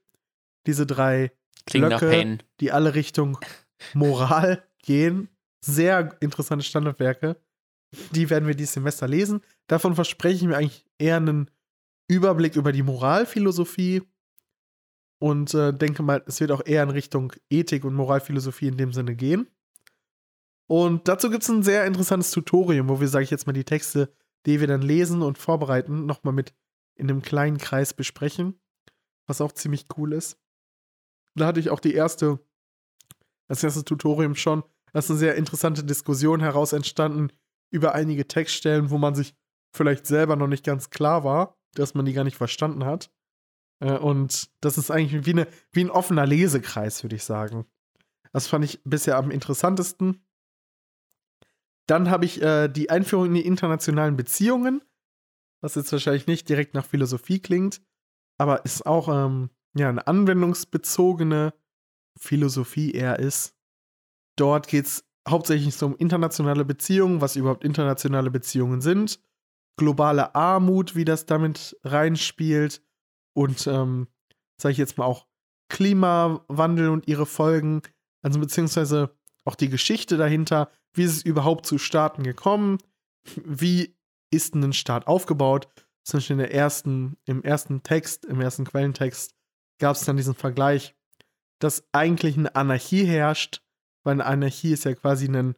[0.67, 1.31] Diese drei
[1.65, 3.37] Klingt Blöcke, die alle Richtung
[3.93, 5.29] Moral gehen.
[5.63, 7.37] Sehr interessante Standardwerke.
[8.11, 9.41] Die werden wir dieses Semester lesen.
[9.67, 11.51] Davon verspreche ich mir eigentlich eher einen
[12.07, 14.03] Überblick über die Moralphilosophie
[15.19, 18.91] und äh, denke mal, es wird auch eher in Richtung Ethik und Moralphilosophie in dem
[18.91, 19.47] Sinne gehen.
[20.67, 23.65] Und dazu gibt es ein sehr interessantes Tutorium, wo wir, sage ich jetzt mal, die
[23.65, 24.13] Texte,
[24.45, 26.53] die wir dann lesen und vorbereiten, nochmal mit
[26.95, 28.59] in einem kleinen Kreis besprechen,
[29.27, 30.39] was auch ziemlich cool ist.
[31.35, 32.39] Da hatte ich auch die erste,
[33.47, 34.63] das erste Tutorium schon,
[34.93, 37.29] da ist eine sehr interessante Diskussion heraus entstanden
[37.71, 39.35] über einige Textstellen, wo man sich
[39.73, 43.11] vielleicht selber noch nicht ganz klar war, dass man die gar nicht verstanden hat.
[43.79, 47.65] Äh, und das ist eigentlich wie, eine, wie ein offener Lesekreis, würde ich sagen.
[48.33, 50.25] Das fand ich bisher am interessantesten.
[51.87, 54.81] Dann habe ich äh, die Einführung in die internationalen Beziehungen,
[55.61, 57.81] was jetzt wahrscheinlich nicht direkt nach Philosophie klingt,
[58.37, 61.53] aber ist auch ähm, ja, eine anwendungsbezogene
[62.17, 63.55] Philosophie eher ist.
[64.37, 69.19] Dort geht es hauptsächlich so um internationale Beziehungen, was überhaupt internationale Beziehungen sind,
[69.77, 72.81] globale Armut, wie das damit reinspielt.
[73.33, 74.07] Und, ähm,
[74.59, 75.27] sage ich jetzt mal auch,
[75.69, 77.81] Klimawandel und ihre Folgen,
[78.21, 79.15] also beziehungsweise
[79.45, 82.77] auch die Geschichte dahinter, wie ist es überhaupt zu Staaten gekommen,
[83.45, 83.95] wie
[84.31, 85.67] ist ein Staat aufgebaut.
[86.03, 89.35] Zum Beispiel in der ersten, im ersten Text, im ersten Quellentext
[89.79, 90.95] gab es dann diesen Vergleich,
[91.59, 93.61] dass eigentlich eine Anarchie herrscht,
[94.03, 95.55] weil eine Anarchie ist ja quasi ein,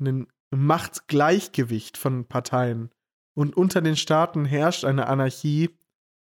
[0.00, 2.90] ein Machtgleichgewicht von Parteien.
[3.34, 5.70] Und unter den Staaten herrscht eine Anarchie,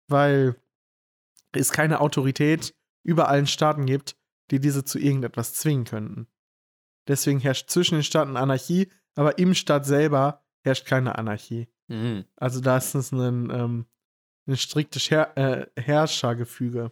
[0.08, 0.56] weil
[1.54, 4.18] es keine Autorität über allen Staaten gibt,
[4.52, 6.28] die diese zu irgendetwas zwingen könnten.
[7.08, 11.68] Deswegen herrscht zwischen den Staaten Anarchie, aber im Staat selber herrscht keine Anarchie.
[11.88, 12.26] Mhm.
[12.36, 13.86] Also da ist es ein, ähm,
[14.48, 16.92] ein striktes Her äh, Herrschergefüge.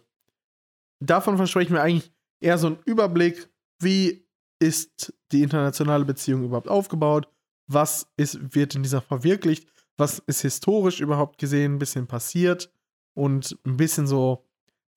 [1.00, 3.48] Davon versprechen wir eigentlich eher so einen Überblick,
[3.80, 4.27] wie
[4.58, 7.28] ist die internationale Beziehung überhaupt aufgebaut,
[7.66, 12.72] was ist, wird in dieser verwirklicht, was ist historisch überhaupt gesehen ein bisschen passiert
[13.14, 14.46] und ein bisschen so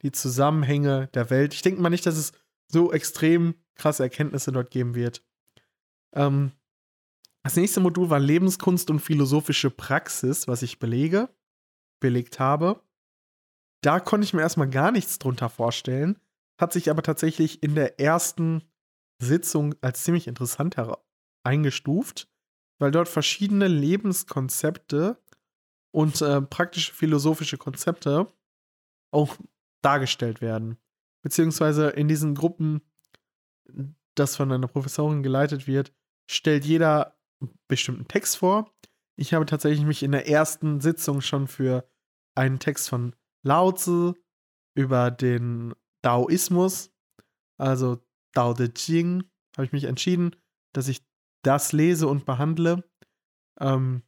[0.01, 1.53] die Zusammenhänge der Welt.
[1.53, 2.31] Ich denke mal nicht, dass es
[2.67, 5.23] so extrem krasse Erkenntnisse dort geben wird.
[6.13, 6.51] Ähm,
[7.43, 11.29] das nächste Modul war Lebenskunst und philosophische Praxis, was ich belege,
[11.99, 12.81] belegt habe.
[13.81, 16.19] Da konnte ich mir erstmal gar nichts drunter vorstellen,
[16.59, 18.63] hat sich aber tatsächlich in der ersten
[19.21, 20.75] Sitzung als ziemlich interessant
[21.43, 22.29] eingestuft,
[22.79, 25.21] weil dort verschiedene Lebenskonzepte
[25.91, 28.27] und äh, praktische philosophische Konzepte
[29.11, 29.37] auch
[29.81, 30.77] dargestellt werden.
[31.21, 32.81] Beziehungsweise in diesen Gruppen
[34.15, 35.93] das von einer Professorin geleitet wird,
[36.29, 38.73] stellt jeder einen bestimmten Text vor.
[39.15, 41.87] Ich habe tatsächlich mich in der ersten Sitzung schon für
[42.35, 44.15] einen Text von Lao Tzu
[44.75, 46.91] über den Daoismus,
[47.57, 47.99] also
[48.33, 49.23] Dao De Jing,
[49.55, 50.35] habe ich mich entschieden,
[50.73, 51.01] dass ich
[51.43, 52.83] das lese und behandle.
[53.59, 54.03] Ähm,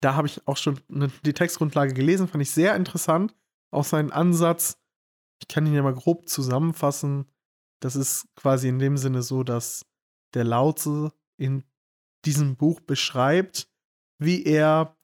[0.00, 3.34] da habe ich auch schon die Textgrundlage gelesen, fand ich sehr interessant.
[3.70, 4.78] Auch seinen Ansatz,
[5.40, 7.26] ich kann ihn ja mal grob zusammenfassen,
[7.80, 9.86] das ist quasi in dem Sinne so, dass
[10.34, 11.64] der Lautze in
[12.24, 13.68] diesem Buch beschreibt,
[14.18, 14.96] wie er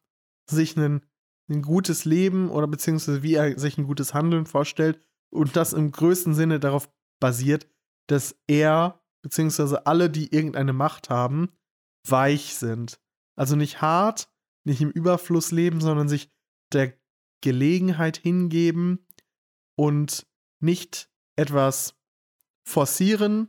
[0.49, 1.05] sich ein,
[1.51, 5.91] ein gutes Leben oder beziehungsweise wie er sich ein gutes Handeln vorstellt und das im
[5.91, 6.89] größten Sinne darauf
[7.21, 7.69] basiert,
[8.07, 11.51] dass er beziehungsweise alle, die irgendeine Macht haben,
[12.07, 13.01] weich sind.
[13.37, 14.29] Also nicht hart,
[14.65, 16.31] nicht im Überfluss leben, sondern sich
[16.73, 16.95] der
[17.41, 19.07] Gelegenheit hingeben
[19.77, 20.27] und
[20.61, 21.95] nicht etwas
[22.65, 23.49] forcieren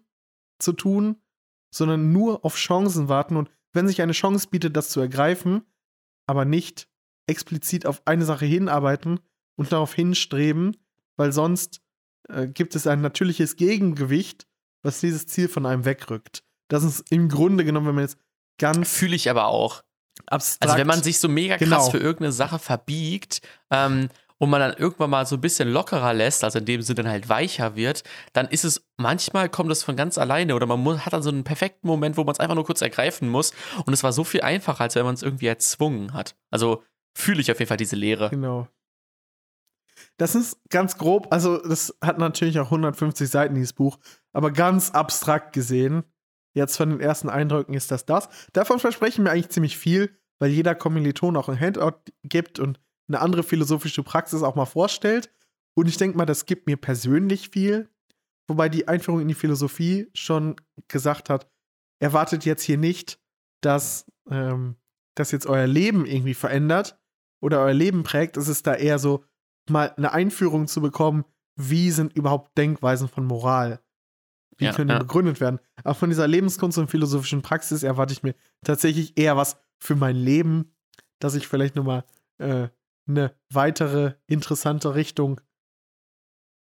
[0.60, 1.22] zu tun,
[1.72, 5.64] sondern nur auf Chancen warten und wenn sich eine Chance bietet, das zu ergreifen,
[6.26, 6.90] aber nicht
[7.28, 9.20] explizit auf eine Sache hinarbeiten
[9.56, 10.78] und darauf hinstreben,
[11.16, 11.82] weil sonst
[12.28, 14.48] äh, gibt es ein natürliches Gegengewicht,
[14.84, 16.44] was dieses Ziel von einem wegrückt.
[16.70, 18.18] Das ist im Grunde genommen, wenn man jetzt
[18.58, 18.92] ganz.
[18.92, 19.84] Fühle ich aber auch.
[20.28, 20.64] Abstrakt.
[20.64, 21.90] Also, wenn man sich so mega krass genau.
[21.90, 23.42] für irgendeine Sache verbiegt
[23.72, 27.04] ähm, und man dann irgendwann mal so ein bisschen lockerer lässt, also in dem Sinne
[27.04, 30.80] dann halt weicher wird, dann ist es, manchmal kommt das von ganz alleine oder man
[30.80, 33.54] muss, hat dann so einen perfekten Moment, wo man es einfach nur kurz ergreifen muss
[33.86, 36.36] und es war so viel einfacher, als wenn man es irgendwie erzwungen hat.
[36.52, 36.84] Also
[37.16, 38.30] fühle ich auf jeden Fall diese Lehre.
[38.30, 38.68] Genau.
[40.20, 43.98] Das ist ganz grob, also das hat natürlich auch 150 Seiten, dieses Buch,
[44.34, 46.04] aber ganz abstrakt gesehen,
[46.54, 48.28] jetzt von den ersten Eindrücken ist das das.
[48.52, 53.22] Davon versprechen wir eigentlich ziemlich viel, weil jeder Kommiliton auch ein Handout gibt und eine
[53.22, 55.32] andere philosophische Praxis auch mal vorstellt.
[55.74, 57.90] Und ich denke mal, das gibt mir persönlich viel.
[58.50, 60.58] Wobei die Einführung in die Philosophie schon
[60.90, 61.50] gesagt hat,
[62.00, 63.22] erwartet jetzt hier nicht,
[63.62, 64.76] dass ähm,
[65.16, 67.00] das jetzt euer Leben irgendwie verändert
[67.42, 68.36] oder euer Leben prägt.
[68.36, 69.24] Es ist da eher so,
[69.70, 71.26] mal eine Einführung zu bekommen,
[71.56, 73.82] wie sind überhaupt Denkweisen von Moral?
[74.58, 75.00] Wie ja, können die ja.
[75.00, 75.60] begründet werden?
[75.84, 80.16] Aber von dieser Lebenskunst und philosophischen Praxis erwarte ich mir tatsächlich eher was für mein
[80.16, 80.76] Leben,
[81.20, 82.04] dass ich vielleicht nochmal
[82.38, 82.70] äh,
[83.08, 85.42] eine weitere interessante Richtung,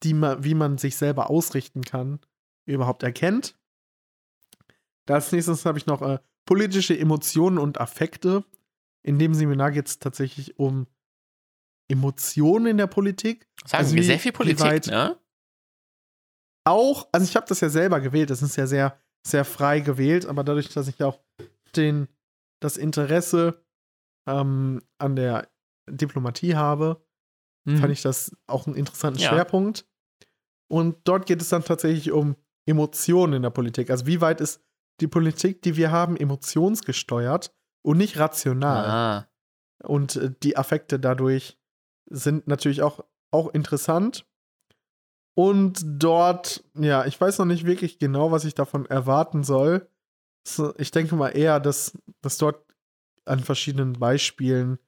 [0.02, 2.20] die man, wie man sich selber ausrichten kann,
[2.66, 3.56] überhaupt erkennt.
[5.08, 8.44] als nächstes habe ich noch äh, politische Emotionen und Affekte.
[9.02, 10.86] In dem Seminar geht es tatsächlich um
[11.88, 13.48] Emotionen in der Politik.
[13.64, 15.18] Sagen Also wir sehr viel Politik, ne?
[16.64, 20.26] Auch, also ich habe das ja selber gewählt, das ist ja sehr, sehr frei gewählt,
[20.26, 21.20] aber dadurch, dass ich auch
[21.76, 22.08] den,
[22.60, 23.64] das Interesse
[24.28, 25.48] ähm, an der
[25.88, 27.04] Diplomatie habe,
[27.68, 29.24] fand ich das auch einen interessanten Mhm.
[29.24, 29.30] Ja.
[29.30, 29.88] Schwerpunkt.
[30.68, 33.90] Und dort geht es dann tatsächlich um Emotionen in der Politik.
[33.90, 34.60] Also wie weit ist
[35.00, 37.52] die Politik, die wir haben, emotionsgesteuert
[37.84, 38.84] und nicht rational.
[38.86, 39.28] Ah.
[39.82, 41.58] Und äh, die Affekte dadurch
[42.06, 44.26] sind natürlich auch, auch interessant.
[45.34, 49.88] Und dort, ja, ich weiß noch nicht wirklich genau, was ich davon erwarten soll.
[50.46, 52.64] So, Ich denke mal eher, dass, dass dort
[53.26, 54.78] an verschiedenen Beispielen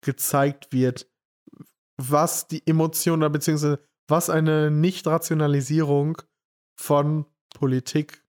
[0.00, 1.08] gezeigt wird,
[1.96, 3.78] was die Emotionen oder beziehungsweise
[4.08, 6.20] was eine Nicht-Rationalisierung
[6.76, 8.24] von Politik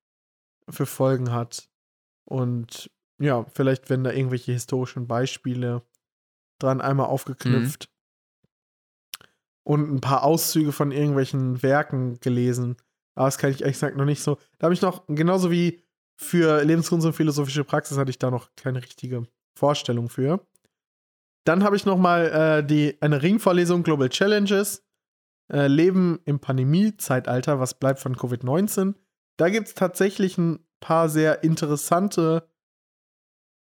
[0.69, 1.69] für Folgen hat.
[2.25, 5.81] Und ja, vielleicht werden da irgendwelche historischen Beispiele
[6.59, 7.89] dran einmal aufgeknüpft.
[9.65, 12.77] Und ein paar Auszüge von irgendwelchen Werken gelesen.
[13.15, 14.37] Aber das kann ich ehrlich gesagt noch nicht so.
[14.59, 15.81] Da habe ich noch, genauso wie
[16.17, 19.23] für Lebenskunst und philosophische Praxis, hatte ich da noch keine richtige
[19.57, 20.45] Vorstellung für.
[21.45, 24.83] Dann habe ich noch mal äh, die, eine Ringvorlesung Global Challenges.
[25.51, 28.95] Äh, Leben im Pandemie-Zeitalter, was bleibt von Covid-19.
[29.37, 32.49] Da gibt es tatsächlich ein paar sehr interessante,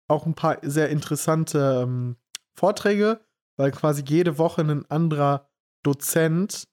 [0.08, 2.16] auch ein paar sehr interessante ähm,
[2.54, 3.20] Vorträge,
[3.58, 5.50] weil quasi jede Woche ein anderer
[5.86, 6.68] Dozent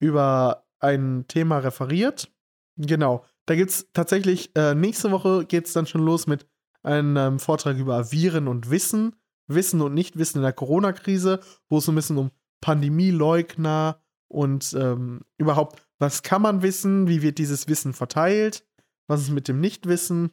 [0.00, 2.30] über ein Thema referiert.
[2.76, 3.24] Genau.
[3.46, 6.46] Da gibt es tatsächlich, äh, nächste Woche geht es dann schon los mit
[6.82, 9.16] einem Vortrag über Viren und Wissen,
[9.46, 12.30] Wissen und Nichtwissen in der Corona-Krise, wo es so ein bisschen um
[12.60, 18.64] Pandemieleugner und ähm, überhaupt, was kann man wissen, wie wird dieses Wissen verteilt,
[19.06, 20.30] was ist mit dem Nichtwissen.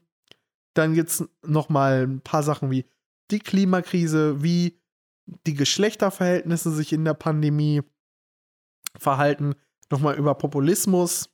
[0.74, 2.86] Dann gibt es nochmal ein paar Sachen wie
[3.32, 4.80] die Klimakrise, wie
[5.46, 7.82] die Geschlechterverhältnisse sich in der Pandemie
[8.98, 9.56] verhalten,
[9.92, 11.30] nochmal über Populismus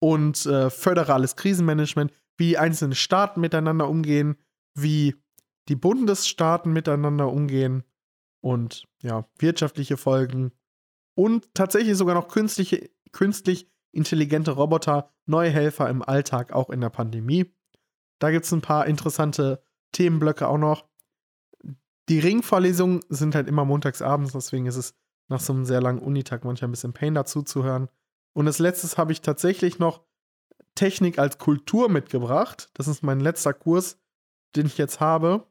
[0.00, 4.36] und äh, föderales Krisenmanagement, wie einzelne Staaten miteinander umgehen,
[4.74, 5.16] wie
[5.68, 7.84] die Bundesstaaten miteinander umgehen
[8.42, 10.52] und ja, wirtschaftliche Folgen
[11.14, 16.90] und tatsächlich sogar noch künstliche, künstlich intelligente Roboter, neue Helfer im Alltag, auch in der
[16.90, 17.54] Pandemie.
[18.18, 19.62] Da gibt es ein paar interessante
[19.92, 20.88] Themenblöcke auch noch.
[22.08, 24.94] Die Ringvorlesungen sind halt immer montags abends, deswegen ist es
[25.28, 27.88] nach so einem sehr langen Unitag manchmal ein bisschen Pain dazu zu hören.
[28.34, 30.04] Und als letztes habe ich tatsächlich noch
[30.74, 32.70] Technik als Kultur mitgebracht.
[32.74, 33.98] Das ist mein letzter Kurs,
[34.56, 35.46] den ich jetzt habe.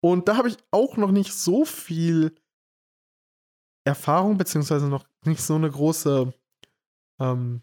[0.00, 2.34] Und da habe ich auch noch nicht so viel
[3.84, 6.32] Erfahrung, beziehungsweise noch nicht so eine große,
[7.18, 7.62] ähm,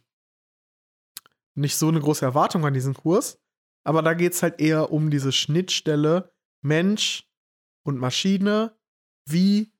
[1.56, 3.40] nicht so eine große Erwartung an diesen Kurs.
[3.84, 7.32] Aber da geht es halt eher um diese Schnittstelle Mensch
[7.84, 8.78] und Maschine.
[9.26, 9.72] Wie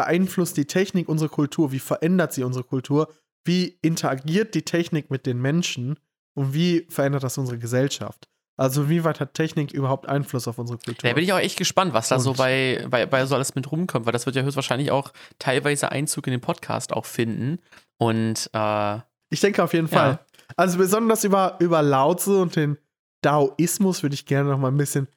[0.00, 1.72] beeinflusst die Technik unsere Kultur?
[1.72, 3.08] Wie verändert sie unsere Kultur?
[3.44, 5.98] Wie interagiert die Technik mit den Menschen?
[6.34, 8.28] Und wie verändert das unsere Gesellschaft?
[8.56, 11.08] Also, wie weit hat Technik überhaupt Einfluss auf unsere Kultur?
[11.08, 13.54] Da bin ich auch echt gespannt, was da so Und- bei, bei, bei so alles
[13.54, 17.58] mit rumkommt, weil das wird ja höchstwahrscheinlich auch teilweise Einzug in den Podcast auch finden.
[17.98, 18.98] Und äh,
[19.30, 20.18] Ich denke auf jeden Fall.
[20.56, 22.76] Also besonders über, über Laozi und den
[23.22, 25.08] Daoismus würde ich gerne noch mal ein bisschen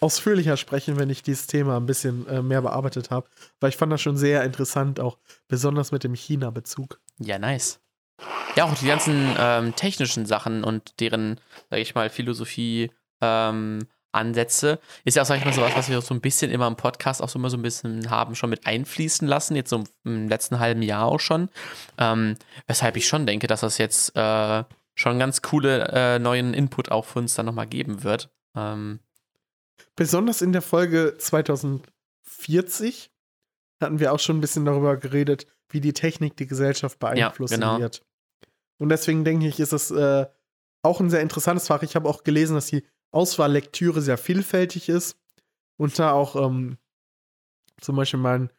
[0.00, 3.28] ausführlicher sprechen, wenn ich dieses Thema ein bisschen äh, mehr bearbeitet habe.
[3.60, 5.18] Weil ich fand das schon sehr interessant, auch
[5.48, 7.00] besonders mit dem China-Bezug.
[7.18, 7.80] ja, nice.
[8.56, 11.40] Ja, auch die ganzen ähm, technischen Sachen und deren,
[11.70, 12.90] sag ich mal, Philosophie,
[13.22, 16.50] ähm, Ansätze, ist ja auch, sag ich mal, sowas, was wir auch so ein bisschen
[16.50, 19.70] immer im Podcast auch so immer so ein bisschen haben schon mit einfließen lassen, jetzt
[19.70, 21.48] so im letzten halben Jahr auch schon.
[21.96, 22.34] Ähm,
[22.66, 24.64] weshalb ich schon denke, dass das jetzt äh,
[24.94, 28.30] schon ganz coole äh, neuen Input auch für uns dann nochmal geben wird.
[28.56, 28.98] Ähm,
[29.96, 33.10] Besonders in der Folge 2040
[33.80, 37.78] hatten wir auch schon ein bisschen darüber geredet, wie die Technik die Gesellschaft beeinflussen genau.
[37.78, 38.04] wird.
[38.78, 40.26] Und deswegen denke ich, ist es äh,
[40.82, 41.82] auch ein sehr interessantes Fach.
[41.82, 45.18] Ich habe auch gelesen, dass die Auswahllektüre sehr vielfältig ist
[45.76, 46.78] und da auch ähm,
[47.80, 48.50] zum Beispiel mal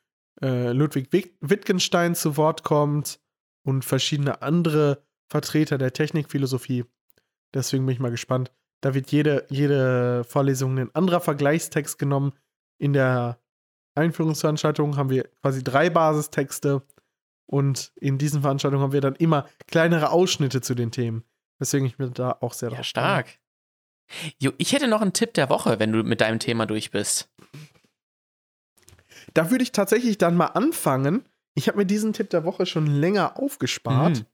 [0.42, 3.20] äh, Ludwig Witt- Wittgenstein zu Wort kommt
[3.64, 6.86] und verschiedene andere Vertreter der Technikphilosophie.
[7.54, 8.52] Deswegen bin ich mal gespannt.
[8.82, 12.34] Da wird jede, jede Vorlesung ein anderer Vergleichstext genommen.
[12.80, 13.40] In der
[13.96, 16.82] Einführungsveranstaltung haben wir quasi drei Basistexte
[17.46, 21.24] und in diesen Veranstaltungen haben wir dann immer kleinere Ausschnitte zu den Themen.
[21.60, 23.40] Deswegen ich bin da auch sehr ja, drauf stark.
[24.40, 27.30] Jo, ich hätte noch einen Tipp der Woche, wenn du mit deinem Thema durch bist.
[29.34, 31.24] Da würde ich tatsächlich dann mal anfangen.
[31.54, 34.20] Ich habe mir diesen Tipp der Woche schon länger aufgespart.
[34.20, 34.26] Mhm.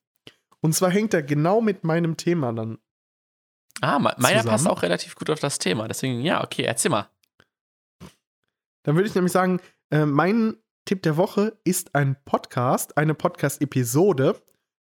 [0.61, 2.79] Und zwar hängt er genau mit meinem Thema dann
[3.81, 4.47] Ah, me- meiner Zusammen?
[4.49, 5.87] passt auch relativ gut auf das Thema.
[5.87, 7.09] Deswegen, ja, okay, erzähl mal.
[8.83, 9.59] Dann würde ich nämlich sagen,
[9.91, 14.41] äh, mein Tipp der Woche ist ein Podcast, eine Podcast-Episode.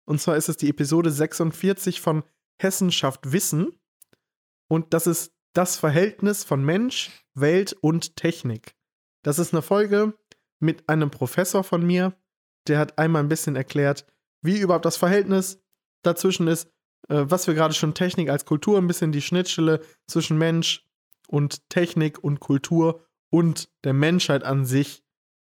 [0.07, 2.25] Und zwar ist es die Episode 46 von
[2.61, 3.79] Hessen schafft Wissen.
[4.69, 8.75] Und das ist das Verhältnis von Mensch, Welt und Technik.
[9.25, 10.19] Das ist eine Folge
[10.61, 12.15] mit einem Professor von mir,
[12.67, 14.07] der hat einmal ein bisschen erklärt,
[14.43, 15.63] wie überhaupt das Verhältnis
[16.03, 16.71] dazwischen ist,
[17.09, 20.87] was wir gerade schon Technik als Kultur, ein bisschen die Schnittstelle zwischen Mensch
[21.29, 25.03] und Technik und Kultur und der Menschheit an sich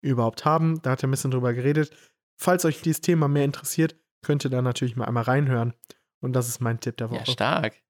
[0.03, 0.81] überhaupt haben.
[0.83, 1.91] Da hat er ein bisschen drüber geredet.
[2.37, 5.75] Falls euch dieses Thema mehr interessiert, könnt ihr da natürlich mal einmal reinhören.
[6.21, 7.31] Und das ist mein Tipp der Ja, Woche.
[7.31, 7.83] stark.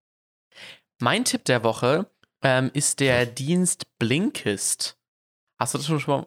[1.01, 2.11] Mein Tipp der Woche
[2.43, 4.99] ähm, ist der Dienst Blinkist.
[5.59, 6.27] Hast du das schon mal?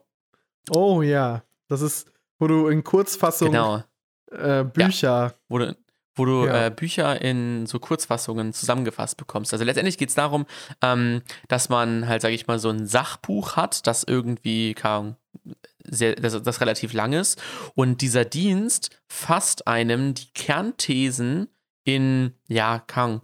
[0.69, 2.09] oh ja, das ist,
[2.39, 3.83] wo du in Kurzfassung Genau.
[4.31, 5.35] äh, Bücher.
[5.49, 5.77] Wo du,
[6.17, 6.65] wo du Ja.
[6.67, 9.53] äh, Bücher in so Kurzfassungen zusammengefasst bekommst.
[9.53, 10.45] Also letztendlich geht es darum,
[10.81, 15.15] ähm, dass man halt, sage ich mal, so ein Sachbuch hat, das irgendwie keine Ahnung,
[15.89, 17.41] sehr, das, das relativ lang ist.
[17.75, 21.47] Und dieser Dienst fasst einem die Kernthesen
[21.85, 23.21] in, ja, Ahnung,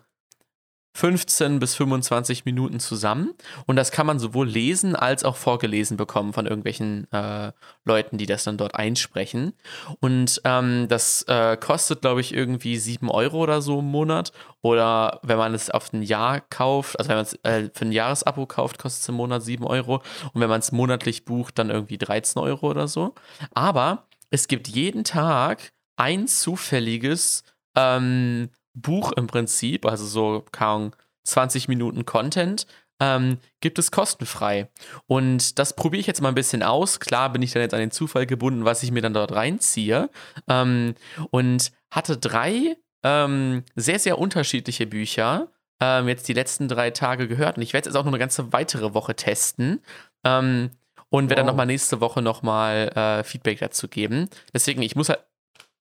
[0.95, 3.33] 15 bis 25 Minuten zusammen.
[3.65, 7.51] Und das kann man sowohl lesen als auch vorgelesen bekommen von irgendwelchen äh,
[7.83, 9.53] Leuten, die das dann dort einsprechen.
[9.99, 14.31] Und ähm, das äh, kostet, glaube ich, irgendwie 7 Euro oder so im Monat.
[14.61, 17.91] Oder wenn man es auf ein Jahr kauft, also wenn man es äh, für ein
[17.91, 20.03] Jahresabo kauft, kostet es im Monat 7 Euro.
[20.33, 23.15] Und wenn man es monatlich bucht, dann irgendwie 13 Euro oder so.
[23.53, 27.43] Aber es gibt jeden Tag ein zufälliges
[27.75, 30.95] ähm, Buch im Prinzip, also so Ahnung,
[31.25, 32.67] 20 Minuten Content,
[32.99, 34.69] ähm, gibt es kostenfrei.
[35.07, 36.99] Und das probiere ich jetzt mal ein bisschen aus.
[36.99, 40.09] Klar bin ich dann jetzt an den Zufall gebunden, was ich mir dann dort reinziehe.
[40.47, 40.95] Ähm,
[41.31, 45.49] und hatte drei ähm, sehr, sehr unterschiedliche Bücher
[45.81, 47.57] ähm, jetzt die letzten drei Tage gehört.
[47.57, 49.81] Und ich werde jetzt auch noch eine ganze weitere Woche testen.
[50.23, 50.69] Ähm,
[51.09, 51.51] und werde dann Wow.
[51.51, 54.29] nochmal nächste Woche nochmal äh, Feedback dazu geben.
[54.53, 55.19] Deswegen, ich muss halt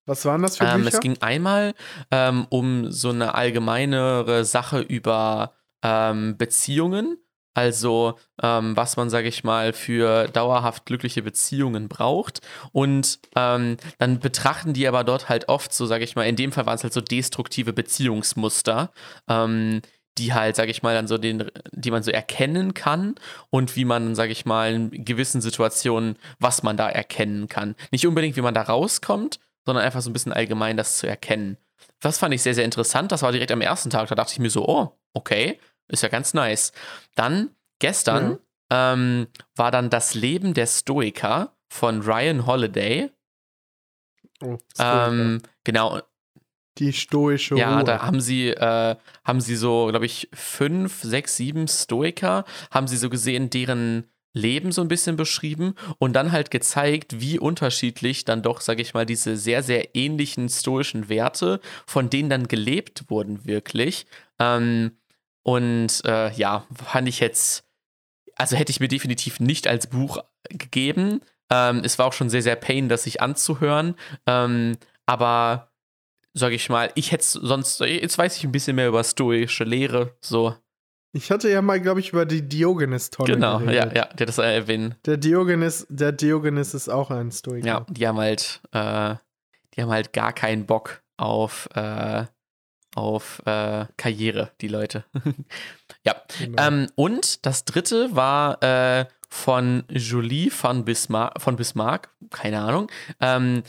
[0.05, 0.95] Was waren das für ähm, Bücher?
[0.95, 1.73] es ging einmal
[2.11, 7.17] ähm, um so eine allgemeinere Sache über ähm, Beziehungen.
[7.55, 12.41] Also, ähm, was man, sage ich mal, für dauerhaft glückliche Beziehungen braucht.
[12.71, 16.51] Und ähm, dann betrachten die aber dort halt oft so, sage ich mal, in dem
[16.51, 18.91] Fall waren es halt so destruktive Beziehungsmuster,
[19.29, 19.81] ähm,
[20.17, 23.15] die halt, sage ich mal, dann so den, die man so erkennen kann
[23.51, 27.75] und wie man, sage ich mal, in gewissen Situationen, was man da erkennen kann.
[27.91, 31.57] Nicht unbedingt, wie man da rauskommt, sondern einfach so ein bisschen allgemein das zu erkennen.
[31.99, 33.11] Das fand ich sehr, sehr interessant.
[33.11, 34.07] Das war direkt am ersten Tag.
[34.09, 36.71] Da dachte ich mir so, oh, okay, ist ja ganz nice.
[37.15, 37.49] Dann
[37.79, 43.09] gestern ähm, war dann das Leben der Stoiker von Ryan Holiday.
[44.41, 44.57] oh.
[44.79, 46.01] Ähm, genau,
[46.79, 47.83] die stoische ja, Ruhe.
[47.83, 52.97] da haben sie, äh, haben sie so, glaube ich, fünf, sechs, sieben Stoiker, haben sie
[52.97, 58.41] so gesehen, deren Leben so ein bisschen beschrieben und dann halt gezeigt, wie unterschiedlich dann
[58.41, 63.45] doch, sage ich mal, diese sehr, sehr ähnlichen stoischen Werte, von denen dann gelebt wurden,
[63.45, 64.05] wirklich.
[64.39, 64.97] Ähm,
[65.43, 67.65] und äh, ja, fand ich jetzt,
[68.35, 71.21] also hätte ich mir definitiv nicht als Buch gegeben.
[71.51, 73.95] Ähm, es war auch schon sehr, sehr pain, das sich anzuhören.
[74.25, 75.71] Ähm, aber
[76.33, 80.15] sage ich mal, ich hätte sonst, jetzt weiß ich ein bisschen mehr über stoische Lehre,
[80.21, 80.55] so.
[81.15, 83.95] Ich hatte ja mal, glaube ich, über die Diogenes-Tonne Genau, ja, geredet.
[83.95, 84.95] ja, der das äh, erwähnen.
[85.05, 87.65] Der Diogenes, der Diogenes ist auch ein Stoiker.
[87.65, 89.15] Ja, die haben halt, äh,
[89.75, 92.25] die haben halt gar keinen Bock auf, äh,
[92.95, 95.05] auf äh, Karriere, die Leute.
[96.03, 96.15] ja.
[96.39, 96.61] Genau.
[96.67, 102.91] Ähm, und das dritte war äh, von Julie von Bismarck, von Bismarck, keine Ahnung.
[103.19, 103.61] Ähm,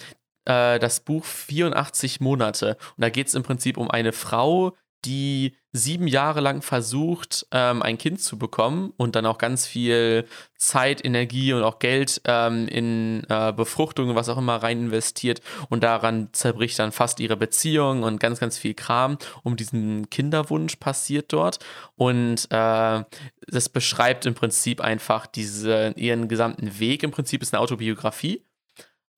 [0.47, 2.77] äh, das Buch 84 Monate.
[2.97, 7.83] Und da geht es im Prinzip um eine Frau, die sieben Jahre lang versucht, ähm,
[7.83, 10.27] ein Kind zu bekommen und dann auch ganz viel
[10.57, 15.41] Zeit, Energie und auch Geld ähm, in äh, Befruchtung was auch immer rein investiert.
[15.69, 20.77] Und daran zerbricht dann fast ihre Beziehung und ganz, ganz viel Kram um diesen Kinderwunsch
[20.77, 21.59] passiert dort.
[21.97, 23.05] Und äh,
[23.49, 28.45] das beschreibt im Prinzip einfach diese, ihren gesamten Weg, im Prinzip ist eine Autobiografie.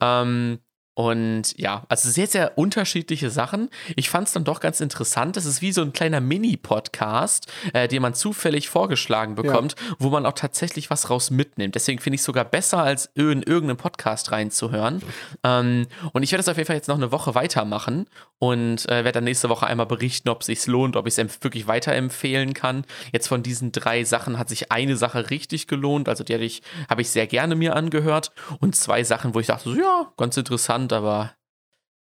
[0.01, 0.59] Ähm,
[0.97, 3.69] und ja, also sehr, sehr unterschiedliche Sachen.
[3.97, 5.37] Ich fand es dann doch ganz interessant.
[5.37, 10.25] Es ist wie so ein kleiner Mini-Podcast, äh, den man zufällig vorgeschlagen bekommt, wo man
[10.25, 11.75] auch tatsächlich was raus mitnimmt.
[11.75, 15.03] Deswegen finde ich es sogar besser, als in irgendeinen Podcast reinzuhören.
[15.45, 18.07] Ähm, und ich werde das auf jeden Fall jetzt noch eine Woche weitermachen
[18.39, 21.43] und äh, werde dann nächste Woche einmal berichten, ob es sich lohnt, ob ich es
[21.43, 22.85] wirklich weiterempfehlen kann.
[23.13, 27.11] Jetzt von diesen drei Sachen hat sich eine Sache richtig gelohnt, also die habe ich,
[27.11, 28.33] sehr gerne mir angehört.
[28.61, 31.33] Und zwei Sachen, wo ich dachte, so, ja, ganz interessant, aber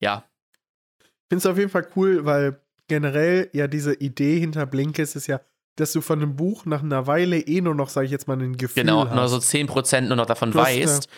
[0.02, 0.26] ja,
[1.00, 5.28] Ich finde es auf jeden Fall cool, weil generell ja diese Idee hinter Blinkist ist
[5.28, 5.40] ja,
[5.78, 8.40] dass du von einem Buch nach einer Weile eh nur noch, sage ich jetzt mal,
[8.40, 9.16] ein Gefühl Genau, hast.
[9.16, 11.10] nur so 10% nur noch davon hast, weißt.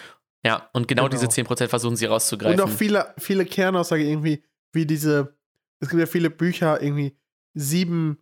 [0.45, 1.10] Ja, und genau, Genau.
[1.10, 2.61] diese 10% versuchen sie rauszugreifen.
[2.61, 4.44] Und auch viele, viele Kernaussagen irgendwie,
[4.78, 5.36] wie diese,
[5.82, 7.18] es gibt ja viele Bücher, irgendwie
[7.54, 8.20] sieben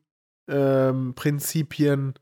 [0.47, 2.13] ähm, Prinzipien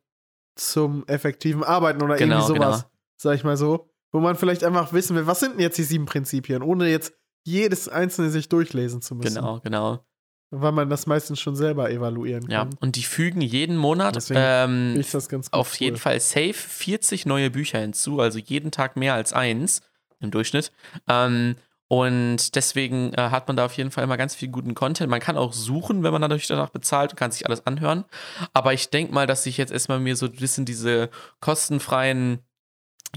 [0.55, 2.91] zum effektiven Arbeiten oder Genau, irgendwie sowas, genau.
[3.18, 5.84] sag ich mal so, wo man vielleicht einfach wissen will, was sind denn jetzt die
[5.84, 7.14] sieben Prinzipien, ohne jetzt
[7.45, 9.35] jedes einzelne sich durchlesen zu müssen.
[9.35, 10.05] Genau, genau.
[10.51, 12.76] Weil man das meistens schon selber evaluieren Ja, kann.
[12.80, 15.03] und die fügen jeden Monat ähm,
[15.51, 15.77] auf cool.
[15.85, 19.81] jeden Fall safe 40 neue Bücher hinzu, also jeden Tag mehr als eins
[20.19, 20.72] im Durchschnitt.
[21.07, 21.55] Ähm,
[21.89, 25.10] und deswegen äh, hat man da auf jeden Fall immer ganz viel guten Content.
[25.10, 28.05] Man kann auch suchen, wenn man dadurch danach bezahlt und kann sich alles anhören.
[28.53, 32.39] Aber ich denke mal, dass ich jetzt erstmal mir so ein bisschen diese kostenfreien,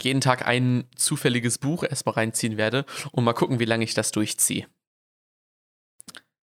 [0.00, 4.12] jeden Tag ein zufälliges Buch erstmal reinziehen werde und mal gucken, wie lange ich das
[4.12, 4.66] durchziehe.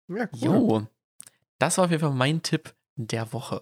[0.07, 0.39] Ja, cool.
[0.41, 0.87] Jo,
[1.59, 3.61] das war auf jeden Fall mein Tipp der Woche.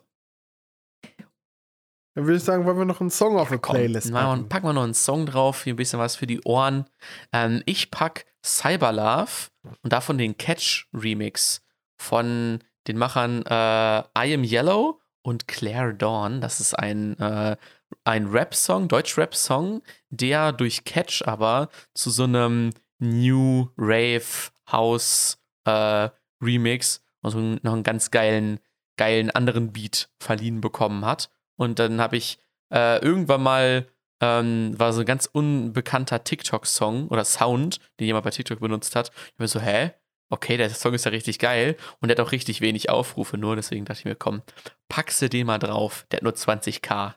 [2.16, 4.36] Dann würde ich sagen, wollen wir noch einen Song auf eine Komm, Playlist machen wir-
[4.36, 4.50] packen.
[4.50, 6.86] packen wir noch einen Song drauf, hier ein bisschen was für die Ohren.
[7.32, 9.50] Ähm, ich pack Cyberlove
[9.82, 11.62] und davon den Catch Remix
[11.98, 16.42] von den Machern äh, I Am Yellow und Claire Dawn.
[16.42, 17.56] Das ist ein, äh,
[18.04, 26.10] ein Rap-Song, Deutsch-Rap-Song, der durch Catch aber zu so einem New Rave House äh,
[26.42, 28.60] Remix und so noch einen ganz geilen,
[28.98, 31.30] geilen anderen Beat verliehen bekommen hat.
[31.56, 32.40] Und dann habe ich
[32.74, 33.88] äh, irgendwann mal
[34.24, 39.12] ähm, war so ein ganz unbekannter TikTok-Song oder Sound, den jemand bei TikTok benutzt hat.
[39.34, 39.92] Ich war so, hä?
[40.30, 43.58] Okay, der Song ist ja richtig geil und der hat auch richtig wenig Aufrufe nur,
[43.58, 44.42] deswegen dachte ich mir, komm,
[44.88, 46.08] packst du den mal drauf.
[46.10, 47.16] Der hat nur 20k.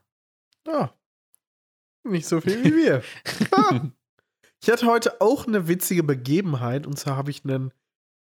[0.66, 0.92] Ja.
[2.02, 3.02] Nicht so viel wie wir.
[4.62, 7.72] Ich hatte heute auch eine witzige Begebenheit und zwar habe ich einen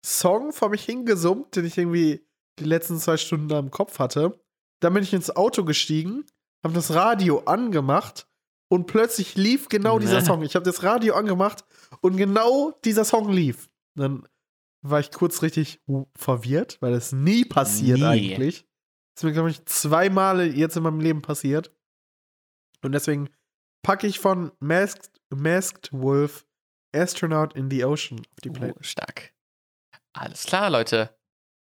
[0.06, 2.28] Song vor mich hingesummt, den ich irgendwie
[2.60, 4.38] die letzten zwei Stunden da im Kopf hatte.
[4.82, 6.26] Dann bin ich ins Auto gestiegen,
[6.62, 8.28] habe das Radio angemacht
[8.76, 10.22] und plötzlich lief genau dieser.
[10.22, 10.44] Song.
[10.44, 11.64] Ich habe das Radio angemacht
[12.02, 13.70] und genau dieser Song lief.
[13.96, 14.28] Dann
[14.82, 18.06] war ich kurz richtig uh, verwirrt, weil das nie passiert Nie.
[18.06, 18.66] eigentlich.
[19.16, 21.74] Das ist mir, glaube ich, zweimal jetzt in meinem Leben passiert.
[22.84, 23.30] Und deswegen
[23.82, 26.46] packe ich von Masked, Masked Wolf
[26.94, 28.74] Astronaut in the Ocean auf die Play.
[28.76, 29.34] Oh, stark.
[30.14, 31.18] Alles klar, Leute.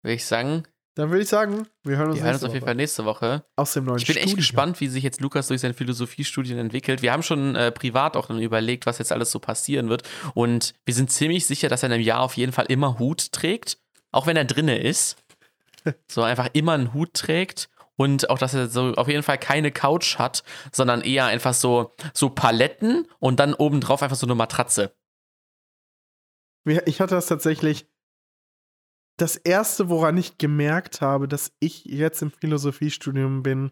[0.01, 0.63] Würde ich sagen,
[0.95, 2.67] Dann würde ich sagen, wir hören uns, wir hören uns auf jeden Woche.
[2.67, 3.45] Fall nächste Woche.
[3.57, 7.01] aus dem neuen Ich bin echt gespannt, wie sich jetzt Lukas durch seine Philosophiestudien entwickelt.
[7.01, 10.03] Wir haben schon äh, privat auch dann überlegt, was jetzt alles so passieren wird.
[10.33, 13.33] Und wir sind ziemlich sicher, dass er in einem Jahr auf jeden Fall immer Hut
[13.33, 13.77] trägt,
[14.13, 15.17] auch wenn er drinne ist.
[16.09, 17.69] So einfach immer einen Hut trägt.
[17.95, 21.93] Und auch, dass er so auf jeden Fall keine Couch hat, sondern eher einfach so,
[22.11, 24.95] so Paletten und dann obendrauf einfach so eine Matratze.
[26.85, 27.87] Ich hatte das tatsächlich
[29.17, 33.71] das erste, woran ich gemerkt habe, dass ich jetzt im Philosophiestudium bin,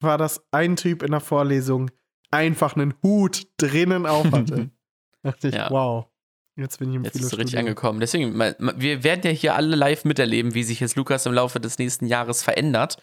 [0.00, 1.90] war, dass ein Typ in der Vorlesung
[2.30, 4.70] einfach einen Hut drinnen auf hatte.
[5.22, 5.70] dachte ich, Ja.
[5.70, 6.06] wow.
[6.58, 8.00] Jetzt bin ich im Jetzt ist richtig angekommen.
[8.00, 11.78] Deswegen, wir werden ja hier alle live miterleben, wie sich jetzt Lukas im Laufe des
[11.78, 12.96] nächsten Jahres verändert.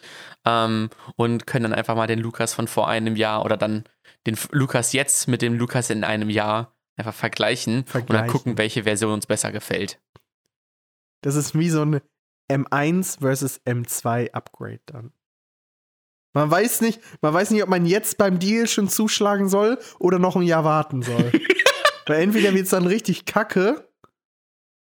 [0.44, 3.84] Ähm, und können dann einfach mal den Lukas von vor einem Jahr oder dann
[4.26, 8.28] den Lukas jetzt mit dem Lukas in einem Jahr einfach vergleichen, und dann Vergleichen.
[8.28, 10.00] gucken, welche Version uns besser gefällt.
[11.24, 12.00] Das ist wie so ein
[12.50, 15.12] M1 versus M2 Upgrade dann.
[16.34, 20.18] Man weiß nicht, man weiß nicht, ob man jetzt beim Deal schon zuschlagen soll oder
[20.18, 21.32] noch ein Jahr warten soll.
[22.06, 23.88] weil entweder wird es dann richtig kacke,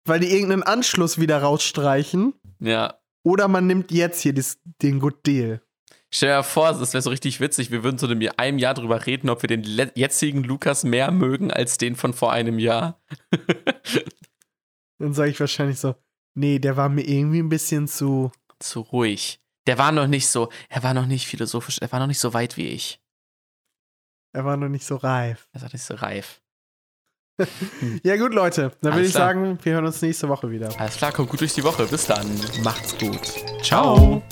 [0.05, 2.99] weil die irgendeinen Anschluss wieder rausstreichen, Ja.
[3.23, 5.61] oder man nimmt jetzt hier das, den Good Deal.
[6.14, 7.72] Stell dir vor, das wäre so richtig witzig.
[7.72, 9.64] Wir würden so in einem Jahr drüber reden, ob wir den
[9.95, 13.01] jetzigen Lukas mehr mögen als den von vor einem Jahr.
[14.99, 15.95] Dann sage ich wahrscheinlich so,
[16.38, 18.31] nee, der war mir irgendwie ein bisschen zu.
[18.59, 19.39] Zu ruhig.
[19.68, 22.34] Der war noch nicht so, er war noch nicht philosophisch, er war noch nicht so
[22.34, 22.99] weit wie ich.
[24.34, 25.49] Er war noch nicht so reif.
[25.51, 26.41] Er war nicht so reif.
[28.03, 28.72] Ja, gut, Leute.
[28.81, 29.27] Dann würde ich klar.
[29.27, 30.69] sagen, wir hören uns nächste Woche wieder.
[30.80, 31.85] Alles klar, kommt gut durch die Woche.
[31.85, 32.27] Bis dann.
[32.64, 33.22] Macht's gut.
[33.61, 34.23] Ciao.